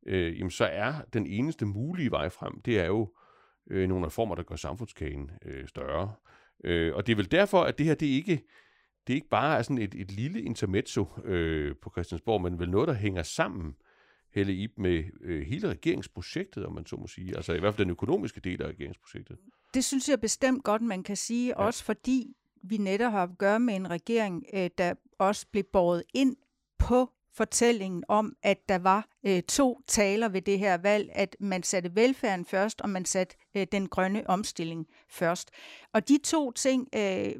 øh, 0.07 0.39
jamen 0.39 0.51
så 0.51 0.65
er 0.65 0.95
den 1.13 1.27
eneste 1.27 1.67
mulige 1.67 2.11
vej 2.11 2.29
frem, 2.29 2.61
det 2.61 2.81
er 2.81 2.87
jo 2.87 3.13
øh, 3.71 3.89
nogle 3.89 4.07
reformer, 4.07 4.35
der 4.35 4.43
gør 4.43 4.57
samfundskagen 4.57 5.31
øh, 5.45 5.69
større. 5.69 6.13
Øh, 6.65 6.95
og 6.95 7.07
det 7.07 7.13
er 7.13 7.17
vel 7.17 7.31
derfor, 7.31 7.63
at 7.63 7.79
det 7.79 7.87
her, 7.87 7.95
det 7.95 8.09
er 8.09 8.15
ikke, 8.15 8.43
det 9.07 9.13
er 9.13 9.15
ikke 9.15 9.29
bare 9.29 9.59
er 9.59 9.63
sådan 9.63 9.83
et, 9.83 9.95
et 9.95 10.13
lille 10.13 10.43
intermezzo 10.43 11.07
øh, 11.25 11.75
på 11.83 11.91
Christiansborg, 11.91 12.43
men 12.43 12.59
vel 12.59 12.71
noget, 12.71 12.89
der 12.89 12.95
hænger 12.95 13.23
sammen 13.23 13.77
Helle 14.35 14.53
Ip 14.53 14.71
med 14.77 15.05
øh, 15.21 15.47
hele 15.47 15.69
regeringsprojektet, 15.69 16.67
om 16.67 16.73
man 16.73 16.87
så 16.87 16.97
må 16.97 17.07
sige. 17.07 17.37
Altså 17.37 17.53
i 17.53 17.61
hvert 17.61 17.75
fald 17.75 17.85
den 17.85 17.91
økonomiske 17.91 18.41
del 18.41 18.63
af 18.63 18.67
regeringsprojektet. 18.69 19.39
Det 19.75 19.85
synes 19.85 20.09
jeg 20.09 20.21
bestemt 20.21 20.65
godt, 20.65 20.83
man 20.83 21.03
kan 21.03 21.17
sige, 21.17 21.49
ja. 21.49 21.55
også 21.55 21.85
fordi 21.85 22.37
vi 22.63 22.77
netop 22.77 23.13
har 23.13 23.23
at 23.23 23.39
gøre 23.39 23.61
med 23.61 23.75
en 23.75 23.91
regering, 23.91 24.47
øh, 24.55 24.71
der 24.79 24.95
også 25.19 25.47
blev 25.53 25.65
båret 25.73 26.03
ind 26.15 26.37
på 26.79 27.11
fortællingen 27.35 28.05
om, 28.09 28.37
at 28.43 28.69
der 28.69 28.79
var 28.79 29.09
øh, 29.27 29.43
to 29.43 29.81
taler 29.87 30.29
ved 30.29 30.43
det 30.43 30.59
her 30.59 30.77
valg, 30.77 31.11
at 31.13 31.37
man 31.41 31.63
satte 31.63 31.95
velfærden 31.95 32.45
først, 32.45 32.81
og 32.81 32.91
man 32.91 33.05
satte 33.05 33.37
øh, 33.57 33.67
den 33.73 33.89
grønne 33.89 34.31
omstilling 34.31 34.87
først. 35.09 35.51
Og 35.93 36.09
de 36.09 36.19
to 36.25 36.53
ting 36.53 36.89
øh, 36.95 37.33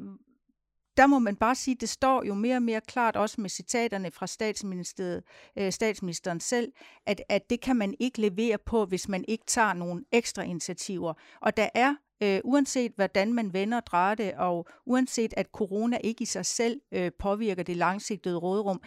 der 0.97 1.07
må 1.07 1.19
man 1.19 1.35
bare 1.35 1.55
sige, 1.55 1.75
det 1.75 1.89
står 1.89 2.23
jo 2.23 2.33
mere 2.33 2.55
og 2.55 2.61
mere 2.61 2.81
klart, 2.81 3.15
også 3.15 3.41
med 3.41 3.49
citaterne 3.49 4.11
fra 4.11 4.27
statsministeriet, 4.27 5.23
øh, 5.57 5.71
statsministeren 5.71 6.39
selv, 6.39 6.71
at, 7.05 7.21
at 7.29 7.49
det 7.49 7.61
kan 7.61 7.75
man 7.75 7.95
ikke 7.99 8.21
levere 8.21 8.57
på, 8.65 8.85
hvis 8.85 9.09
man 9.09 9.25
ikke 9.27 9.45
tager 9.47 9.73
nogle 9.73 10.03
ekstra 10.11 10.43
initiativer. 10.43 11.13
Og 11.41 11.57
der 11.57 11.69
er 11.75 11.95
øh, 12.23 12.41
uanset 12.43 12.91
hvordan 12.95 13.33
man 13.33 13.53
vender 13.53 13.77
og 13.77 13.85
drejer 13.85 14.15
det, 14.15 14.33
og 14.33 14.67
uanset 14.85 15.33
at 15.37 15.47
corona 15.53 15.97
ikke 16.03 16.21
i 16.21 16.25
sig 16.25 16.45
selv 16.45 16.81
øh, 16.91 17.11
påvirker 17.19 17.63
det 17.63 17.77
langsigtede 17.77 18.37
rådrum, 18.37 18.81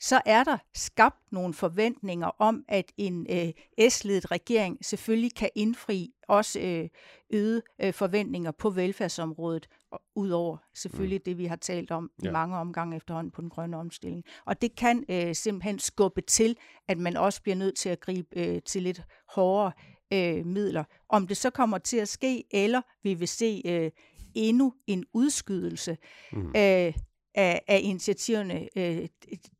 så 0.00 0.20
er 0.26 0.44
der 0.44 0.58
skabt 0.74 1.32
nogle 1.32 1.54
forventninger 1.54 2.30
om, 2.38 2.64
at 2.68 2.92
en 2.96 3.26
øh, 3.30 3.88
S-ledet 3.90 4.30
regering 4.30 4.84
selvfølgelig 4.84 5.34
kan 5.34 5.50
indfri 5.54 6.10
også 6.28 6.60
øh, 6.60 6.88
øget 7.30 7.62
øh, 7.82 7.92
forventninger 7.92 8.50
på 8.50 8.70
velfærdsområdet, 8.70 9.68
udover 10.14 10.56
selvfølgelig 10.74 11.18
mm. 11.18 11.22
det, 11.24 11.38
vi 11.38 11.46
har 11.46 11.56
talt 11.56 11.90
om 11.90 12.10
ja. 12.22 12.28
i 12.28 12.32
mange 12.32 12.56
omgange 12.56 12.96
efterhånden 12.96 13.30
på 13.30 13.40
den 13.40 13.50
grønne 13.50 13.76
omstilling. 13.76 14.24
Og 14.44 14.62
det 14.62 14.76
kan 14.76 15.04
øh, 15.08 15.34
simpelthen 15.34 15.78
skubbe 15.78 16.20
til, 16.20 16.56
at 16.88 16.98
man 16.98 17.16
også 17.16 17.42
bliver 17.42 17.56
nødt 17.56 17.76
til 17.76 17.88
at 17.88 18.00
gribe 18.00 18.28
øh, 18.36 18.62
til 18.62 18.82
lidt 18.82 19.02
hårdere 19.34 19.72
øh, 20.12 20.46
midler. 20.46 20.84
Om 21.08 21.26
det 21.26 21.36
så 21.36 21.50
kommer 21.50 21.78
til 21.78 21.96
at 21.96 22.08
ske, 22.08 22.44
eller 22.50 22.82
vi 23.02 23.14
vil 23.14 23.28
se 23.28 23.62
øh, 23.66 23.90
endnu 24.34 24.74
en 24.86 25.04
udskydelse, 25.12 25.96
mm. 26.32 26.52
øh, 26.56 26.94
af, 27.36 27.62
af 27.68 27.80
initiativerne, 27.82 28.68
øh, 28.76 29.08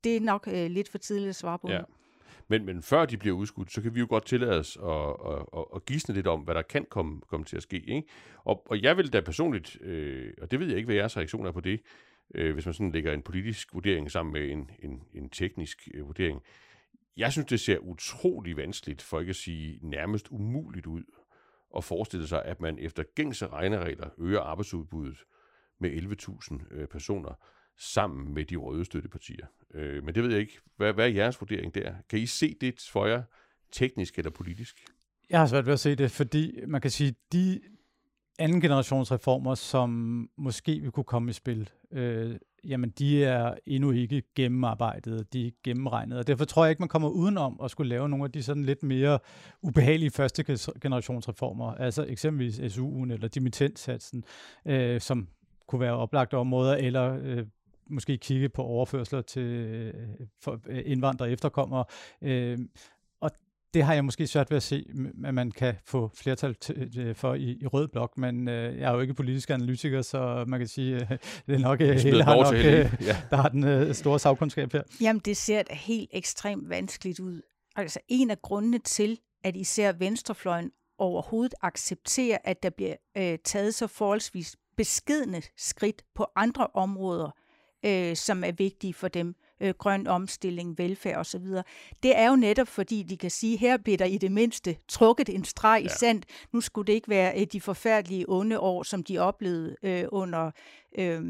det 0.05 0.17
er 0.17 0.21
nok 0.21 0.49
øh, 0.53 0.71
lidt 0.71 0.89
for 0.89 0.99
tidligt 0.99 1.29
at 1.29 1.37
svare 1.37 1.59
på. 1.59 1.71
Ja. 1.71 1.81
Men, 2.49 2.65
men 2.65 2.83
før 2.83 3.05
de 3.05 3.17
bliver 3.17 3.37
udskudt, 3.37 3.73
så 3.73 3.83
kan 3.83 3.95
vi 3.95 4.01
jo 4.01 4.07
godt 4.09 4.27
tillade 4.27 4.59
os 4.59 4.79
at, 4.83 5.33
at, 5.33 5.47
at, 5.57 5.65
at 5.75 5.85
gisne 5.85 6.15
lidt 6.15 6.27
om, 6.27 6.41
hvad 6.41 6.55
der 6.55 6.63
kan 6.63 6.87
komme, 6.91 7.21
komme 7.21 7.45
til 7.45 7.57
at 7.57 7.63
ske. 7.63 7.77
Ikke? 7.77 8.09
Og, 8.45 8.67
og 8.71 8.83
jeg 8.83 8.97
vil 8.97 9.13
da 9.13 9.21
personligt, 9.21 9.83
øh, 9.83 10.33
og 10.43 10.51
det 10.51 10.61
ved 10.61 10.67
jeg 10.67 10.77
ikke, 10.77 10.87
hvad 10.87 10.97
jeres 10.97 11.17
reaktion 11.17 11.47
er 11.47 11.53
på 11.53 11.61
det, 11.61 11.81
øh, 12.35 12.55
hvis 12.55 12.67
man 12.67 12.75
sådan 12.75 12.93
lægger 12.93 13.13
en 13.13 13.23
politisk 13.23 13.75
vurdering 13.75 14.11
sammen 14.11 14.33
med 14.33 14.51
en, 14.51 14.71
en, 14.83 15.03
en 15.15 15.29
teknisk 15.31 15.89
øh, 15.95 16.07
vurdering. 16.07 16.43
Jeg 17.17 17.33
synes, 17.33 17.47
det 17.47 17.61
ser 17.61 17.79
utrolig 17.79 18.57
vanskeligt, 18.57 19.03
for 19.03 19.21
ikke 19.21 19.31
at 19.31 19.37
sige 19.37 19.79
nærmest 19.83 20.29
umuligt 20.31 20.87
ud, 20.87 21.03
at 21.77 21.85
forestille 21.85 22.27
sig, 22.27 22.45
at 22.45 22.61
man 22.61 22.79
efter 22.79 23.03
gængse 23.15 23.47
regneregler 23.47 24.09
øger 24.19 24.41
arbejdsudbuddet 24.41 25.19
med 25.79 25.91
11.000 25.91 26.75
øh, 26.75 26.89
personer 26.89 27.35
sammen 27.79 28.35
med 28.35 28.45
de 28.45 28.57
røde 28.57 28.85
støttepartier. 28.85 29.47
Øh, 29.75 30.05
men 30.05 30.15
det 30.15 30.23
ved 30.23 30.31
jeg 30.31 30.41
ikke. 30.41 30.59
Hvad, 30.77 30.93
hvad 30.93 31.05
er 31.05 31.13
jeres 31.13 31.41
vurdering 31.41 31.75
der? 31.75 31.95
Kan 32.09 32.19
I 32.19 32.27
se 32.27 32.57
det 32.61 32.89
for 32.93 33.07
jer 33.07 33.23
teknisk 33.73 34.19
eller 34.19 34.31
politisk? 34.31 34.85
Jeg 35.31 35.39
har 35.39 35.47
svært 35.47 35.67
ved 35.67 35.73
at 35.73 35.81
se 35.81 35.95
det, 35.95 36.11
fordi 36.11 36.61
man 36.67 36.81
kan 36.81 36.91
sige, 36.91 37.15
de 37.33 37.61
anden 38.39 38.61
generations 38.61 39.13
reformer, 39.13 39.55
som 39.55 39.91
måske 40.37 40.81
vil 40.81 40.91
kunne 40.91 41.05
komme 41.05 41.31
i 41.31 41.33
spil, 41.33 41.71
øh, 41.93 42.37
jamen 42.65 42.91
de 42.91 43.25
er 43.25 43.55
endnu 43.67 43.91
ikke 43.91 44.23
gennemarbejdet, 44.35 45.33
de 45.33 45.47
er 45.47 45.51
gennemregnet, 45.65 46.19
og 46.19 46.27
derfor 46.27 46.45
tror 46.45 46.65
jeg 46.65 46.71
ikke, 46.71 46.83
man 46.83 46.89
kommer 46.89 47.09
udenom 47.09 47.61
at 47.65 47.71
skulle 47.71 47.89
lave 47.89 48.09
nogle 48.09 48.25
af 48.25 48.33
de 48.33 48.43
sådan 48.43 48.65
lidt 48.65 48.83
mere 48.83 49.19
ubehagelige 49.63 50.11
første 50.11 50.45
generations 50.83 51.29
reformer, 51.29 51.75
altså 51.75 52.07
eksempelvis 52.09 52.59
SU'en 52.59 53.13
eller 53.13 53.29
dimittentsatsen, 53.29 54.25
øh, 54.67 55.01
som 55.01 55.29
kunne 55.69 55.81
være 55.81 55.97
oplagte 55.97 56.37
områder, 56.37 56.77
eller 56.77 57.19
øh, 57.23 57.47
måske 57.91 58.19
kigge 58.19 58.49
på 58.49 58.63
overførsler 58.63 59.23
til 59.23 59.43
øh, 59.43 59.95
for, 60.43 60.61
øh, 60.69 60.83
indvandrere 60.87 61.29
og 61.29 61.33
efterkommere. 61.33 61.85
Øh, 62.23 62.59
og 63.21 63.31
det 63.75 63.83
har 63.83 63.95
jeg 63.95 64.05
måske 64.05 64.27
svært 64.27 64.51
ved 64.51 64.57
at 64.57 64.63
se, 64.63 64.87
at 65.25 65.35
man 65.35 65.51
kan 65.51 65.75
få 65.85 66.11
flertal 66.15 66.55
til, 66.55 66.99
øh, 66.99 67.15
for 67.15 67.35
i, 67.35 67.59
i 67.63 67.67
rød 67.67 67.89
blok, 67.89 68.19
men 68.19 68.49
øh, 68.49 68.79
jeg 68.79 68.91
er 68.91 68.95
jo 68.95 69.01
ikke 69.01 69.15
politisk 69.15 69.51
analytiker, 69.51 70.03
så 70.03 70.45
man 70.49 70.61
kan 70.61 70.69
sige, 70.69 70.95
øh, 70.95 71.11
det 71.47 71.55
er 71.55 71.59
nok, 71.59 71.81
øh, 71.81 71.97
hele 71.97 72.25
har 72.25 72.37
nok 72.37 72.55
øh, 72.55 73.07
ja. 73.07 73.17
der 73.31 73.37
har 73.37 73.49
den 73.49 73.65
øh, 73.65 73.95
store 73.95 74.19
sagkundskab 74.19 74.73
her. 74.73 74.83
Jamen, 75.01 75.21
det 75.25 75.37
ser 75.37 75.63
da 75.63 75.75
helt 75.75 76.11
ekstremt 76.13 76.69
vanskeligt 76.69 77.21
ud. 77.21 77.43
Altså, 77.77 78.01
en 78.09 78.31
af 78.31 78.43
grundene 78.43 78.79
til, 78.79 79.19
at 79.45 79.57
især 79.57 79.93
venstrefløjen 79.93 80.71
overhovedet 80.99 81.55
accepterer, 81.63 82.39
at 82.45 82.63
der 82.63 82.71
bliver 82.71 82.95
øh, 83.17 83.39
taget 83.45 83.75
så 83.75 83.87
forholdsvis 83.87 84.57
beskedne 84.77 85.43
skridt 85.57 86.03
på 86.15 86.27
andre 86.37 86.67
områder, 86.75 87.31
øh, 87.87 88.17
som 88.17 88.45
er 88.45 88.53
vigtige 88.53 88.95
for 88.95 89.09
dem, 89.09 89.35
øh, 89.61 89.75
grøn 89.79 90.07
omstilling, 90.07 90.79
velfærd 90.79 91.17
osv. 91.17 91.47
Det 92.03 92.19
er 92.19 92.29
jo 92.29 92.37
netop 92.37 92.69
fordi, 92.69 93.03
de 93.03 93.17
kan 93.17 93.31
sige, 93.31 93.57
her 93.57 93.77
bliver 93.77 93.99
der 93.99 94.05
i 94.05 94.19
det 94.19 94.33
mindste 94.33 94.77
trukket 94.89 95.29
en 95.29 95.45
streg 95.45 95.81
ja. 95.83 95.87
i 95.87 95.89
sand. 95.99 96.23
Nu 96.53 96.61
skulle 96.61 96.87
det 96.87 96.93
ikke 96.93 97.09
være 97.09 97.41
øh, 97.41 97.47
de 97.53 97.61
forfærdelige 97.61 98.25
onde 98.29 98.61
år, 98.61 98.83
som 98.83 99.03
de 99.03 99.19
oplevede 99.19 99.77
øh, 99.83 100.05
under... 100.13 100.51
Øh, 100.99 101.23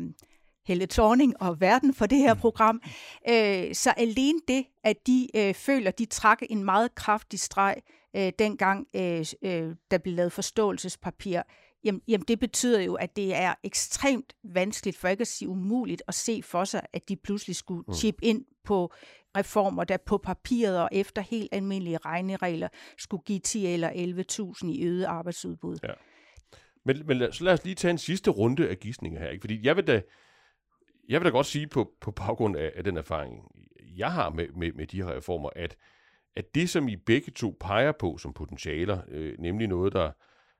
Helle 0.67 0.87
Thorning 0.87 1.43
og 1.43 1.61
verden 1.61 1.95
for 1.95 2.07
det 2.07 2.19
her 2.19 2.35
mm. 2.35 2.41
program. 2.41 2.83
Øh, 3.29 3.75
så 3.75 3.91
alene 3.97 4.41
det, 4.49 4.65
at 4.85 4.97
de 5.07 5.29
øh, 5.37 5.55
føler, 5.55 5.91
de 5.91 6.05
trak 6.05 6.43
en 6.51 6.65
meget 6.65 6.95
kraftig 6.95 7.41
streg, 7.41 7.77
øh, 8.17 8.33
dengang 8.39 8.87
øh, 8.97 9.27
øh, 9.43 9.75
der 9.91 9.99
blev 9.99 10.15
lavet 10.15 10.33
forståelsespapir, 10.33 11.43
jamen, 11.85 12.01
jamen 12.09 12.25
det 12.29 12.41
betyder 12.41 12.81
jo, 12.81 12.95
at 12.95 13.17
det 13.17 13.35
er 13.35 13.55
ekstremt 13.65 14.33
vanskeligt, 14.45 14.97
for 14.97 15.09
ikke 15.09 15.21
at 15.21 15.27
sige 15.27 15.49
umuligt, 15.49 16.03
at 16.09 16.15
se 16.15 16.43
for 16.43 16.65
sig, 16.65 16.83
at 16.93 17.09
de 17.09 17.17
pludselig 17.17 17.57
skulle 17.57 17.85
mm. 17.89 17.95
chip 17.95 18.15
ind 18.23 18.45
på 18.65 18.93
reformer, 19.37 19.85
der 19.85 19.97
på 19.97 20.19
papiret 20.19 20.81
og 20.81 20.89
efter 20.93 21.23
helt 21.23 21.49
almindelige 21.53 21.99
regneregler 21.99 22.69
skulle 22.99 23.23
give 23.23 23.39
10 23.39 23.67
eller 23.67 23.91
11.000 23.91 24.69
i 24.69 24.85
øget 24.87 25.05
arbejdsudbud. 25.05 25.79
Ja. 25.83 25.93
Men, 26.85 27.07
men 27.07 27.33
så 27.33 27.45
lad 27.45 27.53
os 27.53 27.65
lige 27.65 27.75
tage 27.75 27.91
en 27.91 27.99
sidste 27.99 28.31
runde 28.31 28.69
af 28.69 28.79
gissninger 28.79 29.21
her. 29.21 29.31
Ikke? 29.31 29.41
Fordi 29.41 29.67
jeg 29.67 29.77
vil 29.77 29.87
da, 29.87 30.03
jeg 31.09 31.21
vil 31.21 31.25
da 31.25 31.31
godt 31.31 31.47
sige 31.47 31.67
på, 31.67 31.91
på 32.01 32.11
baggrund 32.11 32.57
af, 32.57 32.73
af 32.77 32.85
den 32.85 32.97
erfaring, 32.97 33.35
jeg 33.97 34.13
har 34.13 34.31
med, 34.31 34.49
med, 34.57 34.73
med 34.73 34.87
de 34.87 35.03
her 35.03 35.17
reformer, 35.17 35.51
at, 35.57 35.77
at 36.37 36.55
det, 36.55 36.71
som 36.71 36.89
I 36.89 36.97
begge 36.97 37.33
to 37.33 37.57
peger 37.61 37.93
på 37.93 38.19
som 38.19 38.33
potentialer, 38.33 39.01
øh, 39.09 39.39
nemlig 39.39 39.69
noget, 39.69 39.93
der, 39.93 40.13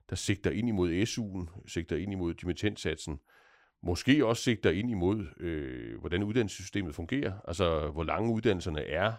der 0.09 0.15
sigter 0.15 0.51
ind 0.51 0.69
imod 0.69 1.03
SU'en, 1.03 1.67
sigter 1.67 1.95
ind 1.95 2.11
imod 2.11 2.33
dimittentsatsen, 2.33 3.19
måske 3.83 4.25
også 4.25 4.43
sigter 4.43 4.71
ind 4.71 4.91
imod, 4.91 5.25
øh, 5.39 5.99
hvordan 5.99 6.23
uddannelsessystemet 6.23 6.95
fungerer, 6.95 7.33
altså 7.47 7.89
hvor 7.89 8.03
lange 8.03 8.33
uddannelserne 8.33 8.81
er, 8.81 9.13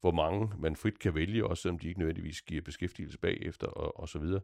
hvor 0.00 0.12
mange 0.12 0.50
man 0.58 0.76
frit 0.76 0.98
kan 0.98 1.14
vælge, 1.14 1.46
også 1.46 1.62
selvom 1.62 1.78
de 1.78 1.88
ikke 1.88 2.00
nødvendigvis 2.00 2.42
giver 2.42 2.62
beskæftigelse 2.62 3.18
bagefter 3.18 3.66
og, 3.66 4.00
og 4.00 4.08
så 4.08 4.18
videre. 4.18 4.40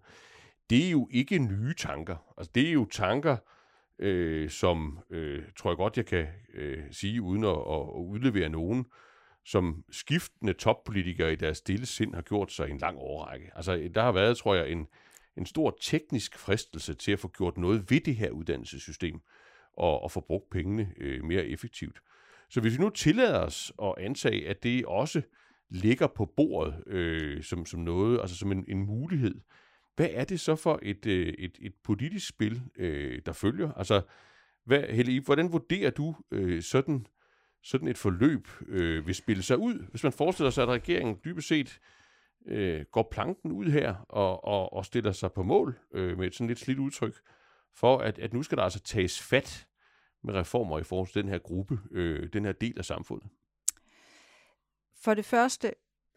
Det 0.70 0.86
er 0.86 0.90
jo 0.90 1.08
ikke 1.10 1.38
nye 1.38 1.74
tanker. 1.74 2.34
Altså 2.38 2.52
det 2.54 2.68
er 2.68 2.72
jo 2.72 2.84
tanker, 2.84 3.36
øh, 3.98 4.50
som 4.50 4.98
øh, 5.10 5.42
tror 5.56 5.70
jeg 5.70 5.76
godt, 5.76 5.96
jeg 5.96 6.06
kan 6.06 6.26
øh, 6.54 6.82
sige, 6.90 7.22
uden 7.22 7.44
at, 7.44 7.50
at 7.50 8.02
udlevere 8.10 8.48
nogen, 8.48 8.86
som 9.44 9.84
skiftende 9.90 10.52
toppolitikere 10.52 11.32
i 11.32 11.36
deres 11.36 11.58
stille 11.58 11.86
sind 11.86 12.14
har 12.14 12.22
gjort 12.22 12.52
sig 12.52 12.70
en 12.70 12.78
lang 12.78 12.98
årrække. 12.98 13.50
Altså, 13.54 13.90
der 13.94 14.02
har 14.02 14.12
været, 14.12 14.36
tror 14.36 14.54
jeg, 14.54 14.70
en, 14.70 14.86
en 15.36 15.46
stor 15.46 15.78
teknisk 15.80 16.38
fristelse 16.38 16.94
til 16.94 17.12
at 17.12 17.18
få 17.18 17.28
gjort 17.28 17.58
noget 17.58 17.90
ved 17.90 18.00
det 18.00 18.16
her 18.16 18.30
uddannelsessystem, 18.30 19.20
og, 19.76 20.02
og 20.02 20.10
få 20.10 20.20
brugt 20.20 20.50
pengene 20.50 20.92
øh, 20.96 21.24
mere 21.24 21.46
effektivt. 21.46 22.00
Så 22.50 22.60
hvis 22.60 22.78
vi 22.78 22.82
nu 22.82 22.90
tillader 22.90 23.38
os 23.38 23.72
at 23.82 23.94
antage, 23.98 24.48
at 24.48 24.62
det 24.62 24.86
også 24.86 25.22
ligger 25.70 26.06
på 26.06 26.24
bordet 26.36 26.82
øh, 26.86 27.42
som, 27.42 27.66
som 27.66 27.80
noget, 27.80 28.20
altså 28.20 28.36
som 28.36 28.52
en, 28.52 28.64
en 28.68 28.86
mulighed, 28.86 29.34
hvad 29.96 30.08
er 30.12 30.24
det 30.24 30.40
så 30.40 30.56
for 30.56 30.78
et, 30.82 31.06
øh, 31.06 31.34
et, 31.38 31.58
et 31.60 31.72
politisk 31.84 32.28
spil, 32.28 32.62
øh, 32.76 33.22
der 33.26 33.32
følger? 33.32 33.72
Altså, 33.72 34.02
hvad, 34.64 34.82
Helle, 34.82 35.20
hvordan 35.20 35.52
vurderer 35.52 35.90
du 35.90 36.16
øh, 36.30 36.62
sådan, 36.62 37.06
sådan 37.62 37.88
et 37.88 37.98
forløb 37.98 38.48
øh, 38.68 39.06
vil 39.06 39.14
spille 39.14 39.42
sig 39.42 39.58
ud? 39.58 39.86
Hvis 39.90 40.02
man 40.02 40.12
forestiller 40.12 40.50
sig, 40.50 40.62
at 40.62 40.68
regeringen 40.68 41.18
dybest 41.24 41.48
set 41.48 41.80
øh, 42.46 42.84
går 42.92 43.08
planken 43.10 43.52
ud 43.52 43.70
her 43.70 43.94
og, 44.08 44.44
og, 44.44 44.72
og 44.72 44.84
stiller 44.84 45.12
sig 45.12 45.32
på 45.32 45.42
mål 45.42 45.78
øh, 45.92 46.18
med 46.18 46.26
et 46.26 46.34
sådan 46.34 46.46
lidt 46.46 46.58
slidt 46.58 46.78
udtryk, 46.78 47.14
for 47.74 47.98
at, 47.98 48.18
at 48.18 48.32
nu 48.32 48.42
skal 48.42 48.58
der 48.58 48.64
altså 48.64 48.80
tages 48.80 49.22
fat 49.22 49.66
med 50.22 50.34
reformer 50.34 50.78
i 50.78 50.82
forhold 50.82 51.08
til 51.08 51.22
den 51.22 51.30
her 51.30 51.38
gruppe, 51.38 51.78
øh, 51.90 52.32
den 52.32 52.44
her 52.44 52.52
del 52.52 52.78
af 52.78 52.84
samfundet? 52.84 53.30
For 55.02 55.14
det 55.14 55.24
første, 55.24 55.74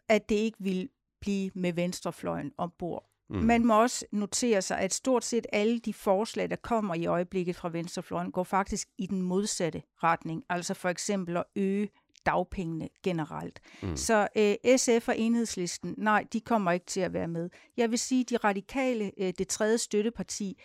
at 0.08 0.28
det 0.28 0.34
ikke 0.34 0.58
vil 0.60 0.88
blive 1.20 1.50
med 1.54 1.72
venstrefløjen 1.72 2.52
ombord. 2.58 3.10
Mm. 3.30 3.36
Man 3.36 3.66
må 3.66 3.82
også 3.82 4.06
notere 4.12 4.62
sig, 4.62 4.78
at 4.78 4.94
stort 4.94 5.24
set 5.24 5.46
alle 5.52 5.78
de 5.78 5.94
forslag, 5.94 6.50
der 6.50 6.56
kommer 6.56 6.94
i 6.94 7.06
øjeblikket 7.06 7.56
fra 7.56 7.68
venstrefløjen, 7.68 8.32
går 8.32 8.44
faktisk 8.44 8.88
i 8.98 9.06
den 9.06 9.22
modsatte 9.22 9.82
retning. 10.02 10.44
Altså 10.48 10.74
for 10.74 10.88
eksempel 10.88 11.36
at 11.36 11.44
øge 11.56 11.88
dagpengene 12.26 12.88
generelt. 13.02 13.60
Mm. 13.82 13.96
Så 13.96 14.28
øh, 14.36 14.54
SF 14.76 15.08
og 15.08 15.18
enhedslisten, 15.18 15.94
nej, 15.98 16.26
de 16.32 16.40
kommer 16.40 16.72
ikke 16.72 16.86
til 16.86 17.00
at 17.00 17.12
være 17.12 17.28
med. 17.28 17.50
Jeg 17.76 17.90
vil 17.90 17.98
sige, 17.98 18.20
at 18.20 18.30
de 18.30 18.36
radikale, 18.36 19.12
øh, 19.18 19.32
det 19.38 19.48
tredje 19.48 19.78
støtteparti, 19.78 20.62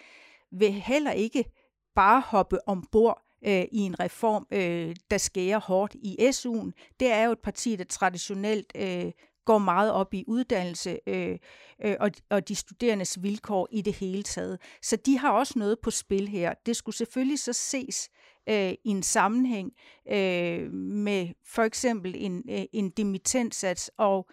vil 0.51 0.71
heller 0.71 1.11
ikke 1.11 1.45
bare 1.95 2.21
hoppe 2.21 2.67
ombord 2.67 3.21
øh, 3.45 3.65
i 3.71 3.79
en 3.79 3.99
reform, 3.99 4.47
øh, 4.51 4.95
der 5.11 5.17
skærer 5.17 5.59
hårdt 5.59 5.95
i 5.95 6.17
SU'en. 6.29 6.71
Det 6.99 7.11
er 7.11 7.23
jo 7.23 7.31
et 7.31 7.39
parti, 7.39 7.75
der 7.75 7.83
traditionelt 7.83 8.71
øh, 8.75 9.11
går 9.45 9.57
meget 9.57 9.91
op 9.91 10.13
i 10.13 10.23
uddannelse 10.27 10.99
øh, 11.07 11.37
øh, 11.85 11.95
og, 11.99 12.11
og 12.29 12.47
de 12.47 12.55
studerendes 12.55 13.23
vilkår 13.23 13.67
i 13.71 13.81
det 13.81 13.93
hele 13.93 14.23
taget. 14.23 14.61
Så 14.81 14.95
de 14.95 15.17
har 15.17 15.31
også 15.31 15.59
noget 15.59 15.79
på 15.79 15.91
spil 15.91 16.27
her. 16.27 16.53
Det 16.65 16.75
skulle 16.75 16.95
selvfølgelig 16.95 17.39
så 17.39 17.53
ses 17.53 18.09
øh, 18.49 18.71
i 18.71 18.89
en 18.89 19.03
sammenhæng 19.03 19.71
øh, 20.11 20.71
med 20.73 21.27
for 21.45 21.63
eksempel 21.63 22.15
en, 22.17 22.43
øh, 22.49 22.65
en 22.73 22.89
dimittensats 22.89 23.91
og 23.97 24.29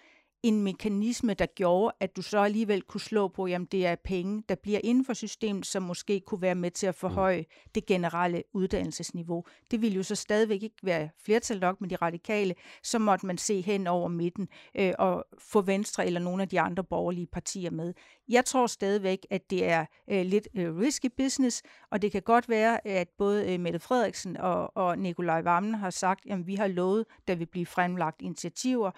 en 0.49 0.63
mekanisme, 0.63 1.35
der 1.35 1.47
gjorde, 1.47 1.95
at 2.01 2.17
du 2.17 2.23
så 2.23 2.39
alligevel 2.39 2.83
kunne 2.83 3.01
slå 3.01 3.29
på, 3.29 3.47
jamen 3.47 3.69
det 3.73 3.87
er 3.87 3.95
penge, 4.05 4.43
der 4.49 4.55
bliver 4.55 4.81
inden 4.85 5.05
for 5.05 5.15
systemet, 5.15 5.67
som 5.67 5.83
måske 5.83 6.21
kunne 6.21 6.43
være 6.43 6.55
med 6.55 6.71
til 6.71 6.87
at 6.87 6.95
forhøje 6.95 7.39
mm. 7.39 7.71
det 7.75 7.87
generelle 7.87 8.43
uddannelsesniveau. 8.53 9.45
Det 9.71 9.83
ville 9.83 9.97
jo 9.97 10.03
så 10.03 10.15
stadigvæk 10.15 10.63
ikke 10.63 10.77
være 10.83 11.09
flertal 11.25 11.61
nok 11.61 11.81
med 11.81 11.89
de 11.89 11.97
radikale, 11.97 12.55
så 12.83 12.99
måtte 12.99 13.27
man 13.27 13.39
se 13.39 13.61
hen 13.61 13.87
over 13.87 14.09
midten 14.09 14.49
øh, 14.75 14.93
og 14.99 15.25
få 15.39 15.61
Venstre 15.61 16.07
eller 16.07 16.21
nogle 16.21 16.43
af 16.43 16.49
de 16.49 16.61
andre 16.61 16.85
borgerlige 16.85 17.27
partier 17.27 17.71
med. 17.71 17.95
Jeg 18.29 18.45
tror 18.45 18.67
stadigvæk, 18.67 19.27
at 19.31 19.51
det 19.51 19.69
er 19.69 19.87
øh, 20.11 20.27
lidt 20.27 20.49
øh, 20.55 20.77
risky 20.77 21.07
business, 21.17 21.63
og 21.91 22.03
det 22.03 22.13
kan 22.13 22.23
godt 22.23 22.49
være, 22.49 22.87
at 22.87 23.09
både 23.19 23.53
øh, 23.53 23.61
Mette 23.61 23.79
Frederiksen 23.79 24.37
og, 24.37 24.77
og 24.77 24.99
Nikolaj 24.99 25.43
Vammen 25.43 25.75
har 25.75 25.91
sagt, 25.91 26.27
at 26.31 26.47
vi 26.47 26.55
har 26.55 26.67
lovet, 26.67 27.05
der 27.29 27.35
vil 27.35 27.47
blive 27.47 27.67
fremlagt 27.67 28.23
initiativer, 28.23 28.91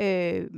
øh, 0.00 0.50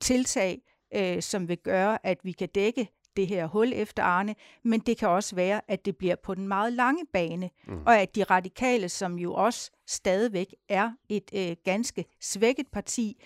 tiltag, 0.00 0.62
øh, 0.94 1.22
som 1.22 1.48
vil 1.48 1.58
gøre, 1.58 2.06
at 2.06 2.18
vi 2.22 2.32
kan 2.32 2.48
dække 2.48 2.88
det 3.16 3.26
her 3.26 3.46
hul 3.46 3.72
efter 3.74 4.02
Arne, 4.02 4.34
men 4.64 4.80
det 4.80 4.96
kan 4.96 5.08
også 5.08 5.34
være, 5.34 5.60
at 5.68 5.84
det 5.84 5.96
bliver 5.96 6.16
på 6.16 6.34
den 6.34 6.48
meget 6.48 6.72
lange 6.72 7.06
bane, 7.12 7.50
mm. 7.66 7.82
og 7.86 8.00
at 8.00 8.14
de 8.14 8.24
radikale, 8.24 8.88
som 8.88 9.18
jo 9.18 9.34
også 9.34 9.70
stadigvæk 9.86 10.54
er 10.68 10.90
et 11.08 11.30
øh, 11.34 11.56
ganske 11.64 12.04
svækket 12.20 12.66
parti, 12.72 13.24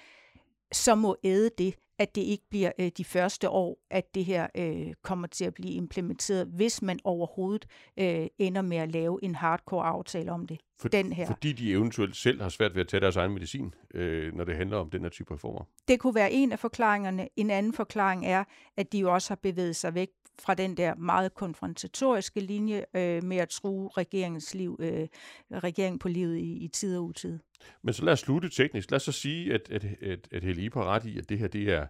så 0.73 0.95
må 0.95 1.17
æde 1.25 1.51
det 1.59 1.75
at 2.03 2.15
det 2.15 2.23
ikke 2.23 2.45
bliver 2.51 2.73
øh, 2.79 2.91
de 2.97 3.05
første 3.05 3.49
år, 3.49 3.79
at 3.91 4.15
det 4.15 4.25
her 4.25 4.47
øh, 4.57 4.95
kommer 5.03 5.29
til 5.29 5.45
at 5.45 5.55
blive 5.55 5.73
implementeret, 5.75 6.47
hvis 6.47 6.83
man 6.83 6.99
overhovedet 7.05 7.67
øh, 7.97 8.27
ender 8.39 8.63
med 8.63 8.77
at 8.77 8.93
lave 8.93 9.19
en 9.23 9.35
hardcore 9.35 9.85
aftale 9.85 10.33
om 10.33 10.47
det. 10.47 10.61
For, 10.81 10.89
den 10.89 11.13
her. 11.13 11.27
Fordi 11.27 11.53
de 11.53 11.71
eventuelt 11.73 12.17
selv 12.17 12.43
har 12.43 12.49
svært 12.49 12.75
ved 12.75 12.81
at 12.81 12.89
tage 12.89 13.01
deres 13.01 13.17
egen 13.17 13.33
medicin, 13.33 13.75
øh, 13.95 14.35
når 14.35 14.45
det 14.45 14.57
handler 14.57 14.77
om 14.77 14.91
den 14.91 15.03
her 15.03 15.09
type 15.09 15.35
reformer. 15.35 15.65
Det 15.89 16.01
kunne 16.01 16.15
være 16.15 16.33
en 16.33 16.53
af 16.53 16.59
forklaringerne. 16.59 17.29
En 17.37 17.51
anden 17.51 17.73
forklaring 17.73 18.27
er, 18.27 18.45
at 18.77 18.93
de 18.93 18.99
jo 18.99 19.15
også 19.15 19.31
har 19.31 19.39
bevæget 19.43 19.77
sig 19.77 19.95
væk 19.95 20.09
fra 20.39 20.55
den 20.55 20.77
der 20.77 20.95
meget 20.95 21.35
konfrontatoriske 21.35 22.41
linje 22.41 22.85
øh, 22.95 23.25
med 23.25 23.37
at 23.37 23.49
true 23.49 23.91
regeringens 23.97 24.55
liv, 24.55 24.77
øh, 24.81 25.09
regeringen 25.53 25.99
på 25.99 26.09
livet 26.09 26.39
i, 26.39 26.65
i 26.65 26.69
tid 26.69 26.97
og 26.97 27.05
utid. 27.05 27.39
Men 27.83 27.95
så 27.95 28.05
lad 28.05 28.13
os 28.13 28.21
slutte 28.21 28.49
teknisk. 28.49 28.91
Lad 28.91 28.97
os 28.97 29.03
så 29.03 29.13
sige, 29.13 29.55
at, 29.55 29.71
at, 29.71 29.85
at, 29.85 30.29
at 30.33 30.45
Helle 30.45 30.71
har 30.75 30.85
ret 30.85 31.05
i, 31.05 31.19
at 31.19 31.29
det 31.29 31.39
her 31.39 31.49
det 31.49 31.73
er, 31.73 31.87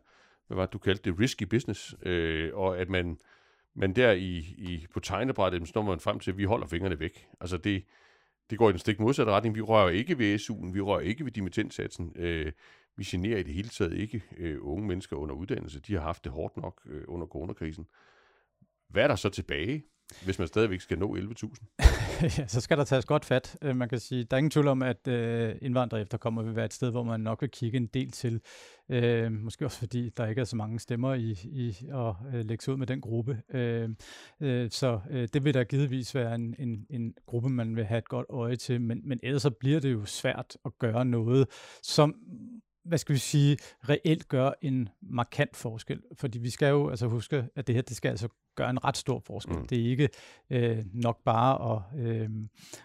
hvad 0.46 0.56
var 0.56 0.66
det, 0.66 0.72
du 0.72 0.78
kaldte 0.78 1.10
det, 1.10 1.20
risky 1.20 1.42
business, 1.42 1.94
øh, 2.02 2.50
og 2.54 2.78
at 2.78 2.88
man, 2.88 3.18
man 3.74 3.92
der 3.96 4.12
i, 4.12 4.36
i, 4.38 4.86
på 4.94 5.00
tegnebrættet, 5.00 5.68
så 5.68 5.72
når 5.74 5.82
man 5.82 6.00
frem 6.00 6.18
til, 6.18 6.30
at 6.30 6.38
vi 6.38 6.44
holder 6.44 6.66
fingrene 6.66 7.00
væk. 7.00 7.26
Altså 7.40 7.56
det, 7.56 7.84
det 8.50 8.58
går 8.58 8.68
i 8.68 8.72
den 8.72 8.78
stik 8.78 9.00
modsatte 9.00 9.32
retning. 9.32 9.54
Vi 9.54 9.60
rører 9.60 9.90
ikke 9.90 10.18
ved 10.18 10.38
SU'en, 10.38 10.72
vi 10.72 10.80
rører 10.80 11.00
ikke 11.00 11.24
ved 11.24 11.32
dimittentsatsen. 11.32 12.12
Øh, 12.16 12.52
vi 12.96 13.04
generer 13.04 13.38
i 13.38 13.42
det 13.42 13.54
hele 13.54 13.68
taget 13.68 13.92
ikke 13.92 14.22
øh, 14.36 14.58
unge 14.60 14.86
mennesker 14.86 15.16
under 15.16 15.34
uddannelse. 15.34 15.80
De 15.80 15.92
har 15.92 16.00
haft 16.00 16.24
det 16.24 16.32
hårdt 16.32 16.56
nok 16.56 16.82
øh, 16.86 17.04
under 17.08 17.26
coronakrisen. 17.26 17.86
Hvad 18.88 19.02
er 19.02 19.08
der 19.08 19.16
så 19.16 19.28
tilbage, 19.28 19.84
hvis 20.24 20.38
man 20.38 20.48
stadigvæk 20.48 20.80
skal 20.80 20.98
nå 20.98 21.16
11.000? 21.16 21.54
ja, 22.38 22.46
så 22.46 22.60
skal 22.60 22.78
der 22.78 22.84
tages 22.84 23.04
godt 23.04 23.24
fat. 23.24 23.56
Øh, 23.62 23.76
man 23.76 23.88
kan 23.88 23.98
sige, 23.98 24.24
der 24.24 24.36
er 24.36 24.38
ingen 24.38 24.50
tvivl 24.50 24.68
om, 24.68 24.82
at 24.82 25.08
øh, 25.08 25.54
indvandrere 25.62 26.00
efterkommer 26.00 26.42
vil 26.42 26.56
være 26.56 26.64
et 26.64 26.74
sted, 26.74 26.90
hvor 26.90 27.02
man 27.02 27.20
nok 27.20 27.42
vil 27.42 27.50
kigge 27.50 27.76
en 27.76 27.86
del 27.86 28.10
til. 28.10 28.40
Øh, 28.88 29.32
måske 29.32 29.64
også 29.64 29.78
fordi, 29.78 30.10
der 30.16 30.26
ikke 30.26 30.40
er 30.40 30.44
så 30.44 30.56
mange 30.56 30.80
stemmer 30.80 31.14
i, 31.14 31.30
i 31.44 31.76
at 31.92 32.14
øh, 32.34 32.44
lægge 32.44 32.64
sig 32.64 32.72
ud 32.72 32.78
med 32.78 32.86
den 32.86 33.00
gruppe. 33.00 33.42
Øh, 33.54 33.88
øh, 34.40 34.70
så 34.70 35.00
øh, 35.10 35.28
det 35.32 35.44
vil 35.44 35.54
der 35.54 35.64
givetvis 35.64 36.14
være 36.14 36.34
en, 36.34 36.54
en, 36.58 36.86
en 36.90 37.14
gruppe, 37.26 37.48
man 37.48 37.76
vil 37.76 37.84
have 37.84 37.98
et 37.98 38.08
godt 38.08 38.26
øje 38.30 38.56
til. 38.56 38.80
Men, 38.80 39.00
men 39.04 39.20
ellers 39.22 39.42
så 39.42 39.50
bliver 39.50 39.80
det 39.80 39.92
jo 39.92 40.04
svært 40.04 40.56
at 40.64 40.78
gøre 40.78 41.04
noget, 41.04 41.48
som 41.82 42.14
hvad 42.84 42.98
skal 42.98 43.12
vi 43.12 43.18
sige, 43.18 43.56
reelt 43.88 44.28
gør 44.28 44.50
en 44.62 44.88
markant 45.02 45.56
forskel. 45.56 46.02
Fordi 46.14 46.38
vi 46.38 46.50
skal 46.50 46.68
jo 46.68 46.88
altså 46.88 47.06
huske, 47.06 47.48
at 47.54 47.66
det 47.66 47.74
her, 47.74 47.82
det 47.82 47.96
skal 47.96 48.08
altså 48.08 48.28
gør 48.54 48.68
en 48.68 48.84
ret 48.84 48.96
stor 48.96 49.22
forskel. 49.26 49.56
Mm. 49.56 49.66
Det 49.66 49.80
er 49.80 49.90
ikke 49.90 50.08
øh, 50.50 50.78
nok 50.94 51.18
bare 51.24 51.72
at, 51.72 52.06
øh, 52.06 52.28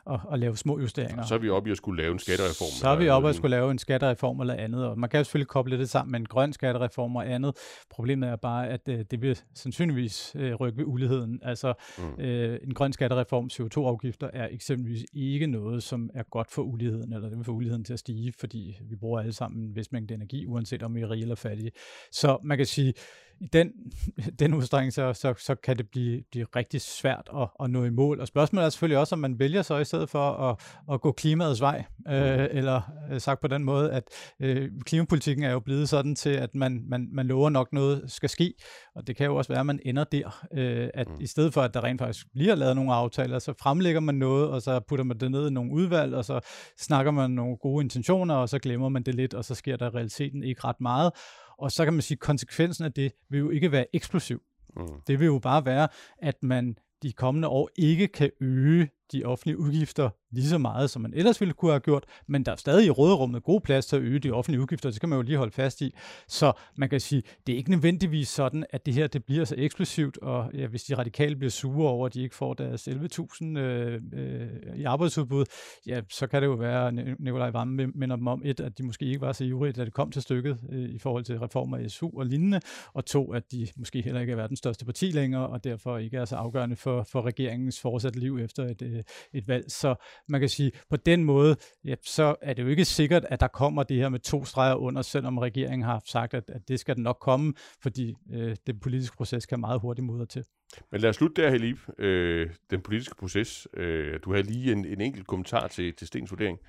at, 0.09 0.19
at 0.31 0.39
lave 0.39 0.57
små 0.57 0.79
justeringer. 0.79 1.25
Så 1.25 1.35
er 1.35 1.39
vi 1.39 1.49
oppe 1.49 1.69
i 1.69 1.71
at 1.71 1.77
skulle 1.77 2.01
lave 2.03 2.13
en 2.13 2.19
skattereform. 2.19 2.69
Så 2.69 2.89
er 2.89 2.95
vi 2.95 3.09
oppe 3.09 3.27
i 3.27 3.29
at 3.29 3.35
skulle 3.35 3.55
lave 3.55 3.71
en 3.71 3.77
skattereform 3.77 4.39
eller 4.39 4.53
andet, 4.53 4.85
og 4.85 4.99
man 4.99 5.09
kan 5.09 5.17
jo 5.17 5.23
selvfølgelig 5.23 5.47
koble 5.47 5.77
det 5.77 5.89
sammen 5.89 6.11
med 6.11 6.19
en 6.19 6.25
grøn 6.25 6.53
skattereform 6.53 7.15
og 7.15 7.31
andet. 7.31 7.57
Problemet 7.89 8.29
er 8.29 8.35
bare, 8.35 8.67
at 8.69 8.81
øh, 8.89 9.05
det 9.11 9.21
vil 9.21 9.39
sandsynligvis 9.55 10.35
øh, 10.35 10.53
rykke 10.55 10.77
ved 10.77 10.85
uligheden. 10.85 11.39
Altså 11.43 11.73
mm. 11.97 12.23
øh, 12.23 12.59
en 12.63 12.73
grøn 12.73 12.93
skattereform, 12.93 13.49
CO2-afgifter, 13.53 14.29
er 14.33 14.47
eksempelvis 14.51 15.05
ikke 15.13 15.47
noget, 15.47 15.83
som 15.83 16.09
er 16.13 16.23
godt 16.23 16.51
for 16.51 16.61
uligheden, 16.61 17.13
eller 17.13 17.29
det 17.29 17.37
vil 17.37 17.45
få 17.45 17.51
uligheden 17.51 17.83
til 17.83 17.93
at 17.93 17.99
stige, 17.99 18.33
fordi 18.39 18.77
vi 18.81 18.95
bruger 18.95 19.19
alle 19.19 19.33
sammen 19.33 19.63
en 19.63 19.75
vis 19.75 19.91
mængde 19.91 20.13
energi, 20.13 20.45
uanset 20.45 20.83
om 20.83 20.95
vi 20.95 21.01
er 21.01 21.11
rige 21.11 21.21
eller 21.21 21.35
fattige. 21.35 21.71
Så 22.11 22.37
man 22.43 22.57
kan 22.57 22.65
sige, 22.65 22.93
i 23.39 23.47
den, 23.53 23.71
den 24.39 24.53
udstrækning, 24.53 24.93
så, 24.93 25.13
så, 25.13 25.33
så 25.37 25.55
kan 25.55 25.77
det 25.77 25.89
blive, 25.89 26.23
blive 26.31 26.45
rigtig 26.55 26.81
svært 26.81 27.29
at, 27.37 27.47
at 27.63 27.69
nå 27.69 27.83
i 27.83 27.89
mål. 27.89 28.19
Og 28.19 28.27
spørgsmålet 28.27 28.65
er 28.65 28.69
selvfølgelig 28.69 28.97
også, 28.97 29.15
om 29.15 29.19
man 29.19 29.39
vælger 29.39 29.61
så 29.61 29.77
i 29.77 29.85
stedet 29.85 30.09
for 30.09 30.31
at, 30.31 30.59
at 30.91 31.01
gå 31.01 31.11
klimaets 31.11 31.61
vej, 31.61 31.83
øh, 32.07 32.47
eller 32.51 32.81
øh, 33.11 33.21
sagt 33.21 33.41
på 33.41 33.47
den 33.47 33.63
måde, 33.63 33.91
at 33.91 34.03
øh, 34.39 34.71
klimapolitikken 34.85 35.43
er 35.45 35.51
jo 35.51 35.59
blevet 35.59 35.89
sådan 35.89 36.15
til, 36.15 36.29
at 36.29 36.55
man, 36.55 36.83
man, 36.87 37.07
man 37.11 37.27
lover 37.27 37.49
nok 37.49 37.73
noget 37.73 38.03
skal 38.11 38.29
ske, 38.29 38.53
og 38.95 39.07
det 39.07 39.15
kan 39.15 39.25
jo 39.25 39.35
også 39.35 39.51
være, 39.51 39.59
at 39.59 39.65
man 39.65 39.79
ender 39.85 40.03
der, 40.03 40.45
øh, 40.53 40.89
at 40.93 41.09
mm. 41.09 41.15
i 41.19 41.27
stedet 41.27 41.53
for, 41.53 41.61
at 41.61 41.73
der 41.73 41.83
rent 41.83 42.01
faktisk 42.01 42.27
bliver 42.33 42.55
lavet 42.55 42.75
nogle 42.75 42.93
aftaler, 42.93 43.39
så 43.39 43.53
fremlægger 43.61 43.99
man 43.99 44.15
noget, 44.15 44.49
og 44.49 44.61
så 44.61 44.79
putter 44.79 45.05
man 45.05 45.19
det 45.19 45.31
ned 45.31 45.47
i 45.47 45.53
nogle 45.53 45.71
udvalg, 45.71 46.13
og 46.13 46.25
så 46.25 46.39
snakker 46.77 47.11
man 47.11 47.31
nogle 47.31 47.57
gode 47.57 47.83
intentioner, 47.83 48.35
og 48.35 48.49
så 48.49 48.59
glemmer 48.59 48.89
man 48.89 49.03
det 49.03 49.15
lidt, 49.15 49.33
og 49.33 49.45
så 49.45 49.55
sker 49.55 49.77
der 49.77 49.85
i 49.85 49.89
realiteten 49.89 50.43
ikke 50.43 50.61
ret 50.63 50.81
meget, 50.81 51.11
og 51.57 51.71
så 51.71 51.83
kan 51.83 51.93
man 51.93 52.01
sige, 52.01 52.15
at 52.15 52.19
konsekvensen 52.19 52.85
af 52.85 52.93
det 52.93 53.11
vil 53.29 53.39
jo 53.39 53.49
ikke 53.49 53.71
være 53.71 53.85
eksplosiv. 53.93 54.41
Mm. 54.75 54.87
Det 55.07 55.19
vil 55.19 55.25
jo 55.25 55.39
bare 55.39 55.65
være, 55.65 55.87
at 56.17 56.43
man 56.43 56.77
de 57.03 57.13
kommende 57.13 57.47
år 57.47 57.69
ikke 57.75 58.07
kan 58.07 58.31
øge 58.41 58.89
de 59.11 59.23
offentlige 59.25 59.59
udgifter 59.59 60.09
lige 60.31 60.47
så 60.47 60.57
meget, 60.57 60.89
som 60.89 61.01
man 61.01 61.13
ellers 61.13 61.41
ville 61.41 61.53
kunne 61.53 61.71
have 61.71 61.79
gjort, 61.79 62.05
men 62.27 62.43
der 62.43 62.51
er 62.51 62.55
stadig 62.55 62.85
i 62.85 62.89
råderummet 62.89 63.43
god 63.43 63.61
plads 63.61 63.85
til 63.85 63.95
at 63.95 64.01
øge 64.01 64.19
de 64.19 64.31
offentlige 64.31 64.61
udgifter, 64.61 64.89
det 64.89 64.95
skal 64.95 65.09
man 65.09 65.15
jo 65.17 65.21
lige 65.21 65.37
holde 65.37 65.51
fast 65.51 65.81
i. 65.81 65.93
Så 66.27 66.51
man 66.75 66.89
kan 66.89 66.99
sige, 66.99 67.23
det 67.47 67.53
er 67.53 67.57
ikke 67.57 67.71
nødvendigvis 67.71 68.29
sådan, 68.29 68.65
at 68.69 68.85
det 68.85 68.93
her 68.93 69.07
det 69.07 69.25
bliver 69.25 69.45
så 69.45 69.55
eksplosivt, 69.57 70.17
og 70.17 70.51
ja, 70.53 70.67
hvis 70.67 70.83
de 70.83 70.95
radikale 70.95 71.35
bliver 71.35 71.51
sure 71.51 71.89
over, 71.89 72.05
at 72.05 72.13
de 72.13 72.21
ikke 72.21 72.35
får 72.35 72.53
deres 72.53 72.87
11.000 72.87 73.57
øh, 73.57 74.01
øh, 74.13 74.47
i 74.75 74.83
arbejdsudbud, 74.83 75.45
ja, 75.87 76.01
så 76.09 76.27
kan 76.27 76.41
det 76.41 76.47
jo 76.47 76.53
være, 76.53 76.91
Nikolaj 77.19 77.49
Vamme 77.49 77.87
minder 77.87 78.15
dem 78.15 78.27
om, 78.27 78.41
et, 78.45 78.59
at 78.59 78.77
de 78.77 78.83
måske 78.83 79.05
ikke 79.05 79.21
var 79.21 79.31
så 79.31 79.43
ivrige, 79.43 79.73
da 79.73 79.85
det 79.85 79.93
kom 79.93 80.11
til 80.11 80.21
stykket 80.21 80.57
øh, 80.71 80.89
i 80.89 80.99
forhold 80.99 81.23
til 81.23 81.39
reformer 81.39 81.77
af 81.77 81.91
SU 81.91 82.19
og 82.19 82.25
lignende, 82.25 82.59
og 82.93 83.05
to, 83.05 83.33
at 83.33 83.51
de 83.51 83.67
måske 83.77 84.01
heller 84.01 84.21
ikke 84.21 84.31
er 84.31 84.37
verdens 84.37 84.59
største 84.59 84.85
parti 84.85 85.11
længere, 85.11 85.47
og 85.47 85.63
derfor 85.63 85.97
ikke 85.97 86.17
er 86.17 86.25
så 86.25 86.35
afgørende 86.35 86.75
for, 86.75 87.03
for 87.03 87.21
regeringens 87.21 87.81
fortsatte 87.81 88.19
liv 88.19 88.37
efter 88.37 88.63
et, 88.63 88.81
øh, 88.81 88.96
et 89.33 89.47
valg. 89.47 89.71
Så 89.71 89.95
man 90.27 90.39
kan 90.39 90.49
sige, 90.49 90.71
på 90.89 90.95
den 90.95 91.23
måde, 91.23 91.55
ja, 91.85 91.95
så 92.03 92.35
er 92.41 92.53
det 92.53 92.63
jo 92.63 92.67
ikke 92.67 92.85
sikkert, 92.85 93.25
at 93.29 93.39
der 93.39 93.47
kommer 93.47 93.83
det 93.83 93.97
her 93.97 94.09
med 94.09 94.19
to 94.19 94.45
streger 94.45 94.75
under, 94.75 95.01
selvom 95.01 95.37
regeringen 95.37 95.85
har 95.85 96.01
sagt, 96.05 96.33
at, 96.33 96.43
at 96.47 96.61
det 96.67 96.79
skal 96.79 96.95
den 96.95 97.03
nok 97.03 97.17
komme, 97.21 97.53
fordi 97.81 98.13
øh, 98.33 98.55
den 98.67 98.79
politiske 98.79 99.17
proces 99.17 99.45
kan 99.45 99.59
meget 99.59 99.81
hurtigt 99.81 100.05
modre 100.05 100.25
til. 100.25 100.43
Men 100.91 101.01
lad 101.01 101.09
os 101.09 101.15
slutte 101.15 101.41
der, 101.41 101.49
Helib. 101.49 101.77
Øh, 101.99 102.49
den 102.69 102.81
politiske 102.81 103.15
proces. 103.15 103.67
Øh, 103.73 104.19
du 104.23 104.33
har 104.33 104.41
lige 104.41 104.71
en, 104.71 104.85
en 104.85 105.01
enkelt 105.01 105.27
kommentar 105.27 105.67
til, 105.67 105.93
til 105.95 106.07
Stens 106.07 106.31
vurdering. 106.31 106.59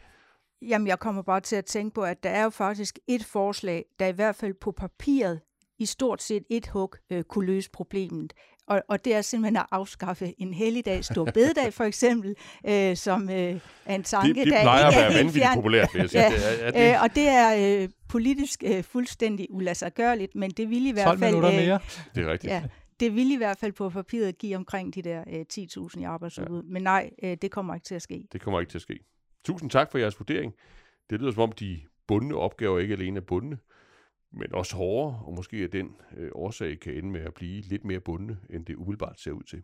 Jamen, 0.63 0.87
jeg 0.87 0.99
kommer 0.99 1.23
bare 1.23 1.41
til 1.41 1.57
at 1.57 1.65
tænke 1.65 1.95
på, 1.95 2.03
at 2.03 2.23
der 2.23 2.31
er 2.31 2.43
jo 2.43 2.51
faktisk 2.51 2.99
et 3.09 3.25
forslag, 3.25 3.85
der 3.99 4.07
i 4.07 4.13
hvert 4.13 4.37
fald 4.37 4.55
på 4.61 4.73
papiret 4.73 5.41
i 5.79 5.87
stort 5.87 6.23
set 6.23 6.43
et 6.51 6.67
hug 6.67 6.95
øh, 7.11 7.23
kunne 7.23 7.47
løse 7.47 7.71
problemet. 7.71 8.33
Og, 8.67 8.83
og 8.89 9.05
det 9.05 9.15
er 9.15 9.23
simpelthen 9.23 9.57
at 9.57 9.67
afskaffe 9.71 10.35
en 10.39 10.55
helligdag, 10.55 11.05
stor 11.05 11.25
bededag 11.25 11.75
for 11.75 11.85
eksempel, 11.85 12.35
øh, 12.69 12.97
som 12.97 13.31
øh, 13.31 13.61
er 13.87 13.95
en 13.95 14.03
tanke, 14.03 14.29
det, 14.29 14.37
det 14.37 14.53
der 14.53 14.63
plejer 14.63 14.87
at 14.87 14.95
være 14.95 15.15
vanvittigt 15.15 15.47
populært, 15.55 15.89
vil 15.95 16.01
jeg 16.01 16.11
sige. 16.11 16.23
ja, 16.23 16.31
det 16.31 16.63
er, 16.63 16.67
er 16.67 16.71
det... 16.71 16.95
Øh, 16.95 17.03
og 17.03 17.15
det 17.15 17.29
er 17.29 17.83
øh, 17.83 17.89
politisk 18.09 18.63
øh, 18.67 18.83
fuldstændig 18.83 19.47
ulassergørligt, 19.51 20.35
men 20.35 20.51
det 20.51 20.71
vil 20.71 20.87
i 20.87 20.91
hvert 20.91 21.05
fald... 21.05 21.19
12 21.19 21.31
minutter 21.31 21.51
mere. 21.51 21.75
Øh, 21.75 22.15
det 22.15 22.27
er 22.27 22.33
rigtigt. 22.33 22.53
Ja, 22.53 22.63
det 23.01 23.15
vil 23.15 23.33
i 23.33 23.37
hvert 23.37 23.59
fald 23.59 23.73
på 23.73 23.91
papiret 23.91 24.39
give 24.39 24.57
omkring 24.57 24.95
de 24.95 25.03
der 25.03 25.25
øh, 25.33 25.45
10.000 25.53 26.01
i 26.01 26.03
arbejdsudbud. 26.03 26.63
Ja. 26.63 26.73
Men 26.73 26.83
nej, 26.83 27.11
øh, 27.23 27.37
det 27.43 27.51
kommer 27.51 27.75
ikke 27.75 27.85
til 27.85 27.95
at 27.95 28.03
ske. 28.03 28.27
Det 28.33 28.41
kommer 28.41 28.61
ikke 28.61 28.71
til 28.71 28.79
at 28.79 28.83
ske. 28.83 28.99
Tusind 29.45 29.71
tak 29.71 29.91
for 29.91 29.99
jeres 29.99 30.21
vurdering. 30.21 30.53
Det 31.11 31.21
lyder 31.21 31.33
som 31.33 31.43
om 31.43 31.53
de 31.53 31.81
bundne 32.07 32.35
opgaver 32.35 32.79
ikke 32.79 32.95
alene 32.95 33.17
er 33.17 33.21
bundne, 33.21 33.59
men 34.33 34.55
også 34.55 34.77
hårdere, 34.77 35.23
og 35.25 35.35
måske 35.35 35.57
af 35.57 35.71
den 35.71 35.97
øh, 36.17 36.31
årsag 36.35 36.81
kan 36.81 36.95
ende 36.95 37.11
med 37.11 37.21
at 37.21 37.35
blive 37.35 37.61
lidt 37.61 37.85
mere 37.85 38.01
bundne, 38.01 38.39
end 38.51 38.67
det 38.67 38.77
umiddelbart 38.77 39.21
ser 39.21 39.33
ud 39.33 39.43
til. 39.43 39.63